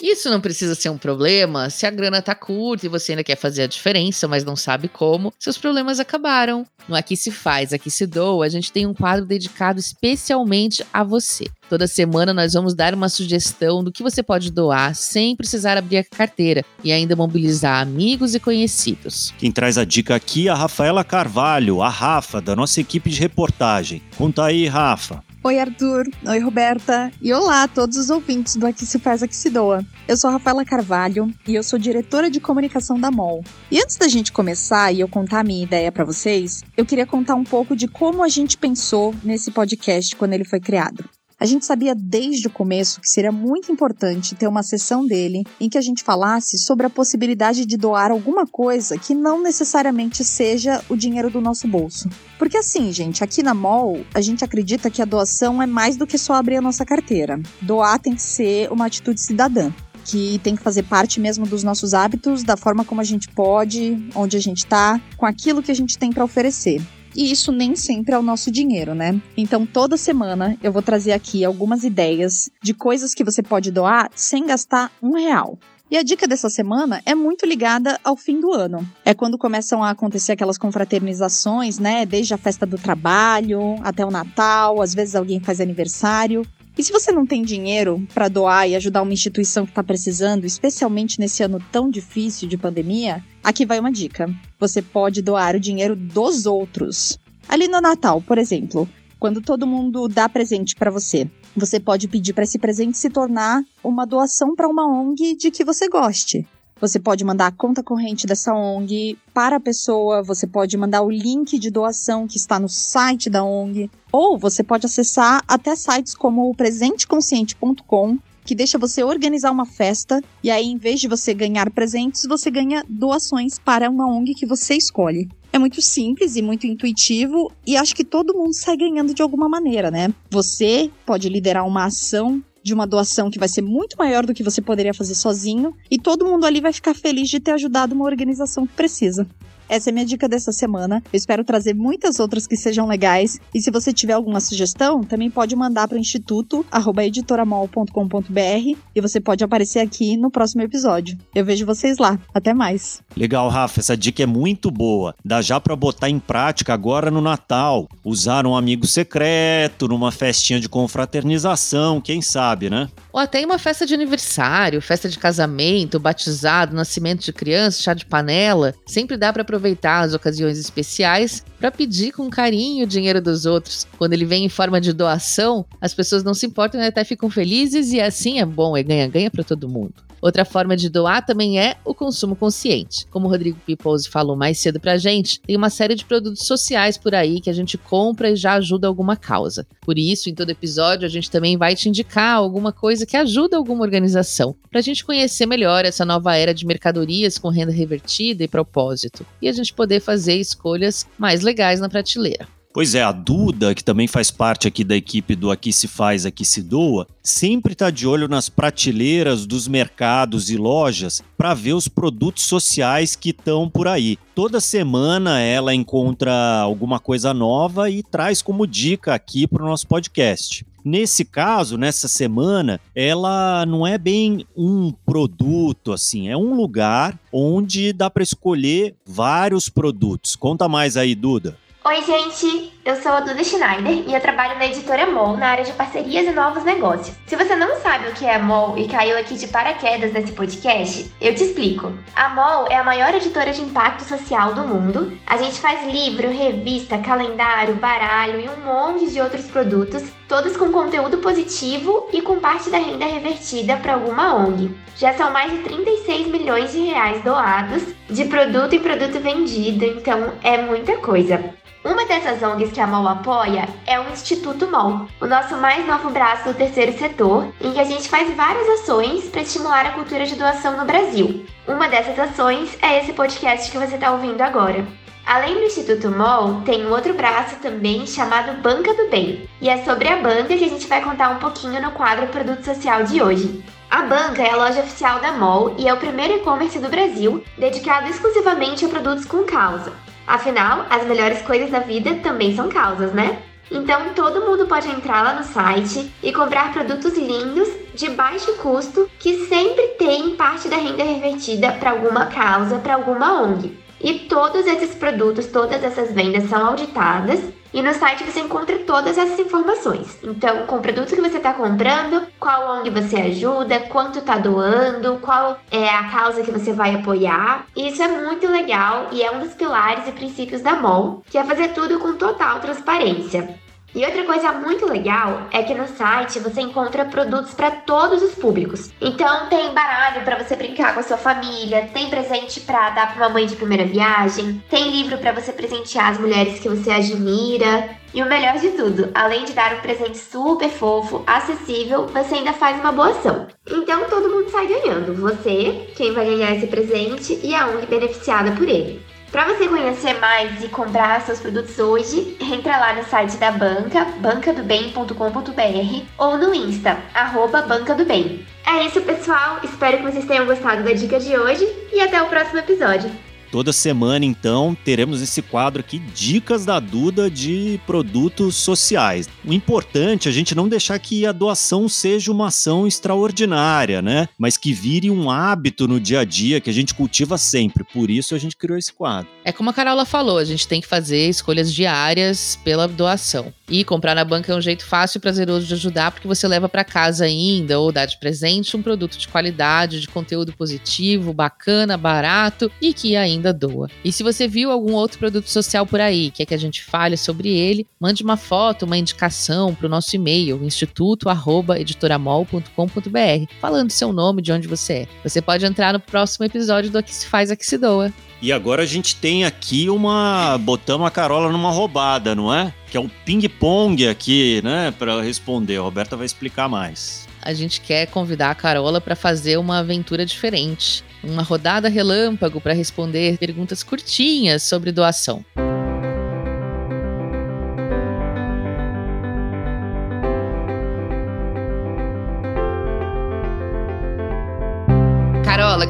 Isso 0.05 0.29
não 0.29 0.39
precisa 0.39 0.75
ser 0.75 0.89
um 0.89 0.99
problema 0.99 1.67
se 1.71 1.83
a 1.83 1.89
grana 1.89 2.21
tá 2.21 2.35
curta 2.35 2.85
e 2.85 2.89
você 2.89 3.13
ainda 3.13 3.23
quer 3.23 3.35
fazer 3.35 3.63
a 3.63 3.67
diferença, 3.67 4.27
mas 4.27 4.43
não 4.43 4.55
sabe 4.55 4.87
como. 4.87 5.33
Seus 5.39 5.57
problemas 5.57 5.99
acabaram. 5.99 6.63
No 6.87 6.95
Aqui 6.95 7.17
Se 7.17 7.31
Faz, 7.31 7.73
Aqui 7.73 7.89
Se 7.89 8.05
Doa, 8.05 8.45
a 8.45 8.49
gente 8.49 8.71
tem 8.71 8.85
um 8.85 8.93
quadro 8.93 9.25
dedicado 9.25 9.79
especialmente 9.79 10.85
a 10.93 11.03
você. 11.03 11.45
Toda 11.67 11.87
semana 11.87 12.35
nós 12.35 12.53
vamos 12.53 12.75
dar 12.75 12.93
uma 12.93 13.09
sugestão 13.09 13.83
do 13.83 13.91
que 13.91 14.03
você 14.03 14.21
pode 14.21 14.51
doar 14.51 14.93
sem 14.93 15.35
precisar 15.35 15.75
abrir 15.75 15.97
a 15.97 16.03
carteira 16.03 16.63
e 16.83 16.91
ainda 16.91 17.15
mobilizar 17.15 17.81
amigos 17.81 18.35
e 18.35 18.39
conhecidos. 18.39 19.33
Quem 19.39 19.51
traz 19.51 19.75
a 19.75 19.83
dica 19.83 20.13
aqui 20.13 20.47
é 20.47 20.51
a 20.51 20.55
Rafaela 20.55 21.03
Carvalho, 21.03 21.81
a 21.81 21.89
Rafa, 21.89 22.39
da 22.39 22.55
nossa 22.55 22.79
equipe 22.79 23.09
de 23.09 23.19
reportagem. 23.19 24.03
Conta 24.15 24.45
aí, 24.45 24.67
Rafa. 24.67 25.23
Oi, 25.45 25.59
Arthur. 25.59 26.09
Oi, 26.27 26.39
Roberta. 26.39 27.11
E 27.21 27.31
olá 27.31 27.61
a 27.61 27.67
todos 27.67 27.97
os 27.97 28.09
ouvintes 28.09 28.55
do 28.55 28.65
Aqui 28.65 28.83
Se 28.83 28.97
Faz, 28.97 29.21
Aqui 29.21 29.35
Se 29.35 29.51
Doa. 29.51 29.85
Eu 30.07 30.17
sou 30.17 30.31
Rafaela 30.31 30.65
Carvalho 30.65 31.31
e 31.47 31.53
eu 31.53 31.61
sou 31.61 31.77
diretora 31.77 32.31
de 32.31 32.39
comunicação 32.39 32.99
da 32.99 33.11
MOL. 33.11 33.43
E 33.69 33.79
antes 33.79 33.95
da 33.95 34.07
gente 34.07 34.31
começar 34.31 34.91
e 34.91 35.01
eu 35.01 35.07
contar 35.07 35.41
a 35.41 35.43
minha 35.43 35.63
ideia 35.63 35.91
para 35.91 36.03
vocês, 36.03 36.63
eu 36.75 36.83
queria 36.83 37.05
contar 37.05 37.35
um 37.35 37.43
pouco 37.43 37.75
de 37.75 37.87
como 37.87 38.23
a 38.23 38.27
gente 38.27 38.57
pensou 38.57 39.13
nesse 39.23 39.51
podcast 39.51 40.15
quando 40.15 40.33
ele 40.33 40.45
foi 40.45 40.59
criado. 40.59 41.07
A 41.37 41.45
gente 41.45 41.65
sabia 41.65 41.93
desde 41.93 42.47
o 42.47 42.49
começo 42.49 43.01
que 43.01 43.09
seria 43.09 43.31
muito 43.31 43.69
importante 43.69 44.35
ter 44.35 44.47
uma 44.47 44.63
sessão 44.63 45.05
dele 45.05 45.43
em 45.59 45.67
que 45.67 45.77
a 45.77 45.81
gente 45.81 46.01
falasse 46.01 46.57
sobre 46.57 46.85
a 46.85 46.89
possibilidade 46.89 47.65
de 47.65 47.75
doar 47.75 48.09
alguma 48.09 48.47
coisa 48.47 48.97
que 48.97 49.13
não 49.13 49.43
necessariamente 49.43 50.23
seja 50.23 50.81
o 50.87 50.95
dinheiro 50.95 51.29
do 51.29 51.41
nosso 51.41 51.67
bolso. 51.67 52.09
Porque 52.39 52.55
assim, 52.55 52.89
gente, 52.93 53.21
aqui 53.21 53.43
na 53.43 53.53
MOL, 53.53 54.05
a 54.13 54.21
gente 54.21 54.45
acredita 54.45 54.89
que 54.89 55.01
a 55.01 55.05
doação 55.05 55.61
é 55.61 55.65
mais 55.65 55.97
do 55.97 56.07
que 56.07 56.17
só 56.17 56.35
abrir 56.35 56.55
a 56.55 56.61
nossa 56.61 56.85
carteira. 56.85 57.37
Doar 57.61 57.99
tem 57.99 58.15
que 58.15 58.21
ser 58.21 58.71
uma 58.71 58.85
atitude 58.85 59.19
cidadã 59.19 59.73
que 60.05 60.39
tem 60.43 60.55
que 60.55 60.61
fazer 60.61 60.83
parte 60.83 61.19
mesmo 61.19 61.45
dos 61.47 61.63
nossos 61.63 61.93
hábitos, 61.93 62.43
da 62.43 62.55
forma 62.55 62.85
como 62.85 63.01
a 63.01 63.03
gente 63.03 63.27
pode, 63.29 64.07
onde 64.15 64.37
a 64.37 64.39
gente 64.39 64.59
está, 64.59 65.01
com 65.17 65.25
aquilo 65.25 65.63
que 65.63 65.71
a 65.71 65.75
gente 65.75 65.97
tem 65.97 66.13
para 66.13 66.23
oferecer. 66.23 66.79
E 67.15 67.31
isso 67.31 67.51
nem 67.51 67.75
sempre 67.75 68.13
é 68.13 68.19
o 68.19 68.21
nosso 68.21 68.51
dinheiro, 68.51 68.93
né? 68.93 69.19
Então, 69.37 69.65
toda 69.65 69.95
semana 69.95 70.57
eu 70.61 70.71
vou 70.71 70.81
trazer 70.81 71.13
aqui 71.13 71.45
algumas 71.45 71.83
ideias 71.83 72.49
de 72.61 72.73
coisas 72.73 73.13
que 73.13 73.23
você 73.23 73.41
pode 73.41 73.71
doar 73.71 74.09
sem 74.13 74.45
gastar 74.45 74.91
um 75.01 75.13
real. 75.13 75.57
E 75.89 75.97
a 75.97 76.03
dica 76.03 76.27
dessa 76.27 76.49
semana 76.49 77.01
é 77.05 77.13
muito 77.13 77.45
ligada 77.45 77.99
ao 78.03 78.17
fim 78.17 78.39
do 78.39 78.51
ano. 78.51 78.85
É 79.05 79.13
quando 79.13 79.37
começam 79.37 79.83
a 79.83 79.91
acontecer 79.91 80.31
aquelas 80.31 80.57
confraternizações, 80.57 81.77
né? 81.77 82.07
Desde 82.07 82.33
a 82.33 82.37
festa 82.37 82.65
do 82.65 82.77
trabalho 82.77 83.75
até 83.83 84.03
o 84.03 84.09
Natal, 84.09 84.81
às 84.81 84.95
vezes 84.95 85.15
alguém 85.15 85.39
faz 85.39 85.61
aniversário. 85.61 86.45
E 86.77 86.83
se 86.83 86.91
você 86.91 87.09
não 87.09 87.25
tem 87.25 87.41
dinheiro 87.41 88.05
para 88.13 88.27
doar 88.27 88.67
e 88.67 88.75
ajudar 88.75 89.01
uma 89.01 89.13
instituição 89.13 89.65
que 89.65 89.71
está 89.71 89.81
precisando, 89.81 90.43
especialmente 90.43 91.19
nesse 91.19 91.41
ano 91.41 91.63
tão 91.71 91.89
difícil 91.89 92.49
de 92.49 92.57
pandemia, 92.57 93.23
aqui 93.41 93.65
vai 93.65 93.79
uma 93.79 93.91
dica. 93.91 94.29
Você 94.59 94.81
pode 94.81 95.21
doar 95.21 95.55
o 95.55 95.59
dinheiro 95.59 95.95
dos 95.95 96.45
outros. 96.45 97.17
Ali 97.47 97.69
no 97.69 97.79
Natal, 97.79 98.21
por 98.21 98.37
exemplo, 98.37 98.89
quando 99.17 99.41
todo 99.41 99.65
mundo 99.65 100.09
dá 100.09 100.27
presente 100.27 100.75
para 100.75 100.91
você, 100.91 101.29
você 101.55 101.79
pode 101.79 102.09
pedir 102.09 102.33
para 102.33 102.43
esse 102.43 102.59
presente 102.59 102.97
se 102.97 103.09
tornar 103.09 103.63
uma 103.81 104.05
doação 104.05 104.53
para 104.53 104.67
uma 104.67 104.85
ONG 104.85 105.35
de 105.37 105.51
que 105.51 105.63
você 105.63 105.87
goste. 105.87 106.45
Você 106.81 106.99
pode 106.99 107.23
mandar 107.23 107.47
a 107.47 107.51
conta 107.51 107.81
corrente 107.81 108.27
dessa 108.27 108.53
ONG 108.53 109.17
para 109.33 109.55
a 109.55 109.59
pessoa, 109.61 110.21
você 110.21 110.45
pode 110.45 110.75
mandar 110.75 111.03
o 111.03 111.09
link 111.09 111.57
de 111.57 111.71
doação 111.71 112.27
que 112.27 112.35
está 112.35 112.59
no 112.59 112.67
site 112.67 113.29
da 113.29 113.45
ONG, 113.45 113.89
ou 114.11 114.37
você 114.37 114.61
pode 114.61 114.85
acessar 114.85 115.41
até 115.47 115.73
sites 115.73 116.13
como 116.13 116.49
o 116.49 116.55
presenteconsciente.com, 116.55 118.17
que 118.43 118.53
deixa 118.53 118.77
você 118.77 119.05
organizar 119.05 119.51
uma 119.51 119.65
festa 119.65 120.21
e 120.43 120.51
aí 120.51 120.65
em 120.65 120.77
vez 120.77 120.99
de 120.99 121.07
você 121.07 121.33
ganhar 121.33 121.71
presentes, 121.71 122.25
você 122.27 122.51
ganha 122.51 122.83
doações 122.89 123.57
para 123.57 123.89
uma 123.89 124.05
ONG 124.05 124.35
que 124.35 124.45
você 124.45 124.75
escolhe. 124.75 125.29
É 125.53 125.57
muito 125.57 125.81
simples 125.81 126.35
e 126.35 126.41
muito 126.41 126.67
intuitivo 126.67 127.49
e 127.65 127.77
acho 127.77 127.95
que 127.95 128.03
todo 128.03 128.35
mundo 128.35 128.53
sai 128.53 128.75
ganhando 128.75 129.13
de 129.13 129.21
alguma 129.21 129.47
maneira, 129.47 129.89
né? 129.89 130.13
Você 130.29 130.91
pode 131.05 131.29
liderar 131.29 131.65
uma 131.65 131.85
ação 131.85 132.43
de 132.65 132.73
uma 132.73 132.87
doação 132.87 133.29
que 133.29 133.37
vai 133.37 133.47
ser 133.47 133.61
muito 133.61 133.95
maior 133.95 134.25
do 134.25 134.33
que 134.33 134.41
você 134.41 134.59
poderia 134.59 134.91
fazer 134.91 135.13
sozinho, 135.13 135.71
e 135.89 135.99
todo 135.99 136.25
mundo 136.25 136.47
ali 136.47 136.59
vai 136.59 136.73
ficar 136.73 136.95
feliz 136.95 137.29
de 137.29 137.39
ter 137.39 137.51
ajudado 137.51 137.93
uma 137.93 138.05
organização 138.05 138.65
que 138.65 138.73
precisa. 138.73 139.27
Essa 139.67 139.89
é 139.89 139.93
minha 139.93 140.05
dica 140.05 140.27
dessa 140.27 140.51
semana. 140.51 141.01
Eu 141.11 141.17
espero 141.17 141.43
trazer 141.43 141.73
muitas 141.73 142.19
outras 142.19 142.47
que 142.47 142.55
sejam 142.55 142.87
legais. 142.87 143.39
E 143.53 143.61
se 143.61 143.71
você 143.71 143.91
tiver 143.91 144.13
alguma 144.13 144.39
sugestão, 144.39 145.03
também 145.03 145.29
pode 145.29 145.55
mandar 145.55 145.87
para 145.87 145.97
o 145.97 145.99
instituto 145.99 146.65
editoramol.com.br 147.05 148.79
e 148.95 149.01
você 149.01 149.19
pode 149.19 149.43
aparecer 149.43 149.79
aqui 149.79 150.17
no 150.17 150.31
próximo 150.31 150.61
episódio. 150.61 151.17
Eu 151.33 151.45
vejo 151.45 151.65
vocês 151.65 151.97
lá. 151.97 152.19
Até 152.33 152.53
mais. 152.53 153.01
Legal, 153.15 153.49
Rafa. 153.49 153.79
Essa 153.79 153.97
dica 153.97 154.23
é 154.23 154.25
muito 154.25 154.71
boa. 154.71 155.15
Dá 155.23 155.41
já 155.41 155.59
para 155.59 155.75
botar 155.75 156.09
em 156.09 156.19
prática 156.19 156.73
agora 156.73 157.11
no 157.11 157.21
Natal. 157.21 157.87
Usar 158.03 158.45
um 158.45 158.55
amigo 158.55 158.85
secreto, 158.85 159.87
numa 159.87 160.11
festinha 160.11 160.59
de 160.59 160.69
confraternização, 160.69 162.01
quem 162.01 162.21
sabe, 162.21 162.69
né? 162.69 162.89
Ou 163.15 163.21
até 163.21 163.39
em 163.39 163.45
uma 163.45 163.57
festa 163.57 163.85
de 163.85 163.93
aniversário, 163.93 164.81
festa 164.81 165.07
de 165.07 165.17
casamento, 165.17 165.97
batizado, 165.97 166.75
nascimento 166.75 167.23
de 167.23 167.31
criança, 167.31 167.81
chá 167.81 167.93
de 167.93 168.05
panela. 168.05 168.75
Sempre 168.85 169.15
dá 169.15 169.31
para 169.31 169.41
aproveitar 169.41 170.01
as 170.01 170.13
ocasiões 170.13 170.59
especiais 170.59 171.41
para 171.57 171.71
pedir 171.71 172.11
com 172.11 172.29
carinho 172.29 172.83
o 172.83 172.87
dinheiro 172.87 173.21
dos 173.21 173.45
outros. 173.45 173.87
Quando 173.97 174.11
ele 174.11 174.25
vem 174.25 174.43
em 174.43 174.49
forma 174.49 174.81
de 174.81 174.91
doação, 174.91 175.65
as 175.79 175.93
pessoas 175.93 176.25
não 176.25 176.33
se 176.33 176.45
importam 176.45 176.81
e 176.81 176.87
até 176.87 177.05
ficam 177.05 177.29
felizes 177.29 177.93
e 177.93 178.01
assim 178.01 178.41
é 178.41 178.45
bom, 178.45 178.75
é 178.75 178.83
ganha-ganha 178.83 179.31
para 179.31 179.45
todo 179.45 179.69
mundo. 179.69 180.04
Outra 180.25 180.43
forma 180.43 180.75
de 180.75 180.89
doar 180.89 181.23
também 181.23 181.59
é 181.59 181.75
o 181.85 181.93
consumo 181.93 182.35
consciente. 182.35 183.05
Como 183.11 183.27
o 183.27 183.29
Rodrigo 183.29 183.59
Pipose 183.63 184.09
falou 184.09 184.35
mais 184.35 184.57
cedo 184.57 184.79
pra 184.79 184.97
gente, 184.97 185.39
tem 185.41 185.55
uma 185.55 185.69
série 185.69 185.93
de 185.93 186.03
produtos 186.03 186.47
sociais 186.47 186.97
por 186.97 187.13
aí 187.13 187.39
que 187.39 187.47
a 187.47 187.53
gente 187.53 187.77
compra 187.77 188.31
e 188.31 188.35
já 188.35 188.53
ajuda 188.53 188.87
alguma 188.87 189.15
causa. 189.15 189.67
Por 189.81 189.99
isso, 189.99 190.27
em 190.27 190.33
todo 190.33 190.49
episódio, 190.49 191.05
a 191.05 191.09
gente 191.09 191.29
também 191.29 191.57
vai 191.57 191.75
te 191.75 191.89
indicar 191.89 192.37
alguma 192.37 192.71
coisa 192.71 193.05
que 193.05 193.15
ajuda 193.15 193.55
alguma 193.55 193.83
organização, 193.83 194.55
pra 194.71 194.81
gente 194.81 195.05
conhecer 195.05 195.45
melhor 195.45 195.85
essa 195.85 196.03
nova 196.03 196.35
era 196.35 196.55
de 196.55 196.65
mercadorias 196.65 197.37
com 197.37 197.49
renda 197.49 197.71
revertida 197.71 198.43
e 198.43 198.47
propósito, 198.47 199.23
e 199.39 199.47
a 199.47 199.51
gente 199.51 199.75
poder 199.75 199.99
fazer 199.99 200.37
escolhas 200.37 201.05
mais 201.19 201.41
legais 201.41 201.79
na 201.79 201.87
prateleira. 201.87 202.47
Pois 202.75 202.93
é, 202.93 203.01
a 203.01 203.13
Duda, 203.13 203.73
que 203.73 203.81
também 203.81 204.05
faz 204.05 204.29
parte 204.29 204.67
aqui 204.67 204.83
da 204.83 204.97
equipe 204.97 205.33
do 205.33 205.49
Aqui 205.49 205.71
Se 205.71 205.87
Faz, 205.87 206.25
Aqui 206.25 206.43
Se 206.43 206.61
Doa, 206.61 207.07
sempre 207.23 207.71
está 207.71 207.89
de 207.89 208.05
olho 208.05 208.27
nas 208.27 208.49
prateleiras 208.49 209.45
dos 209.45 209.65
mercados 209.65 210.49
e 210.49 210.57
lojas 210.57 211.23
para 211.37 211.53
ver 211.53 211.71
os 211.71 211.87
produtos 211.87 212.43
sociais 212.43 213.15
que 213.15 213.29
estão 213.29 213.69
por 213.69 213.87
aí. 213.87 214.17
Toda 214.35 214.59
semana 214.59 215.39
ela 215.39 215.73
encontra 215.73 216.59
alguma 216.59 216.99
coisa 216.99 217.33
nova 217.33 217.89
e 217.89 218.03
traz 218.03 218.41
como 218.41 218.67
dica 218.67 219.13
aqui 219.13 219.47
para 219.47 219.63
o 219.63 219.67
nosso 219.67 219.87
podcast. 219.87 220.65
Nesse 220.83 221.23
caso, 221.23 221.77
nessa 221.77 222.09
semana, 222.09 222.81
ela 222.93 223.65
não 223.65 223.87
é 223.87 223.97
bem 223.97 224.45
um 224.53 224.91
produto, 224.91 225.93
assim, 225.93 226.27
é 226.27 226.35
um 226.35 226.53
lugar 226.53 227.17
onde 227.31 227.93
dá 227.93 228.09
para 228.09 228.21
escolher 228.21 228.95
vários 229.05 229.69
produtos. 229.69 230.35
Conta 230.35 230.67
mais 230.67 230.97
aí, 230.97 231.15
Duda. 231.15 231.57
Oi, 231.87 232.01
gente! 232.01 232.73
Eu 232.83 232.95
sou 232.95 233.11
a 233.11 233.19
Duda 233.19 233.43
Schneider 233.43 234.03
e 234.07 234.13
eu 234.15 234.19
trabalho 234.19 234.57
na 234.57 234.65
editora 234.65 235.05
MOL 235.05 235.37
na 235.37 235.49
área 235.49 235.63
de 235.63 235.71
parcerias 235.73 236.25
e 236.25 236.31
novos 236.31 236.63
negócios. 236.63 237.15
Se 237.27 237.35
você 237.35 237.55
não 237.55 237.79
sabe 237.79 238.07
o 238.07 238.13
que 238.13 238.25
é 238.25 238.37
a 238.37 238.39
MOL 238.39 238.75
e 238.75 238.87
caiu 238.87 239.15
aqui 239.15 239.35
de 239.35 239.47
paraquedas 239.49 240.11
nesse 240.11 240.31
podcast, 240.31 241.13
eu 241.21 241.35
te 241.35 241.43
explico. 241.43 241.93
A 242.15 242.29
MOL 242.29 242.65
é 242.71 242.75
a 242.75 242.83
maior 242.83 243.13
editora 243.13 243.53
de 243.53 243.61
impacto 243.61 244.03
social 244.03 244.55
do 244.55 244.67
mundo. 244.67 245.15
A 245.27 245.37
gente 245.37 245.59
faz 245.59 245.85
livro, 245.85 246.27
revista, 246.27 246.97
calendário, 246.97 247.75
baralho 247.75 248.39
e 248.39 248.49
um 248.49 248.65
monte 248.65 249.11
de 249.11 249.21
outros 249.21 249.45
produtos, 249.45 250.01
todos 250.27 250.57
com 250.57 250.71
conteúdo 250.71 251.19
positivo 251.19 252.09
e 252.11 252.19
com 252.19 252.39
parte 252.39 252.71
da 252.71 252.79
renda 252.79 253.05
revertida 253.05 253.77
para 253.77 253.93
alguma 253.93 254.33
ONG. 254.33 254.75
Já 254.97 255.13
são 255.13 255.29
mais 255.29 255.51
de 255.51 255.59
36 255.59 256.29
milhões 256.29 256.71
de 256.71 256.79
reais 256.79 257.23
doados 257.23 257.83
de 258.09 258.25
produto 258.25 258.73
e 258.73 258.79
produto 258.79 259.19
vendido, 259.19 259.85
então 259.85 260.33
é 260.43 260.57
muita 260.57 260.97
coisa. 260.97 261.53
Uma 261.83 262.05
dessas 262.05 262.41
ONGs 262.41 262.71
que 262.71 262.81
a 262.81 262.87
MOL 262.87 263.07
apoia 263.07 263.69
é 263.85 263.99
o 263.99 264.09
Instituto 264.09 264.67
MOL, 264.67 265.07
o 265.21 265.27
nosso 265.27 265.55
mais 265.57 265.85
novo 265.85 266.09
braço 266.09 266.49
do 266.49 266.55
terceiro 266.55 266.97
setor, 266.97 267.47
em 267.61 267.73
que 267.73 267.79
a 267.79 267.83
gente 267.83 268.09
faz 268.09 268.35
várias 268.35 268.67
ações 268.81 269.25
para 269.25 269.41
estimular 269.41 269.85
a 269.85 269.91
cultura 269.91 270.25
de 270.25 270.35
doação 270.35 270.77
no 270.77 270.85
Brasil. 270.85 271.45
Uma 271.67 271.87
dessas 271.87 272.17
ações 272.17 272.75
é 272.81 272.99
esse 272.99 273.13
podcast 273.13 273.69
que 273.69 273.77
você 273.77 273.95
está 273.95 274.11
ouvindo 274.11 274.41
agora. 274.41 274.83
Além 275.25 275.55
do 275.55 275.63
Instituto 275.63 276.09
MOL, 276.09 276.61
tem 276.61 276.85
um 276.85 276.91
outro 276.91 277.13
braço 277.13 277.55
também 277.57 278.05
chamado 278.05 278.61
Banca 278.61 278.93
do 278.93 279.09
Bem, 279.09 279.49
e 279.59 279.69
é 279.69 279.83
sobre 279.83 280.07
a 280.07 280.17
banca 280.17 280.55
que 280.55 280.65
a 280.65 280.69
gente 280.69 280.87
vai 280.87 281.03
contar 281.03 281.29
um 281.29 281.39
pouquinho 281.39 281.81
no 281.81 281.91
quadro 281.91 282.27
Produto 282.27 282.63
Social 282.63 283.03
de 283.03 283.21
hoje. 283.21 283.63
A 283.95 284.01
banca 284.01 284.41
é 284.43 284.51
a 284.51 284.57
loja 284.57 284.81
oficial 284.81 285.21
da 285.21 285.31
MOL 285.31 285.73
e 285.77 285.87
é 285.87 285.93
o 285.93 285.97
primeiro 285.97 286.33
e-commerce 286.33 286.77
do 286.79 286.89
Brasil 286.89 287.41
dedicado 287.57 288.09
exclusivamente 288.09 288.83
a 288.83 288.89
produtos 288.89 289.23
com 289.23 289.45
causa. 289.45 289.93
Afinal, 290.27 290.85
as 290.89 291.07
melhores 291.07 291.41
coisas 291.43 291.71
da 291.71 291.79
vida 291.79 292.15
também 292.15 292.53
são 292.53 292.67
causas, 292.67 293.13
né? 293.13 293.41
Então 293.71 294.13
todo 294.13 294.45
mundo 294.45 294.67
pode 294.67 294.89
entrar 294.89 295.23
lá 295.23 295.35
no 295.35 295.45
site 295.45 296.11
e 296.21 296.33
comprar 296.33 296.73
produtos 296.73 297.17
lindos 297.17 297.69
de 297.93 298.09
baixo 298.09 298.55
custo 298.55 299.09
que 299.17 299.47
sempre 299.47 299.87
tem 299.97 300.35
parte 300.35 300.67
da 300.67 300.75
renda 300.75 301.05
revertida 301.05 301.71
para 301.71 301.91
alguma 301.91 302.25
causa, 302.25 302.79
para 302.79 302.95
alguma 302.95 303.43
ONG. 303.43 303.79
E 304.01 304.27
todos 304.27 304.67
esses 304.67 304.93
produtos, 304.93 305.45
todas 305.47 305.81
essas 305.81 306.11
vendas 306.11 306.49
são 306.49 306.67
auditadas 306.67 307.39
e 307.75 307.81
no 307.81 307.93
site 307.93 308.23
você 308.23 308.39
encontra 308.39 308.79
todas 308.79 309.17
essas 309.17 309.37
informações. 309.37 310.17
Então, 310.23 310.65
com 310.65 310.77
o 310.77 310.81
produto 310.81 311.13
que 311.13 311.19
você 311.19 311.35
está 311.37 311.53
comprando, 311.53 312.25
qual 312.39 312.79
ONG 312.79 312.89
você 312.89 313.17
ajuda, 313.17 313.81
quanto 313.81 314.19
está 314.19 314.37
doando, 314.37 315.17
qual 315.17 315.59
é 315.69 315.89
a 315.89 316.09
causa 316.09 316.41
que 316.41 316.51
você 316.51 316.71
vai 316.71 316.95
apoiar. 316.95 317.67
Isso 317.75 318.01
é 318.01 318.07
muito 318.07 318.47
legal 318.47 319.09
e 319.11 319.21
é 319.21 319.29
um 319.29 319.39
dos 319.39 319.53
pilares 319.53 320.07
e 320.07 320.13
princípios 320.13 320.61
da 320.61 320.75
MOL, 320.75 321.21
que 321.29 321.37
é 321.37 321.43
fazer 321.43 321.73
tudo 321.73 321.99
com 321.99 322.13
total 322.13 322.61
transparência. 322.61 323.64
E 323.95 324.05
outra 324.05 324.25
coisa 324.25 324.51
muito 324.51 324.85
legal 324.85 325.47
é 325.53 325.63
que 325.63 325.73
no 325.73 325.87
site 325.87 326.39
você 326.39 326.59
encontra 326.59 327.05
produtos 327.05 327.53
para 327.53 327.71
todos 327.71 328.21
os 328.21 328.35
públicos. 328.35 328.91
Então 328.99 329.47
tem 329.47 329.73
baralho 329.73 330.21
para 330.25 330.43
você 330.43 330.53
brincar 330.53 330.93
com 330.93 330.99
a 330.99 331.03
sua 331.03 331.15
família, 331.15 331.89
tem 331.93 332.09
presente 332.09 332.59
para 332.59 332.89
dar 332.89 333.13
para 333.13 333.25
uma 333.25 333.33
mãe 333.33 333.45
de 333.45 333.55
primeira 333.55 333.85
viagem, 333.85 334.61
tem 334.69 334.91
livro 334.91 335.17
para 335.17 335.31
você 335.31 335.53
presentear 335.53 336.09
as 336.09 336.19
mulheres 336.19 336.59
que 336.59 336.67
você 336.67 336.91
admira. 336.91 337.95
E 338.13 338.21
o 338.21 338.25
melhor 338.25 338.57
de 338.57 338.69
tudo, 338.71 339.09
além 339.13 339.45
de 339.45 339.53
dar 339.53 339.73
um 339.73 339.81
presente 339.81 340.17
super 340.17 340.69
fofo, 340.69 341.23
acessível, 341.27 342.07
você 342.07 342.35
ainda 342.35 342.53
faz 342.53 342.79
uma 342.79 342.91
boa 342.91 343.09
ação. 343.09 343.47
Então 343.65 344.05
todo 344.09 344.29
mundo 344.29 344.49
sai 344.49 344.67
ganhando. 344.67 345.13
Você, 345.15 345.89
quem 345.95 346.13
vai 346.13 346.25
ganhar 346.25 346.55
esse 346.55 346.67
presente, 346.67 347.39
e 347.43 347.53
a 347.53 347.67
ONG 347.67 347.85
beneficiada 347.87 348.51
por 348.51 348.67
ele. 348.67 349.04
Para 349.35 349.53
você 349.53 349.67
conhecer 349.67 350.17
mais 350.21 350.63
e 350.63 350.69
comprar 350.69 351.19
seus 351.23 351.41
produtos 351.41 351.77
hoje, 351.77 352.37
entra 352.39 352.77
lá 352.77 352.93
no 352.93 353.03
site 353.03 353.35
da 353.35 353.51
banca, 353.51 354.05
bancadobem.com.br 354.21 356.05
ou 356.17 356.37
no 356.37 356.55
Insta, 356.55 356.97
arroba 357.13 357.61
Banca 357.63 357.93
do 357.93 358.05
Bem. 358.05 358.47
É 358.65 358.85
isso, 358.85 359.01
pessoal. 359.01 359.59
Espero 359.61 359.97
que 359.97 360.03
vocês 360.03 360.23
tenham 360.23 360.45
gostado 360.45 360.83
da 360.83 360.93
dica 360.93 361.19
de 361.19 361.37
hoje 361.37 361.67
e 361.91 361.99
até 361.99 362.21
o 362.21 362.27
próximo 362.27 362.59
episódio. 362.59 363.11
Toda 363.55 363.71
semana, 363.71 364.25
então, 364.25 364.75
teremos 364.83 365.21
esse 365.21 365.41
quadro 365.41 365.79
aqui, 365.79 365.97
Dicas 365.97 366.65
da 366.65 366.77
Duda 366.77 367.31
de 367.31 367.79
produtos 367.87 368.57
sociais. 368.57 369.29
O 369.45 369.53
importante 369.53 370.27
é 370.27 370.29
a 370.29 370.33
gente 370.33 370.53
não 370.53 370.67
deixar 370.67 370.99
que 370.99 371.25
a 371.25 371.31
doação 371.31 371.87
seja 371.87 372.33
uma 372.33 372.47
ação 372.47 372.85
extraordinária, 372.85 374.01
né? 374.01 374.27
Mas 374.37 374.57
que 374.57 374.73
vire 374.73 375.09
um 375.09 375.31
hábito 375.31 375.87
no 375.87 376.01
dia 376.01 376.19
a 376.19 376.25
dia 376.25 376.59
que 376.59 376.69
a 376.69 376.73
gente 376.73 376.93
cultiva 376.93 377.37
sempre. 377.37 377.85
Por 377.85 378.09
isso 378.09 378.35
a 378.35 378.37
gente 378.37 378.57
criou 378.57 378.77
esse 378.77 378.91
quadro. 378.91 379.31
É 379.45 379.53
como 379.53 379.69
a 379.69 379.73
Carola 379.73 380.03
falou, 380.03 380.37
a 380.37 380.43
gente 380.43 380.67
tem 380.67 380.81
que 380.81 380.87
fazer 380.87 381.29
escolhas 381.29 381.73
diárias 381.73 382.59
pela 382.61 382.89
doação. 382.89 383.53
E 383.69 383.83
comprar 383.83 384.13
na 384.13 384.23
banca 384.23 384.53
é 384.53 384.55
um 384.55 384.61
jeito 384.61 384.85
fácil 384.85 385.17
e 385.17 385.21
prazeroso 385.21 385.65
de 385.65 385.73
ajudar, 385.73 386.11
porque 386.11 386.27
você 386.27 386.47
leva 386.47 386.69
para 386.69 386.83
casa 386.83 387.25
ainda 387.25 387.79
ou 387.79 387.91
dá 387.91 388.05
de 388.05 388.19
presente 388.19 388.77
um 388.77 388.81
produto 388.81 389.17
de 389.17 389.27
qualidade, 389.27 389.99
de 389.99 390.07
conteúdo 390.07 390.53
positivo, 390.53 391.33
bacana, 391.33 391.97
barato 391.97 392.71
e 392.79 392.93
que 392.93 393.15
ainda 393.15 393.51
doa. 393.51 393.89
E 394.03 394.11
se 394.11 394.21
você 394.21 394.47
viu 394.47 394.71
algum 394.71 394.93
outro 394.93 395.17
produto 395.17 395.49
social 395.49 395.85
por 395.85 395.99
aí, 395.99 396.29
quer 396.31 396.45
que 396.45 396.53
a 396.53 396.59
gente 396.59 396.83
fale 396.83 397.17
sobre 397.17 397.49
ele, 397.49 397.87
mande 397.99 398.23
uma 398.23 398.37
foto, 398.37 398.85
uma 398.85 398.97
indicação 398.97 399.73
para 399.73 399.87
o 399.87 399.89
nosso 399.89 400.15
e-mail, 400.15 400.63
instituto@editoramol.com.br, 400.63 403.51
falando 403.59 403.91
seu 403.91 404.13
nome, 404.13 404.41
de 404.41 404.51
onde 404.51 404.67
você 404.67 404.93
é. 404.93 405.07
Você 405.23 405.41
pode 405.41 405.65
entrar 405.65 405.93
no 405.93 405.99
próximo 405.99 406.45
episódio 406.45 406.91
do 406.91 406.99
Aqui 406.99 407.13
se 407.13 407.25
faz, 407.25 407.49
Aqui 407.49 407.65
se 407.65 407.77
doa. 407.77 408.13
E 408.41 408.51
agora 408.51 408.83
a 408.83 408.85
gente 408.85 409.15
tem 409.15 409.45
aqui 409.45 409.89
uma. 409.89 410.57
Botamos 410.59 411.07
a 411.07 411.11
Carola 411.11 411.51
numa 411.51 411.71
roubada, 411.71 412.35
não 412.35 412.53
é? 412.53 412.73
Que 412.89 412.97
é 412.97 412.99
um 412.99 413.09
ping-pong 413.25 414.07
aqui, 414.07 414.61
né? 414.63 414.93
Para 414.97 415.21
responder. 415.21 415.77
A 415.77 415.81
Roberta 415.81 416.15
vai 416.15 416.25
explicar 416.25 416.69
mais. 416.69 417.27
A 417.41 417.53
gente 417.53 417.81
quer 417.81 418.07
convidar 418.07 418.51
a 418.51 418.55
Carola 418.55 418.99
para 418.99 419.15
fazer 419.15 419.57
uma 419.57 419.79
aventura 419.79 420.25
diferente 420.25 421.03
uma 421.25 421.41
rodada 421.41 421.89
relâmpago 421.89 422.61
para 422.61 422.73
responder 422.73 423.37
perguntas 423.37 423.83
curtinhas 423.83 424.63
sobre 424.63 424.91
doação. 424.91 425.43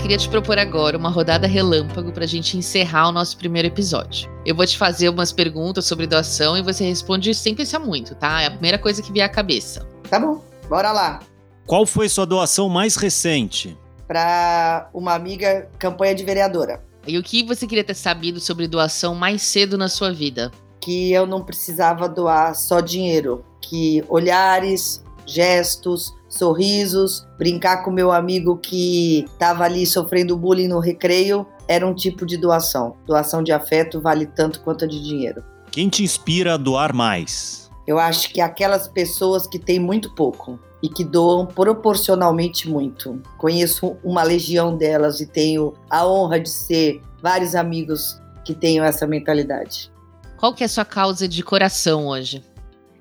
Queria 0.05 0.19
te 0.19 0.29
propor 0.29 0.59
agora 0.59 0.95
uma 0.95 1.09
rodada 1.09 1.47
relâmpago 1.47 2.11
para 2.11 2.25
a 2.25 2.27
gente 2.27 2.55
encerrar 2.55 3.09
o 3.09 3.11
nosso 3.11 3.35
primeiro 3.37 3.69
episódio. 3.69 4.29
Eu 4.45 4.53
vou 4.53 4.63
te 4.63 4.77
fazer 4.77 5.09
umas 5.09 5.31
perguntas 5.31 5.85
sobre 5.85 6.05
doação 6.05 6.55
e 6.55 6.61
você 6.61 6.85
responde 6.85 7.33
sem 7.33 7.55
pensar 7.55 7.79
muito, 7.79 8.13
tá? 8.13 8.43
É 8.43 8.45
a 8.45 8.51
primeira 8.51 8.77
coisa 8.77 9.01
que 9.01 9.11
vier 9.11 9.25
à 9.25 9.29
cabeça. 9.29 9.83
Tá 10.07 10.19
bom, 10.19 10.43
bora 10.69 10.91
lá. 10.91 11.21
Qual 11.65 11.87
foi 11.87 12.07
sua 12.07 12.23
doação 12.23 12.69
mais 12.69 12.95
recente? 12.95 13.75
para 14.07 14.87
uma 14.93 15.15
amiga 15.15 15.67
campanha 15.79 16.13
de 16.13 16.23
vereadora. 16.23 16.83
E 17.07 17.17
o 17.17 17.23
que 17.23 17.41
você 17.41 17.65
queria 17.65 17.83
ter 17.83 17.95
sabido 17.95 18.39
sobre 18.39 18.67
doação 18.67 19.15
mais 19.15 19.41
cedo 19.41 19.75
na 19.75 19.89
sua 19.89 20.13
vida? 20.13 20.51
Que 20.79 21.11
eu 21.11 21.25
não 21.25 21.43
precisava 21.43 22.07
doar 22.07 22.53
só 22.53 22.79
dinheiro, 22.79 23.43
que 23.59 24.05
olhares, 24.07 25.03
gestos, 25.25 26.13
sorrisos, 26.37 27.27
brincar 27.37 27.83
com 27.83 27.91
meu 27.91 28.11
amigo 28.11 28.57
que 28.57 29.25
estava 29.25 29.63
ali 29.63 29.85
sofrendo 29.85 30.37
bullying 30.37 30.67
no 30.67 30.79
recreio 30.79 31.47
era 31.67 31.85
um 31.85 31.93
tipo 31.93 32.25
de 32.25 32.37
doação. 32.37 32.95
Doação 33.05 33.41
de 33.41 33.51
afeto 33.51 33.99
vale 34.01 34.25
tanto 34.25 34.59
quanto 34.61 34.85
a 34.85 34.87
de 34.87 35.01
dinheiro. 35.01 35.43
Quem 35.71 35.89
te 35.89 36.03
inspira 36.03 36.53
a 36.53 36.57
doar 36.57 36.93
mais? 36.93 37.69
Eu 37.87 37.99
acho 37.99 38.29
que 38.31 38.41
aquelas 38.41 38.87
pessoas 38.87 39.45
que 39.45 39.59
têm 39.59 39.79
muito 39.79 40.13
pouco 40.15 40.59
e 40.81 40.89
que 40.89 41.03
doam 41.03 41.45
proporcionalmente 41.45 42.69
muito. 42.69 43.21
Conheço 43.37 43.97
uma 44.03 44.23
legião 44.23 44.75
delas 44.75 45.19
e 45.19 45.25
tenho 45.25 45.73
a 45.89 46.07
honra 46.07 46.39
de 46.39 46.49
ser 46.49 47.01
vários 47.21 47.55
amigos 47.55 48.19
que 48.43 48.53
tenham 48.53 48.85
essa 48.85 49.07
mentalidade. 49.07 49.91
Qual 50.37 50.53
que 50.53 50.63
é 50.63 50.65
a 50.65 50.69
sua 50.69 50.85
causa 50.85 51.27
de 51.27 51.41
coração 51.43 52.07
hoje? 52.07 52.43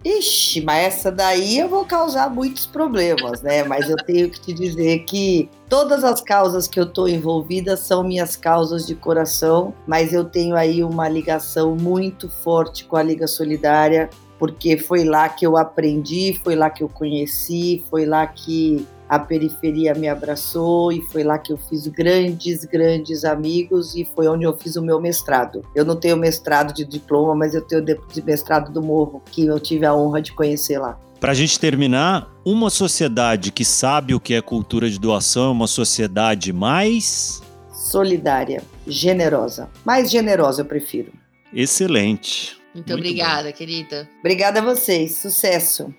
Ixi, 0.05 0.61
mas 0.61 0.85
essa 0.85 1.11
daí 1.11 1.59
eu 1.59 1.69
vou 1.69 1.87
causar 1.87 2.29
muitos 2.29 2.67
problemas, 2.67 3.41
né? 3.41 3.65
Mas 3.65 3.89
eu 3.89 3.97
tenho 3.97 4.29
que 4.29 4.39
te 4.39 4.53
dizer 4.53 4.99
que 5.05 5.49
todas 5.67 6.05
as 6.05 6.21
causas 6.21 6.69
que 6.69 6.79
eu 6.79 6.85
estou 6.85 7.09
envolvida 7.09 7.75
são 7.75 8.05
minhas 8.05 8.37
causas 8.37 8.87
de 8.87 8.95
coração, 8.95 9.73
mas 9.87 10.13
eu 10.13 10.25
tenho 10.25 10.57
aí 10.57 10.85
uma 10.85 11.09
ligação 11.09 11.75
muito 11.75 12.29
forte 12.29 12.85
com 12.85 12.97
a 12.97 13.03
Liga 13.03 13.27
Solidária 13.27 14.11
porque 14.39 14.77
foi 14.77 15.05
lá 15.05 15.29
que 15.29 15.47
eu 15.47 15.57
aprendi, 15.57 16.39
foi 16.45 16.55
lá 16.55 16.69
que 16.69 16.83
eu 16.83 16.89
conheci, 16.89 17.83
foi 17.89 18.05
lá 18.05 18.27
que 18.27 18.87
a 19.15 19.19
periferia 19.19 19.95
me 19.95 20.09
abraçou 20.09 20.91
e 20.91 21.01
foi 21.03 21.23
lá 21.23 21.39
que 21.39 21.53
eu 21.53 21.57
fiz 21.57 21.87
grandes, 21.87 22.65
grandes 22.65 23.25
amigos 23.25 23.95
e 23.95 24.05
foi 24.05 24.27
onde 24.27 24.45
eu 24.45 24.57
fiz 24.57 24.75
o 24.75 24.83
meu 24.83 25.01
mestrado. 25.01 25.63
Eu 25.73 25.85
não 25.85 25.95
tenho 25.95 26.17
mestrado 26.17 26.75
de 26.75 26.85
diploma, 26.85 27.35
mas 27.35 27.55
eu 27.55 27.63
tenho 27.63 27.85
de 27.85 28.23
mestrado 28.23 28.73
do 28.73 28.83
Morro, 28.83 29.23
que 29.31 29.47
eu 29.47 29.61
tive 29.61 29.87
a 29.87 29.95
honra 29.95 30.21
de 30.21 30.33
conhecer 30.33 30.79
lá. 30.79 30.99
Para 31.21 31.31
a 31.31 31.35
gente 31.35 31.61
terminar, 31.61 32.29
uma 32.45 32.69
sociedade 32.71 33.53
que 33.53 33.65
sabe 33.65 34.15
o 34.15 34.21
que 34.21 34.35
é 34.35 34.43
cultura 34.43 34.91
de 34.91 34.99
doação 34.99 35.47
é 35.47 35.53
uma 35.53 35.69
sociedade 35.69 36.53
mais 36.53 37.41
solidária, 37.73 38.63
generosa. 38.87 39.71
Mais 39.85 40.11
generosa, 40.11 40.63
eu 40.63 40.67
prefiro. 40.67 41.13
Excelente. 41.53 42.57
Muito, 42.75 42.89
Muito 42.89 42.95
obrigada, 42.95 43.51
bom. 43.51 43.57
querida. 43.57 44.09
Obrigada 44.19 44.61
a 44.61 44.65
vocês. 44.65 45.17
Sucesso. 45.17 45.95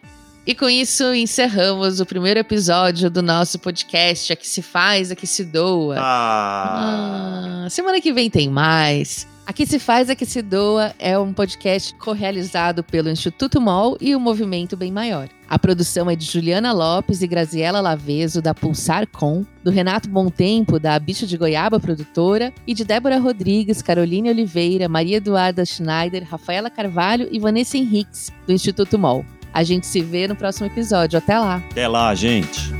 E 0.48 0.54
com 0.54 0.70
isso 0.70 1.12
encerramos 1.16 2.00
o 2.00 2.06
primeiro 2.06 2.40
episódio 2.40 3.10
do 3.10 3.24
nosso 3.24 3.58
podcast 3.58 4.32
A 4.32 4.36
que 4.36 4.48
se 4.48 4.62
faz, 4.62 5.10
a 5.10 5.16
que 5.16 5.26
se 5.26 5.44
doa. 5.44 5.96
Ah. 6.00 7.64
ah 7.66 7.70
semana 7.72 8.00
que 8.00 8.14
vem 8.14 8.30
tem 8.30 8.48
mais. 8.48 9.28
Aqui 9.48 9.66
se 9.66 9.80
faz, 9.80 10.08
aqui 10.08 10.24
se 10.24 10.44
doa 10.44 10.94
é 11.00 11.18
um 11.18 11.34
podcast 11.34 11.96
co-realizado 11.96 12.84
pelo 12.84 13.10
Instituto 13.10 13.60
MOL 13.60 13.98
e 14.00 14.16
o 14.16 14.20
Movimento 14.20 14.78
Bem 14.78 14.92
Maior. 14.92 15.30
A 15.50 15.58
produção 15.58 16.10
é 16.10 16.16
de 16.16 16.26
Juliana 16.26 16.72
Lopes 16.72 17.24
e 17.24 17.28
Graziela 17.28 17.82
Laveso, 17.82 18.42
da 18.42 18.54
Pulsar 18.54 19.08
Com, 19.08 19.46
do 19.64 19.72
Renato 19.72 20.10
Tempo 20.32 20.80
da 20.80 20.98
Bicho 21.00 21.28
de 21.28 21.38
Goiaba 21.38 21.80
Produtora, 21.80 22.54
e 22.66 22.74
de 22.74 22.84
Débora 22.84 23.20
Rodrigues, 23.20 23.82
Caroline 23.82 24.30
Oliveira, 24.30 24.90
Maria 24.90 25.18
Eduarda 25.18 25.66
Schneider, 25.66 26.28
Rafaela 26.28 26.70
Carvalho 26.70 27.28
e 27.32 27.40
Vanessa 27.40 27.78
Henriques, 27.78 28.32
do 28.48 28.54
Instituto 28.54 28.98
MOL. 28.98 29.24
A 29.56 29.64
gente 29.64 29.88
se 29.88 30.02
vê 30.02 30.28
no 30.28 30.36
próximo 30.36 30.68
episódio. 30.68 31.18
Até 31.18 31.40
lá! 31.40 31.64
Até 31.72 31.88
lá, 31.88 32.14
gente! 32.14 32.74